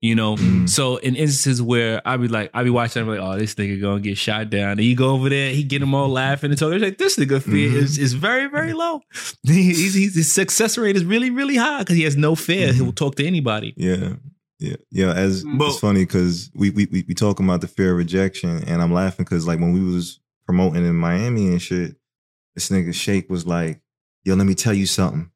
[0.00, 0.68] You know, Mm.
[0.68, 3.80] so in instances where I be like, I be watching, I'm like, oh, this nigga
[3.80, 4.72] gonna get shot down.
[4.72, 6.74] And you go over there, he get them all laughing and talking.
[6.74, 7.76] It's like this nigga fear Mhm.
[7.76, 9.00] is, is very very low.
[9.46, 12.72] he's, he's, his success rate is really really high because he has no fear.
[12.74, 13.72] He will talk to anybody.
[13.78, 14.14] Yeah.
[14.58, 14.76] Yeah.
[14.90, 15.12] Yeah.
[15.14, 18.62] As But- it's funny because we, we we we talking about the fear of rejection
[18.64, 21.96] and I'm laughing because like when we was promoting in Miami and shit,
[22.54, 23.80] this nigga Shake was like,
[24.24, 25.30] yo, let me tell you something.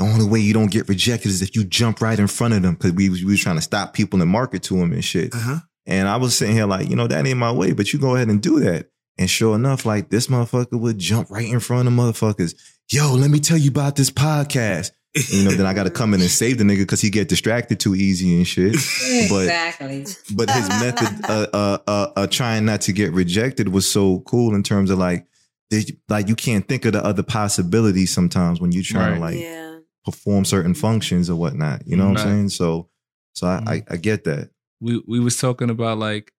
[0.00, 2.62] The only way you don't get rejected is if you jump right in front of
[2.62, 5.04] them because we was, we was trying to stop people and market to them and
[5.04, 5.34] shit.
[5.34, 5.58] Uh-huh.
[5.84, 8.14] And I was sitting here like, you know, that ain't my way, but you go
[8.14, 8.88] ahead and do that.
[9.18, 12.54] And sure enough, like this motherfucker would jump right in front of motherfuckers.
[12.90, 14.92] Yo, let me tell you about this podcast.
[15.28, 17.28] You know, then I got to come in and save the nigga because he get
[17.28, 18.76] distracted too easy and shit.
[19.28, 20.06] But exactly.
[20.34, 24.54] but his method, uh, uh, uh, uh, trying not to get rejected was so cool
[24.54, 25.26] in terms of like,
[25.68, 29.38] they, like you can't think of the other possibilities sometimes when you trying to like
[29.38, 29.69] yeah.
[30.04, 30.80] Perform certain mm-hmm.
[30.80, 31.86] functions or whatnot.
[31.86, 32.26] You know what Right.
[32.26, 32.48] I'm saying?
[32.50, 32.88] So,
[33.34, 33.92] so I, I, mm-hmm.
[33.92, 34.50] I get that.
[34.80, 36.32] we we was talking about like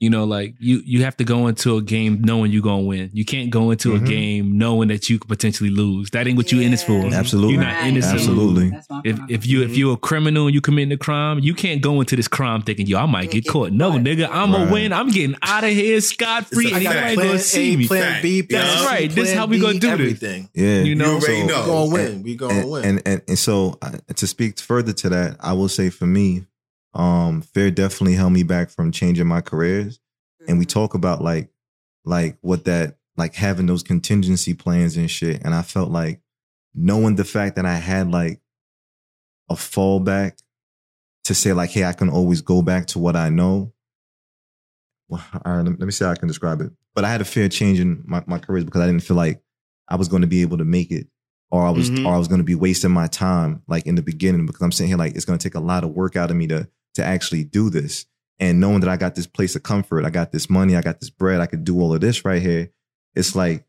[0.00, 3.10] you know like you you have to go into a game knowing you're gonna win
[3.12, 4.06] you can't go into a Mhm.
[4.06, 7.54] game knowing that you could potentially lose that ain't what you in this for Absolutely.
[7.54, 8.06] you're not in this.
[8.06, 8.70] Absolutely.
[9.04, 11.98] If if you if you're a criminal and you committing a crime, you can't go
[12.00, 13.72] into this crime thinking, yo, I might get get caught.
[13.72, 14.02] No, caught.
[14.02, 14.58] nigga, I'm Right.
[14.60, 14.92] gonna win.
[14.92, 17.10] I'm getting out of here scot free, It's and like ain't that.
[17.16, 17.86] nobody gonna see me.
[17.88, 19.10] plan B, plan That's C, right.
[19.14, 19.92] This is how we gonna D, do this.
[19.94, 20.48] everything.
[20.54, 20.82] Yeah.
[20.82, 21.60] You know, You already so- know.
[21.60, 22.22] We gonna win.
[22.22, 22.84] We gonna and, win.
[22.84, 26.44] And, and and so uh, to speak further to that, I will say for me,
[26.98, 30.00] um, fear definitely held me back from changing my careers.
[30.46, 30.78] And we Mm-hmm.
[30.80, 31.50] talk about like
[32.04, 35.42] like what that like having those contingency plans and shit.
[35.44, 36.20] And I felt like
[36.74, 38.40] knowing the fact that I had like
[39.50, 40.38] a fallback
[41.24, 43.72] to say like, hey, I can always go back to what I know.
[45.08, 46.70] Well, all right, let me see how I can describe it.
[46.94, 49.40] But I had a fear of changing my, my careers because I didn't feel like
[49.88, 51.06] I was going to be able to make it
[51.50, 52.04] or I was Mhm.
[52.06, 54.72] or I was going to be wasting my time like in the beginning because I'm
[54.72, 56.68] sitting here like it's going to take a lot of work out of me to
[56.94, 58.06] to actually do this.
[58.40, 61.00] And knowing that I got this place of comfort, I got this money, I got
[61.00, 62.70] this bread, I could do all of this right here.
[63.14, 63.66] It's like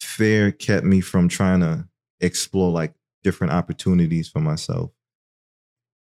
[0.00, 1.88] fear kept me from trying to
[2.20, 4.90] explore like different opportunities for myself.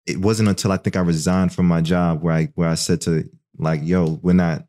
[0.06, 3.00] It wasn't until I think I resigned from my job where I where I said
[3.02, 3.28] to
[3.58, 4.66] like, yo, we're not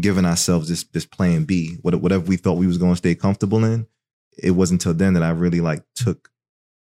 [0.00, 1.76] giving ourselves this this plan B.
[1.82, 3.86] Whatever we thought we was going to stay comfortable in,
[4.36, 6.30] it wasn't until then that I really like took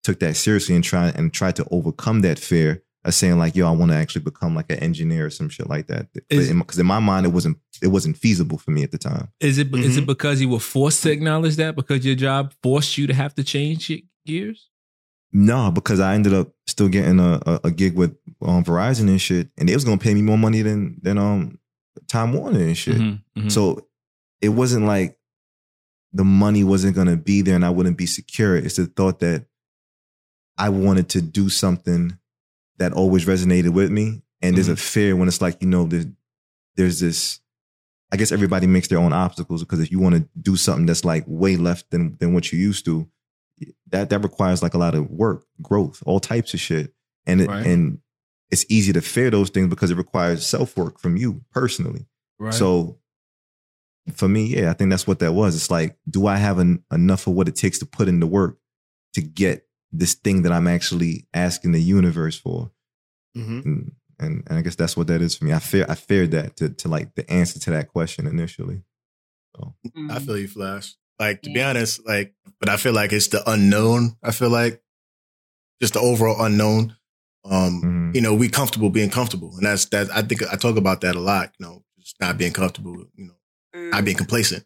[0.03, 3.68] took that seriously and tried and tried to overcome that fear of saying like, yo,
[3.68, 6.07] I want to actually become like an engineer or some shit like that.
[6.14, 9.30] Because in, my mind, it wasn't it wasn't feasible for me at the time.
[9.40, 10.03] Is it is Mhm.
[10.03, 13.34] it because you were forced to acknowledge that because your job forced you to have
[13.36, 13.91] to change
[14.26, 14.69] gears?
[15.34, 19.19] No, because I ended up still getting a, a, a gig with um, Verizon and
[19.22, 21.57] shit, and they was gonna pay me more money than than um
[22.07, 22.98] Time Warner and shit.
[22.98, 23.52] Mhm, mhm.
[23.52, 23.88] So
[24.41, 25.18] it wasn't like
[26.14, 28.56] the money wasn't gonna be there and I wouldn't be secure.
[28.57, 29.45] It's the thought that
[30.57, 32.18] I wanted to do something
[32.82, 34.24] that always resonated with me.
[34.41, 34.78] And there's a mm-hmm.
[34.78, 36.08] fear when it's like, you know, there's
[36.76, 37.40] there's this
[38.12, 41.06] I guess everybody makes their own obstacles because if you want to do something that's
[41.06, 43.08] like way left than than what you used to,
[43.88, 46.94] that that requires like a lot of work, growth, all types of shit.
[47.26, 47.66] And it, Right.
[47.66, 47.99] and
[48.49, 52.08] it's easy to fear those things because it requires self work from you personally.
[52.40, 52.53] Right.
[52.53, 52.98] So
[54.14, 55.56] for me, yeah, I think that's what that was.
[55.56, 58.28] It's like, do I have en- enough of what it takes to put in the
[58.28, 58.58] work
[59.14, 62.72] to get this thing that I'm actually asking the universe for?
[63.38, 63.66] Mhm.
[63.66, 65.54] And, and and I guess that's what that is for me.
[65.54, 68.84] I fear I feared that to to like the answer to that question initially.
[69.56, 69.76] So
[70.10, 70.96] I feel you, Flash.
[71.20, 74.16] Like to be honest, like, but I feel like it's the unknown.
[74.24, 74.82] I feel like
[75.82, 76.96] just the overall unknown.
[77.44, 80.10] Um, you know, we comfortable being comfortable, and that's that.
[80.12, 81.54] I think I talk about that a lot.
[81.60, 83.06] You know, just not being comfortable.
[83.16, 83.28] You
[83.74, 84.64] know, not being complacent.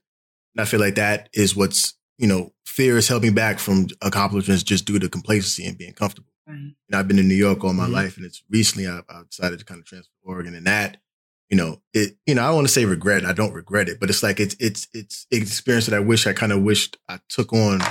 [0.55, 3.87] And I feel like that is what's you know, fear has held me back from
[4.01, 6.31] accomplishments just due to complacency and being comfortable.
[6.47, 6.55] Right.
[6.55, 7.91] And I've been in New York all my Mhm.
[7.91, 11.01] life, and it's recently I, I decided to kind of transfer to Oregon, and that,
[11.49, 13.25] you know, it, you know, I don't want to say regret.
[13.25, 16.33] I don't regret it, but it's like it's it's it's experience that I wish I
[16.33, 17.81] kind of wished I took on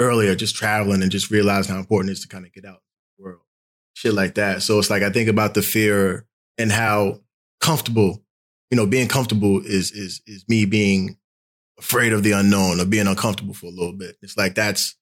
[0.00, 2.82] earlier, just traveling and just realizing how important it is to kind of get out
[2.82, 3.42] in the world,
[3.94, 4.62] shit like that.
[4.62, 6.26] So it's like I think about the fear
[6.58, 7.20] and how
[7.60, 8.24] comfortable,
[8.70, 11.16] you know, being comfortable is is is me being
[11.78, 14.16] afraid of the unknown or being uncomfortable for a little bit.
[14.22, 14.96] It's like that's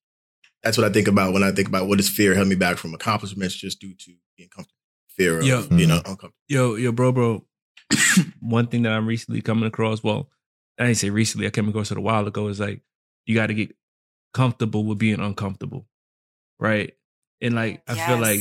[0.62, 2.76] that's what I think about when I think about what does fear held me back
[2.76, 4.78] from accomplishments just due to being comfortable.
[5.08, 5.66] Fear of Yo.
[5.66, 5.96] being hmm.
[5.96, 6.34] uncomfortable.
[6.48, 7.44] Yo, yo, bro, bro.
[8.40, 10.30] One thing that I'm recently coming across, well,
[10.78, 12.80] I didn't say recently, I came across it a while ago, is like
[13.26, 13.74] you got to get
[14.32, 15.86] comfortable with being uncomfortable,
[16.58, 16.92] right?
[17.40, 18.40] And like I feel like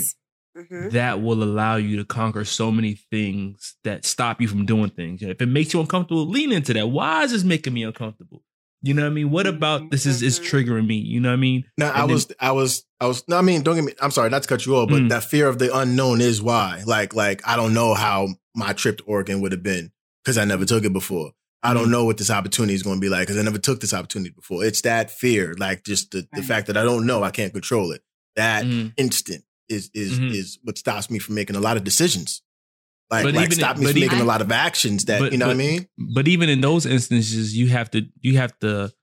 [0.55, 0.65] Yes.
[0.69, 0.91] Mhm.
[0.91, 5.21] that will allow you to conquer so many things that stop you from doing things.
[5.23, 6.87] If it makes you uncomfortable, lean into that.
[6.89, 8.43] Why is this making me uncomfortable?
[8.81, 9.29] You know what I mean?
[9.29, 10.95] What about this is is triggering me?
[10.95, 11.65] You know what I mean?
[11.77, 13.23] No, I then- was, I was, I was.
[13.27, 13.93] No, I mean, don't get me.
[14.01, 15.09] I'm sorry, not to cut you off, but Mm.
[15.09, 16.81] that fear of the unknown is why.
[16.85, 19.91] Like, like I don't know how my trip to Oregon would have been
[20.25, 21.31] because I never took it before.
[21.63, 21.91] I don't Mm.
[21.91, 24.31] know what this opportunity is going to be like because I never took this opportunity
[24.35, 24.65] before.
[24.65, 27.91] It's that fear, like just the, the fact that I don't know, I can't control
[27.91, 28.01] it.
[28.35, 28.93] That Mm.
[28.97, 30.33] instant is is Mhm.
[30.35, 32.41] is what stops me from making a lot of decisions.
[33.09, 35.19] Like, But like even- stop me but from making even- a lot of actions that
[35.19, 35.87] But- you know what I mean.
[35.97, 38.93] But even in those instances, you have to you have to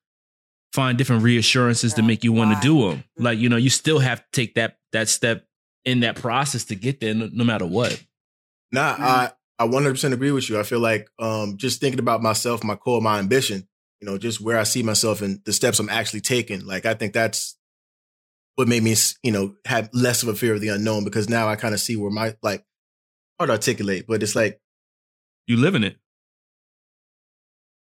[0.73, 3.05] find different reassurances to make you want to do them.
[3.19, 5.47] Like you know, you still have to take that that step
[5.85, 8.03] in that process to get there, no, no matter what.
[8.73, 10.59] Nah, I I 100% agree with you.
[10.59, 13.66] I feel like um just thinking about myself, my core, my ambition,
[14.01, 16.65] you know, just where I see myself and the steps I'm actually taking.
[16.65, 17.57] Like I think that's
[18.59, 21.47] what made me, you know, have less of a fear of the unknown because now
[21.48, 22.64] I kind of see where my like
[23.39, 24.60] hard to articulate, but it's like
[25.47, 25.97] You live in it.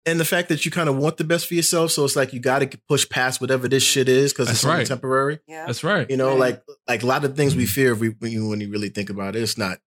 [0.06, 2.34] and the fact that you kind of want the best for yourself, so it's like
[2.34, 3.94] you got to push past whatever this mm-hmm.
[3.94, 4.86] shit is because it's only right.
[4.88, 5.40] temporary.
[5.48, 5.66] Yeah.
[5.66, 6.08] That's right.
[6.08, 7.72] You know, like like a lot of things we mm-hmm.
[7.72, 9.80] fear if we, when you when you really think about it, it's not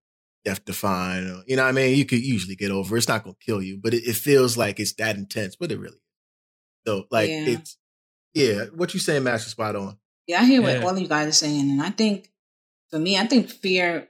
[0.45, 1.31] death defying.
[1.31, 1.97] Or, you know what I mean?
[1.97, 2.97] You could usually get over.
[2.97, 2.99] it.
[2.99, 5.79] It's not gonna kill you, but it, it feels like it's that intense, but it
[5.79, 5.95] really.
[5.95, 6.01] Is.
[6.89, 7.47] So like Yeah.
[7.47, 7.79] it's
[8.35, 8.65] yeah.
[8.75, 9.49] What you saying, Master?
[9.49, 9.99] Spot on.
[10.27, 10.83] Yeah, I hear what Yeah.
[10.85, 12.31] all of you guys are saying, and I think
[12.91, 14.09] for me, I think fear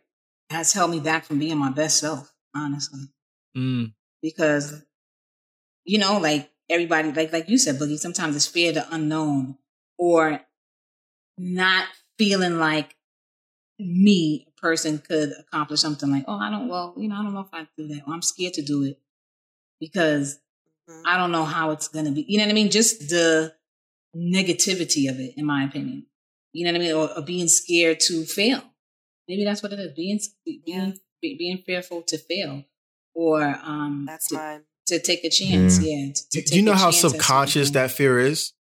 [0.51, 3.09] has held me back from being my best self, honestly,
[3.57, 3.95] Mm.
[4.21, 4.83] because
[5.85, 7.99] you know, like everybody, like like you said, Boogie.
[7.99, 9.59] Sometimes it's fear of the unknown,
[9.99, 10.41] or
[11.39, 12.95] not feeling like
[13.79, 16.11] me, a person, could accomplish something.
[16.11, 16.69] Like, oh, I don't.
[16.69, 18.03] Well, you know, I don't know if I do that.
[18.07, 19.01] Or I'm scared to do it
[19.81, 20.39] because
[21.07, 22.25] I don't know how it's gonna be.
[22.29, 22.71] You know what I mean?
[22.71, 23.55] Just the
[24.17, 26.07] negativity of it, in my opinion.
[26.53, 26.95] You know what I mean?
[26.95, 28.63] Or, or being scared to fail.
[29.29, 29.93] Maybe that's what it is.
[29.95, 30.21] Being
[30.67, 32.65] being be- being fearful to fail,
[33.15, 34.63] or um, That's to, mine.
[34.89, 35.79] to take a chance.
[35.79, 35.83] Mm.
[35.85, 36.13] Yeah.
[36.13, 38.53] to- to Do, do you know a how subconscious that fear is?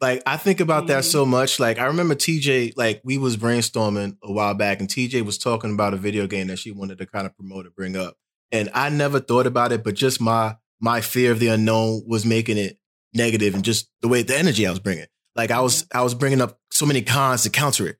[0.00, 1.10] Like I think about that Mhm.
[1.12, 1.60] so much.
[1.60, 5.72] Like I remember TJ, like we was brainstorming a while back, and TJ was talking
[5.72, 8.16] about a video game that she wanted to kind of promote or bring up.
[8.52, 12.24] And I never thought about it, but just my my fear of the unknown was
[12.26, 12.78] making it
[13.14, 15.06] negative, and just the way the energy I was bringing.
[15.36, 17.96] Like I was I was bringing up so many cons to counter it.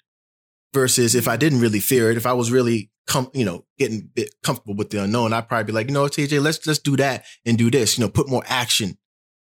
[0.73, 4.09] Versus if I didn't really fear it, if I was really com- you know getting
[4.15, 6.97] bit comfortable with the unknown, I'd probably be like, you know, TJ, let's let's do
[6.99, 7.99] that and do this.
[7.99, 8.97] You know, put more action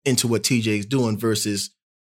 [0.05, 1.71] into what TJ is doing versus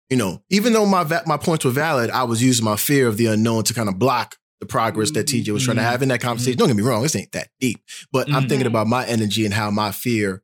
[0.10, 3.08] you know, even though my va- my points were valid, I was using my fear
[3.08, 5.90] of the unknown to kind of block the progress that TJ was trying to Mhm.
[5.92, 6.58] have in that conversation.
[6.58, 7.80] Don't get me wrong, this ain't that deep,
[8.12, 8.50] but I'm Mhm.
[8.50, 10.44] thinking about my energy and how my fear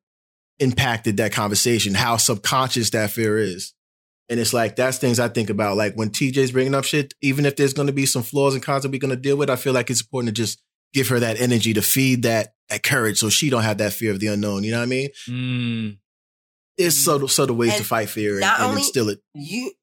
[0.59, 3.73] impacted that conversation, how subconscious that fear is.
[4.29, 5.77] And it's like that's things I think about.
[5.77, 8.63] Like when TJ's bringing up shit, even if there's going to be some flaws and
[8.63, 10.61] cons that we're going to deal with, I feel like it's important to just
[10.93, 14.11] give her that energy to feed that that courage, so she don't have that fear
[14.11, 14.63] of the unknown.
[14.63, 15.09] You know what I mean?
[15.27, 15.97] Mm.
[16.77, 19.19] There's subtle subtle ways to fight fear and, and instill it.
[19.35, 19.73] you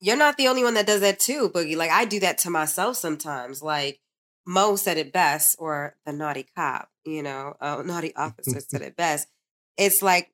[0.00, 1.76] you're not the only one that does that too, Boogie.
[1.76, 3.62] Like I do that to myself sometimes.
[3.62, 4.00] Like
[4.46, 8.96] Mo said it best, or the naughty cop, you know, uh, naughty officer said it
[8.96, 9.28] best.
[9.76, 10.32] It's like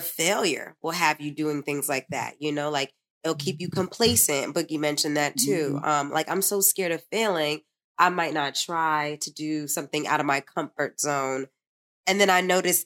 [0.00, 2.92] failure will have you doing things like that, you know, like
[3.24, 4.54] it'll keep you complacent.
[4.54, 5.78] Boogie mentioned that too.
[5.82, 7.60] Um, like I'm so scared of failing,
[7.98, 11.48] I might not try to do something out of my comfort zone.
[12.06, 12.84] And then I notice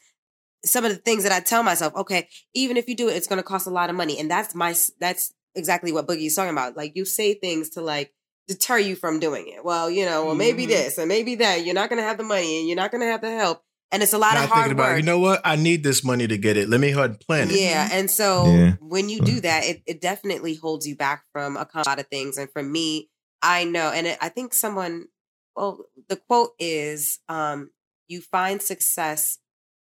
[0.64, 3.28] some of the things that I tell myself, okay, even if you do it, it's
[3.28, 4.18] going to cost a lot of money.
[4.18, 6.76] And that's my, that's exactly what Boogie's talking about.
[6.76, 8.12] Like you say things to like
[8.48, 9.64] deter you from doing it.
[9.64, 10.70] Well, you know, well, maybe Mhm.
[10.70, 11.64] this and maybe that.
[11.64, 13.62] You're not going to have the money and you're not going to have the help.
[13.94, 14.96] And it's a lot Not of hard about, work.
[14.98, 15.40] you know what?
[15.44, 16.68] I need this money to get it.
[16.68, 17.60] Let me go ahead and plan it.
[17.60, 17.88] Yeah.
[17.92, 18.72] And so Yeah.
[18.80, 22.36] when you do that, it, it definitely holds you back from a lot of things.
[22.36, 23.08] And for me,
[23.40, 25.06] I know, and it, I think someone,
[25.54, 27.70] well, the quote is, um,
[28.08, 29.38] you find success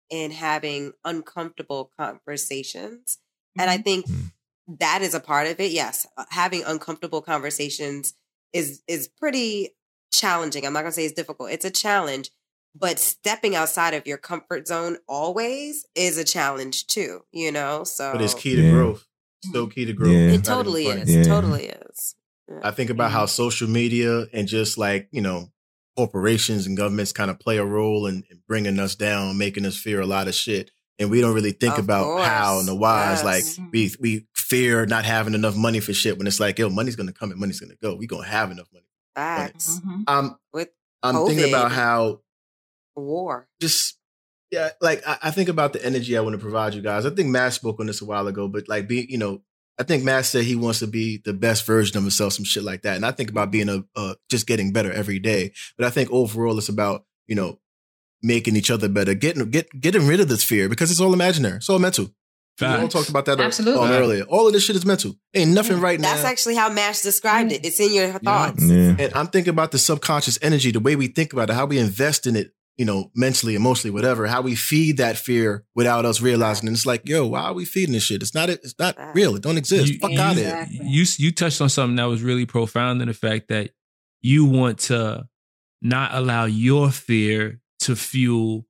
[0.09, 3.17] in having uncomfortable conversations.
[3.57, 4.33] And I think Mm.
[4.79, 5.71] that is a part of it.
[5.71, 6.05] Yes.
[6.17, 8.13] uh, Having uncomfortable conversations
[8.51, 9.69] is, is pretty
[10.11, 10.65] challenging.
[10.65, 11.51] I'm not going to say it's difficult.
[11.51, 12.29] It's a challenge,
[12.76, 17.84] but stepping outside of your comfort zone always is a challenge too, you know?
[17.84, 18.72] So But it's key to Yeah.
[18.72, 19.06] growth.
[19.43, 20.11] Still key to growth.
[20.11, 20.31] Yeah.
[20.34, 21.10] it totally is.
[21.10, 21.22] Yeah.
[21.22, 22.15] It totally is.
[22.64, 25.52] I think about how social media and just like, you know,
[25.98, 29.77] corporations and governments kind of play a role in, in bringing us down, making us
[29.77, 30.72] fear a lot of shit.
[30.99, 33.22] And we don't really think Of about how and the whys.
[33.22, 33.57] course.
[33.57, 36.95] Like we we fear not having enough money for shit when it's like, yo, money's
[36.95, 37.95] gonna come and money's gonna go.
[37.95, 38.85] We gonna have enough money.
[39.15, 39.80] Facts.
[39.85, 40.03] Mhm.
[40.07, 40.69] Um With
[41.02, 42.22] I'm thinking about how
[42.95, 43.47] War.
[43.61, 43.97] just
[44.51, 47.05] yeah, like I, I think about the energy I want to provide you guys.
[47.05, 49.41] I think Matt spoke on this a while ago, but like being, you know,
[49.80, 52.63] I think Matt said he wants to be the best version of himself, some shit
[52.63, 52.97] like that.
[52.97, 55.53] And I think about being a uh, just getting better every day.
[55.77, 57.59] But I think overall, it's about you know
[58.22, 61.57] making each other better, getting get getting rid of this fear because it's all imaginary,
[61.57, 62.11] it's all mental.
[62.59, 63.84] We all talked about that uh, Absolutely.
[63.84, 64.23] um, earlier.
[64.26, 65.15] All of this shit is mental.
[65.34, 66.13] Ain't nothing right now.
[66.13, 67.65] That's actually how Mash described it.
[67.65, 68.63] It's in your thoughts.
[68.63, 68.95] Yeah.
[68.99, 71.80] And I'm thinking about the subconscious energy, the way we think about it, how we
[71.80, 76.22] invest in it, you know, mentally, emotionally, whatever, how we feed that fear without us
[76.22, 76.68] realizing.
[76.68, 78.22] And it's like, yo, why are we feeding this shit?
[78.23, 79.35] It's not, it's not real.
[79.35, 79.91] It don't exist.
[79.91, 80.48] You- Fuck out of here.
[80.48, 80.88] Exactly.
[80.88, 83.72] you you touched on something that was really profound in the fact that
[84.22, 85.27] you want to
[85.81, 88.65] not allow your fear to fuel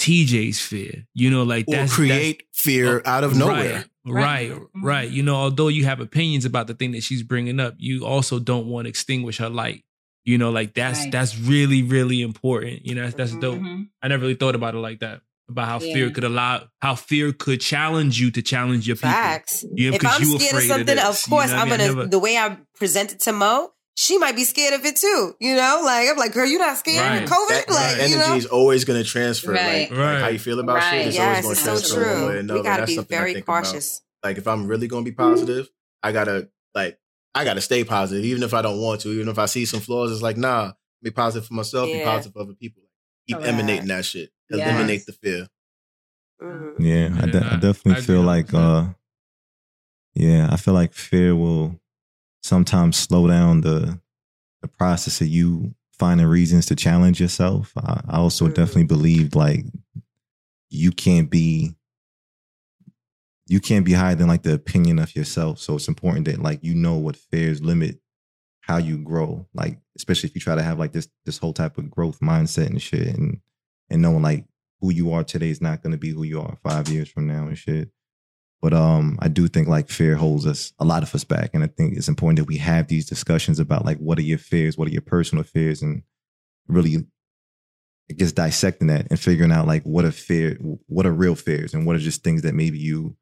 [0.00, 1.06] TJ's fear.
[1.14, 3.84] You know, like Or that's create fear that's- out of nowhere.
[4.04, 4.60] Right, right, Right.
[4.82, 5.10] right.
[5.10, 8.38] You know, although you have opinions about the thing that she's bringing up, you also
[8.40, 9.84] don't want to extinguish her light.
[10.24, 11.12] You know, like that's Right.
[11.12, 12.86] that's really really important.
[12.86, 13.58] You know, that's, that's dope.
[13.58, 13.88] Mhm.
[14.02, 15.20] I never really thought about it like that.
[15.48, 19.10] About how fear could allow, how fear could challenge you to challenge your people.
[19.10, 19.64] Facts.
[19.74, 21.78] Yeah, if I'm you scared of something, of, this, you course know I'm mean?
[21.78, 21.88] Gonna.
[21.94, 25.34] never- the way I present it to Mo, she might be scared of it too.
[25.40, 27.22] You know, like I'm like, girl, you're not scared Right.
[27.24, 27.48] of COVID?
[27.48, 29.50] That, like, that you energy know, is always going to transfer.
[29.52, 29.90] Right.
[29.90, 30.12] Like, Right.
[30.14, 30.90] like how you feel about Right.
[30.98, 32.38] shit is yes, always it's going so to transfer one way or true.
[32.38, 32.60] another.
[32.60, 33.64] We gotta That's be very think about.
[33.64, 34.00] cautious.
[34.22, 35.68] Like if I'm really going to be positive,
[36.02, 36.98] I gotta like
[37.34, 39.08] I gotta stay positive, even if I don't want to.
[39.08, 40.72] Even if I see some flaws, it's like nah,
[41.02, 42.82] be positive for myself, be positive for other people.
[43.26, 43.48] Keep Correct.
[43.48, 44.30] emanating that shit.
[44.50, 44.60] Yes.
[44.68, 45.48] Eliminate the fear.
[46.42, 46.74] Mhm.
[46.78, 48.86] Yeah, I, de- Yeah, I definitely I agree feel like, uh,
[50.14, 51.80] yeah, I feel like fear will
[52.42, 54.00] sometimes slow down the
[54.60, 57.72] the process of you finding reasons to challenge yourself.
[57.76, 58.54] I, I also Mhm.
[58.54, 59.64] definitely believe like
[60.70, 61.74] you can't be
[63.52, 65.58] you can't be higher than like the opinion of yourself.
[65.58, 67.98] So it's important that like you know what fears limit
[68.62, 69.46] how you grow.
[69.52, 72.68] Like especially if you try to have like this this whole type of growth mindset
[72.68, 73.40] and shit, and
[73.90, 74.46] and knowing like
[74.80, 77.26] who you are today is not going to be who you are five years from
[77.26, 77.90] now and shit.
[78.62, 81.62] But um, I do think like fear holds us a lot of us back, and
[81.62, 84.78] I think it's important that we have these discussions about like what are your fears,
[84.78, 86.04] what are your personal fears, and
[86.68, 87.06] really,
[88.10, 90.56] I guess dissecting that and figuring out like what are fear,
[90.86, 93.14] what are real fears, and what are just things that maybe you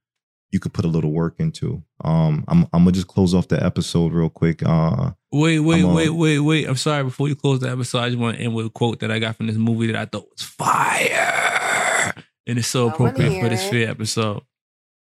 [0.53, 1.83] you could put a little work into.
[2.05, 4.63] Um, I'm I'm gonna just close off the episode real quick.
[4.65, 6.69] Uh, Wait, wait, I'm, uh, wait, wait, wait.
[6.69, 7.05] I'm sorry.
[7.05, 9.21] Before you close the episode, I just want to end with a quote that I
[9.21, 12.13] got from this movie that I thought was fire.
[12.47, 13.71] And it's so appropriate for this it.
[13.71, 14.43] fear episode.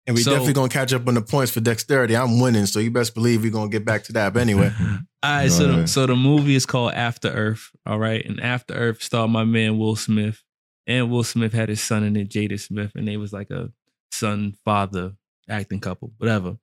[0.07, 2.17] And we So- definitely gonna catch up on the points for dexterity.
[2.17, 4.33] I'm winning, so you best believe we're gonna get back to that.
[4.33, 4.73] But anyway,
[5.23, 7.71] All right, so the, so the movie is called After Earth.
[7.87, 10.43] All right, and After Earth starred my man Will Smith,
[10.87, 13.71] and Will Smith had his son in it, Jaden Smith, and they was like a
[14.13, 15.13] son father
[15.51, 16.57] acting couple, whatever.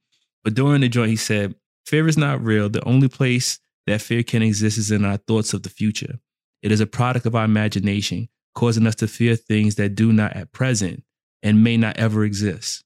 [0.44, 1.56] But during the joint, he said,
[1.86, 2.70] "Fear is not real.
[2.70, 6.20] The only place that fear can exist is in our thoughts of the future.
[6.62, 10.36] It is a product of our imagination, causing us to fear things that do not
[10.36, 11.04] at present
[11.44, 12.84] and may not ever exist.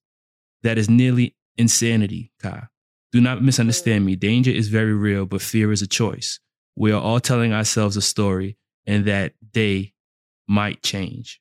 [0.63, 2.67] That is nearly insanity, Kai."
[3.11, 4.15] Do not misunderstand me.
[4.15, 6.39] Danger is very real, but fear is a choice.
[6.77, 9.93] We are all telling ourselves a story, and that day
[10.47, 11.39] might change.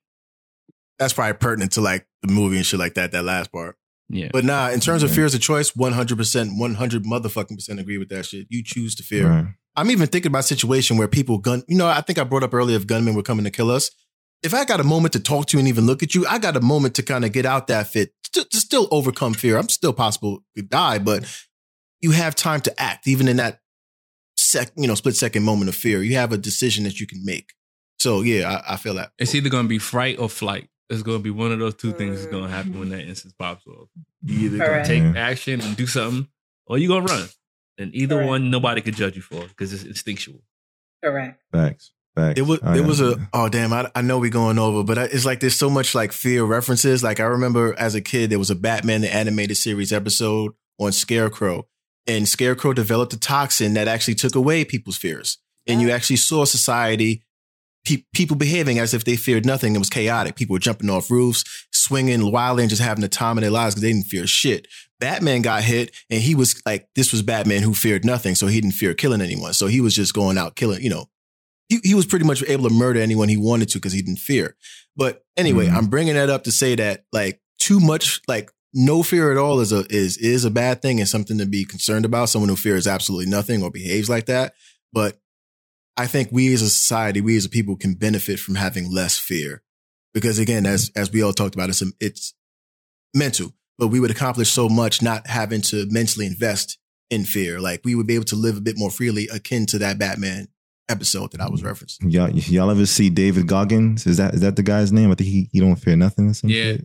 [0.99, 3.12] that's probably pertinent to like the movie and shit like that.
[3.12, 3.77] That last part.
[4.12, 4.28] Yeah.
[4.32, 5.16] But nah, in terms of Okay.
[5.16, 8.47] fear as a choice, 100 percent, 100 motherfucking percent agree with that shit.
[8.51, 9.28] You choose to fear.
[9.28, 9.47] right.
[9.77, 11.62] I'm even thinking about a situation where people gun.
[11.69, 13.91] You know, I think I brought up earlier if gunmen were coming to kill us.
[14.43, 16.39] If I got a moment to talk to you and even look at you, I
[16.39, 19.57] got a moment to kind of get out that fit, to, to still overcome fear.
[19.59, 21.24] I'm still possible to die, but
[22.01, 23.61] you have time to act, even in that
[24.37, 26.03] sec, you know, split second moment of fear.
[26.03, 27.53] You have a decision that you can make.
[27.99, 29.12] So yeah, I, I feel that.
[29.19, 30.69] It's either going to be fright or flight.
[30.91, 32.53] It's going to be one of those two things that's going to mm.
[32.53, 33.89] happen when that instance pops off.
[34.25, 34.89] You either going Correct.
[34.89, 36.29] to take action and do something,
[36.67, 37.29] or you going to run.
[37.79, 38.29] And either Correct.
[38.29, 40.43] one, nobody could judge you for because it's instinctual.
[41.03, 41.41] Correct.
[41.53, 41.93] Facts.
[42.15, 42.39] Facts.
[42.39, 44.83] It was I oh, it was a oh damn I, I know we're going over
[44.83, 48.01] but I, it's like there's so much like fear references like I remember as a
[48.01, 51.69] kid there was a Batman the animated series episode on Scarecrow
[52.09, 55.39] and Scarecrow developed a toxin that actually took away people's fears
[55.69, 57.23] and you actually saw society
[57.85, 61.11] pe- people behaving as if they feared nothing it was chaotic people were jumping off
[61.11, 64.27] roofs swinging wildly and just having the time of their lives because they didn't fear
[64.27, 64.66] shit
[64.98, 68.61] Batman got hit and he was like this was Batman who feared nothing so he
[68.61, 71.07] didn't fear killing anyone so he was just going out killing you know
[71.69, 74.19] he, he was pretty much able to murder anyone he wanted to because he didn't
[74.19, 74.57] fear.
[74.97, 75.77] But anyway, Mhm.
[75.77, 79.61] I'm bringing that up to say that like too much, like no fear at all
[79.61, 82.28] is a is is a bad thing and something to be concerned about.
[82.28, 84.55] Someone who fears absolutely nothing or behaves like that.
[84.93, 85.19] But
[86.01, 89.18] I think we as a society, we as a people, can benefit from having less
[89.18, 89.62] fear
[90.14, 92.35] because again, as as we all talked about, it's it's
[93.14, 93.52] mental.
[93.78, 96.78] But we would accomplish so much not having to mentally invest
[97.10, 97.60] in fear.
[97.60, 100.48] Like we would be able to live a bit more freely, akin to that Batman
[100.89, 102.12] episode that I was referencing.
[102.12, 104.06] Y'all, y'all ever see David Goggins?
[104.06, 105.10] Is that is that the guy's name?
[105.10, 106.56] I think he, he don't fear nothing or something.
[106.56, 106.77] Yeah.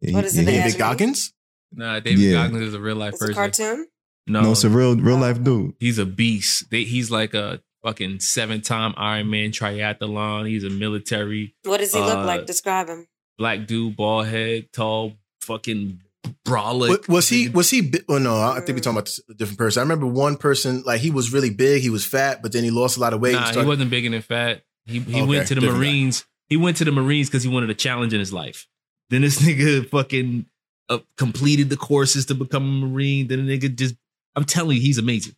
[0.00, 0.78] Yeah, What he- is it, yeah, he- David anime?
[0.78, 1.32] Goggins?
[1.72, 2.32] Nah, David Yeah.
[2.32, 3.34] Goggins is a real life It's a person.
[3.34, 3.86] cartoon.
[4.26, 5.20] No, No, it's a real real oh.
[5.20, 5.74] life dude.
[5.80, 6.70] he's a beast.
[6.70, 10.46] They, he's like a fucking seven time Ironman triathlon.
[10.48, 12.46] He's a military What does he look Uh, like?
[12.46, 13.06] Describe him.
[13.38, 16.00] black dude, bald head, tall, fucking
[16.44, 17.08] brolic.
[17.08, 19.80] Wa- was he was he oh no i think we're talking about a different person
[19.80, 22.70] i remember one person like he was really big he was fat but then he
[22.70, 24.62] lost a lot of weight Nah, started- he wasn't big and fat.
[24.84, 25.86] He he Okay, went to the different guy.
[25.88, 26.24] Marines.
[26.48, 28.66] He went to the Marines because he wanted a challenge in his life.
[29.10, 30.46] Then this nigga fucking
[30.90, 33.28] uh, completed the courses to become a Marine.
[33.28, 33.94] Then the nigga just,
[34.34, 35.34] I'm telling you, he's amazing.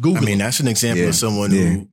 [0.00, 0.22] Google.
[0.22, 1.60] i mean that's an example Yeah, of someone yeah.
[1.70, 1.88] who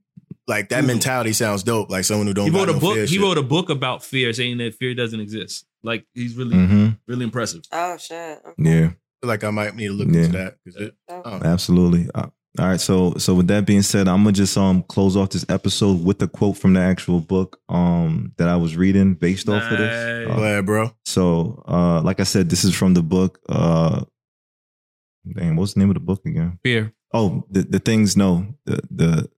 [0.48, 0.94] like that Google.
[0.94, 2.96] mentality sounds dope like someone who don't he wrote a no book.
[2.98, 3.20] He shit.
[3.20, 5.66] wrote a book about fear, saying that fear doesn't exist.
[5.82, 7.62] Like he's really, hmm really impressive.
[7.72, 8.40] Oh shit.
[8.44, 8.52] Okay.
[8.58, 10.20] Yeah, feel like i might need to look Yeah.
[10.22, 11.40] into that 'cause it- Oh.
[11.44, 12.08] absolutely.
[12.14, 12.26] Uh,
[12.58, 15.46] all right, so so with that being said, I'm gonna just um close off this
[15.48, 19.62] episode with a quote from the actual book um that I was reading based off
[19.70, 20.26] of this.
[20.28, 20.36] Nice.
[20.36, 23.38] Uh, ahead bro so uh like I said, this is from the book.
[23.48, 24.02] Uh,
[25.32, 26.58] damn, what's the name of the book again?
[26.64, 26.92] Fear.
[27.12, 28.16] Oh, the the things.
[28.16, 29.30] No, the the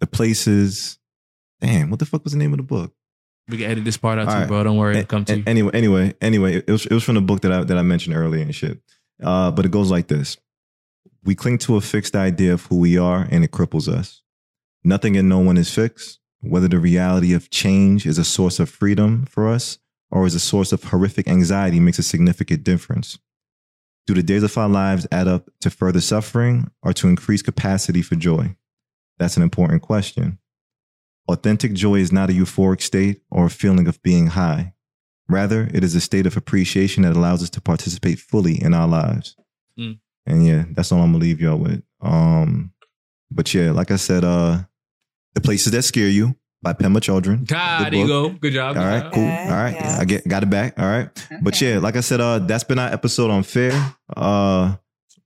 [0.00, 0.98] the places.
[1.60, 2.92] Damn, what the fuck was the name of the book?
[3.48, 4.48] We can edit this part out All too, right.
[4.48, 4.64] bro.
[4.64, 5.44] Don't worry, it'll come to you.
[5.46, 8.16] Anyway, anyway, anyway, it was it was from the book that I that I mentioned
[8.16, 8.80] earlier and shit.
[9.22, 10.38] Uh, but it goes like this:
[11.24, 14.22] We cling to a fixed idea of who we are, and it cripples us.
[14.82, 16.18] Nothing and no one is fixed.
[16.40, 19.78] Whether the reality of change is a source of freedom for us
[20.10, 23.18] or is a source of horrific anxiety makes a significant difference.
[24.06, 28.02] Do the days of our lives add up to further suffering or to increase capacity
[28.02, 28.56] for joy?
[29.18, 30.38] That's an important question.
[31.28, 34.74] Authentic joy is not a euphoric state or a feeling of being high.
[35.28, 38.88] Rather, it is a state of appreciation that allows us to participate fully in our
[38.88, 39.36] lives.
[39.78, 40.00] Mm.
[40.26, 41.82] And yeah, that's all I'm gonna leave y'all with.
[42.00, 42.72] Um,
[43.30, 44.58] but yeah, like I said, uh,
[45.34, 47.46] the places that scare you by Pema Chödrön.
[47.52, 48.28] Ah, Good there you go.
[48.30, 48.76] Good job.
[48.76, 49.12] All good right, job.
[49.12, 49.22] cool.
[49.24, 49.98] Okay, All right, yeah.
[50.00, 50.78] I get got it back.
[50.78, 51.08] All right,
[51.42, 53.72] but yeah, like I said, uh, that's been our episode on fair.
[54.14, 54.76] Uh,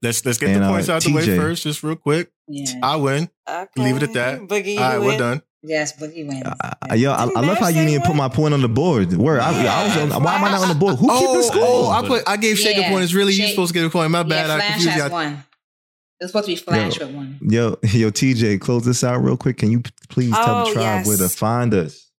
[0.02, 2.66] let's let's get And, the uh, points out the way first just real quick Yeah.
[2.82, 3.82] i win Okay.
[3.84, 4.40] Leave it at that.
[4.40, 6.44] Boogie, all right you we're done Yes, Boogie wins.
[6.44, 9.14] Uh, yo, I, I love how you didn't even put my point on the board.
[9.16, 10.96] Word, I, I was on, why am I not on the board?
[10.96, 11.62] Who keeping Oh, score?
[11.64, 13.02] oh, I put I gave Shake a point.
[13.02, 14.10] It's really you supposed to get a point.
[14.10, 14.48] My bad.
[14.48, 15.08] yeah, I confused you.
[15.10, 15.42] one.
[16.20, 17.38] It was supposed to be Flash with one.
[17.42, 19.58] Yo, yo, TJ, close this out real quick.
[19.58, 21.06] Can you please tell Oh, the tribe yes.
[21.06, 22.10] where to find us?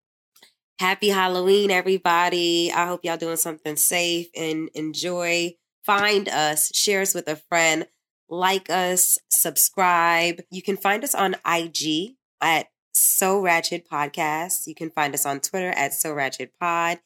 [0.78, 2.70] Happy Halloween, everybody.
[2.70, 5.54] I hope y'all doing something safe and enjoy.
[5.84, 7.86] Find us, share us with a friend,
[8.28, 10.42] like us, subscribe.
[10.50, 14.66] You can find us on IG at So Ratchet Podcast.
[14.66, 16.98] You can find us on Twitter at So Ratchet Pod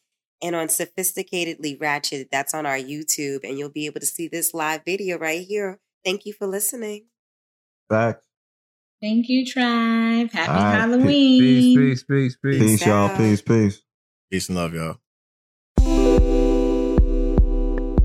[0.43, 2.29] and on Sophisticatedly Ratchet.
[2.33, 5.79] That's on our YouTube, and you'll be able to see this live video right here.
[6.05, 7.07] Thank you for listening.
[7.89, 8.21] Back.
[9.01, 10.31] Thank you, Tribe.
[10.31, 10.75] Happy All right.
[10.79, 11.41] Halloween.
[11.41, 12.63] Peace, peace, peace, peace.
[12.63, 13.17] Peace, y'all.
[13.17, 13.83] Peace, peace.
[14.31, 14.99] Peace and love, y'all.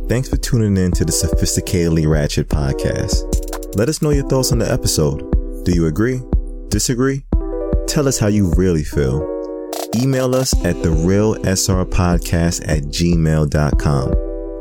[0.08, 3.76] Thanks for tuning in to the Sophisticatedly Ratchet podcast.
[3.76, 5.20] Let us know your thoughts on the episode.
[5.66, 6.22] Do you agree?
[6.70, 7.26] Disagree?
[7.88, 9.24] Tell us how you really feel.
[9.96, 14.14] Email us at the real SR podcast at gmail.com.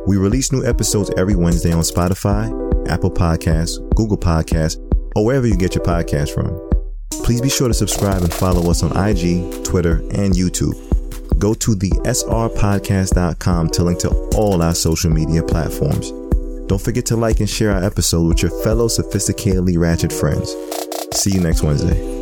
[0.07, 2.51] We release new episodes every Wednesday on Spotify,
[2.89, 4.79] Apple Podcasts, Google Podcasts,
[5.17, 6.61] or wherever you get your podcast from.
[7.25, 10.75] Please be sure to subscribe and follow us on IG, Twitter, and YouTube.
[11.39, 16.11] Go to the srpodcast.com to link to all our social media platforms.
[16.67, 20.55] Don't forget to like and share our episode with your fellow sophisticatedly ratchet friends.
[21.13, 22.14] See you next Wednesday.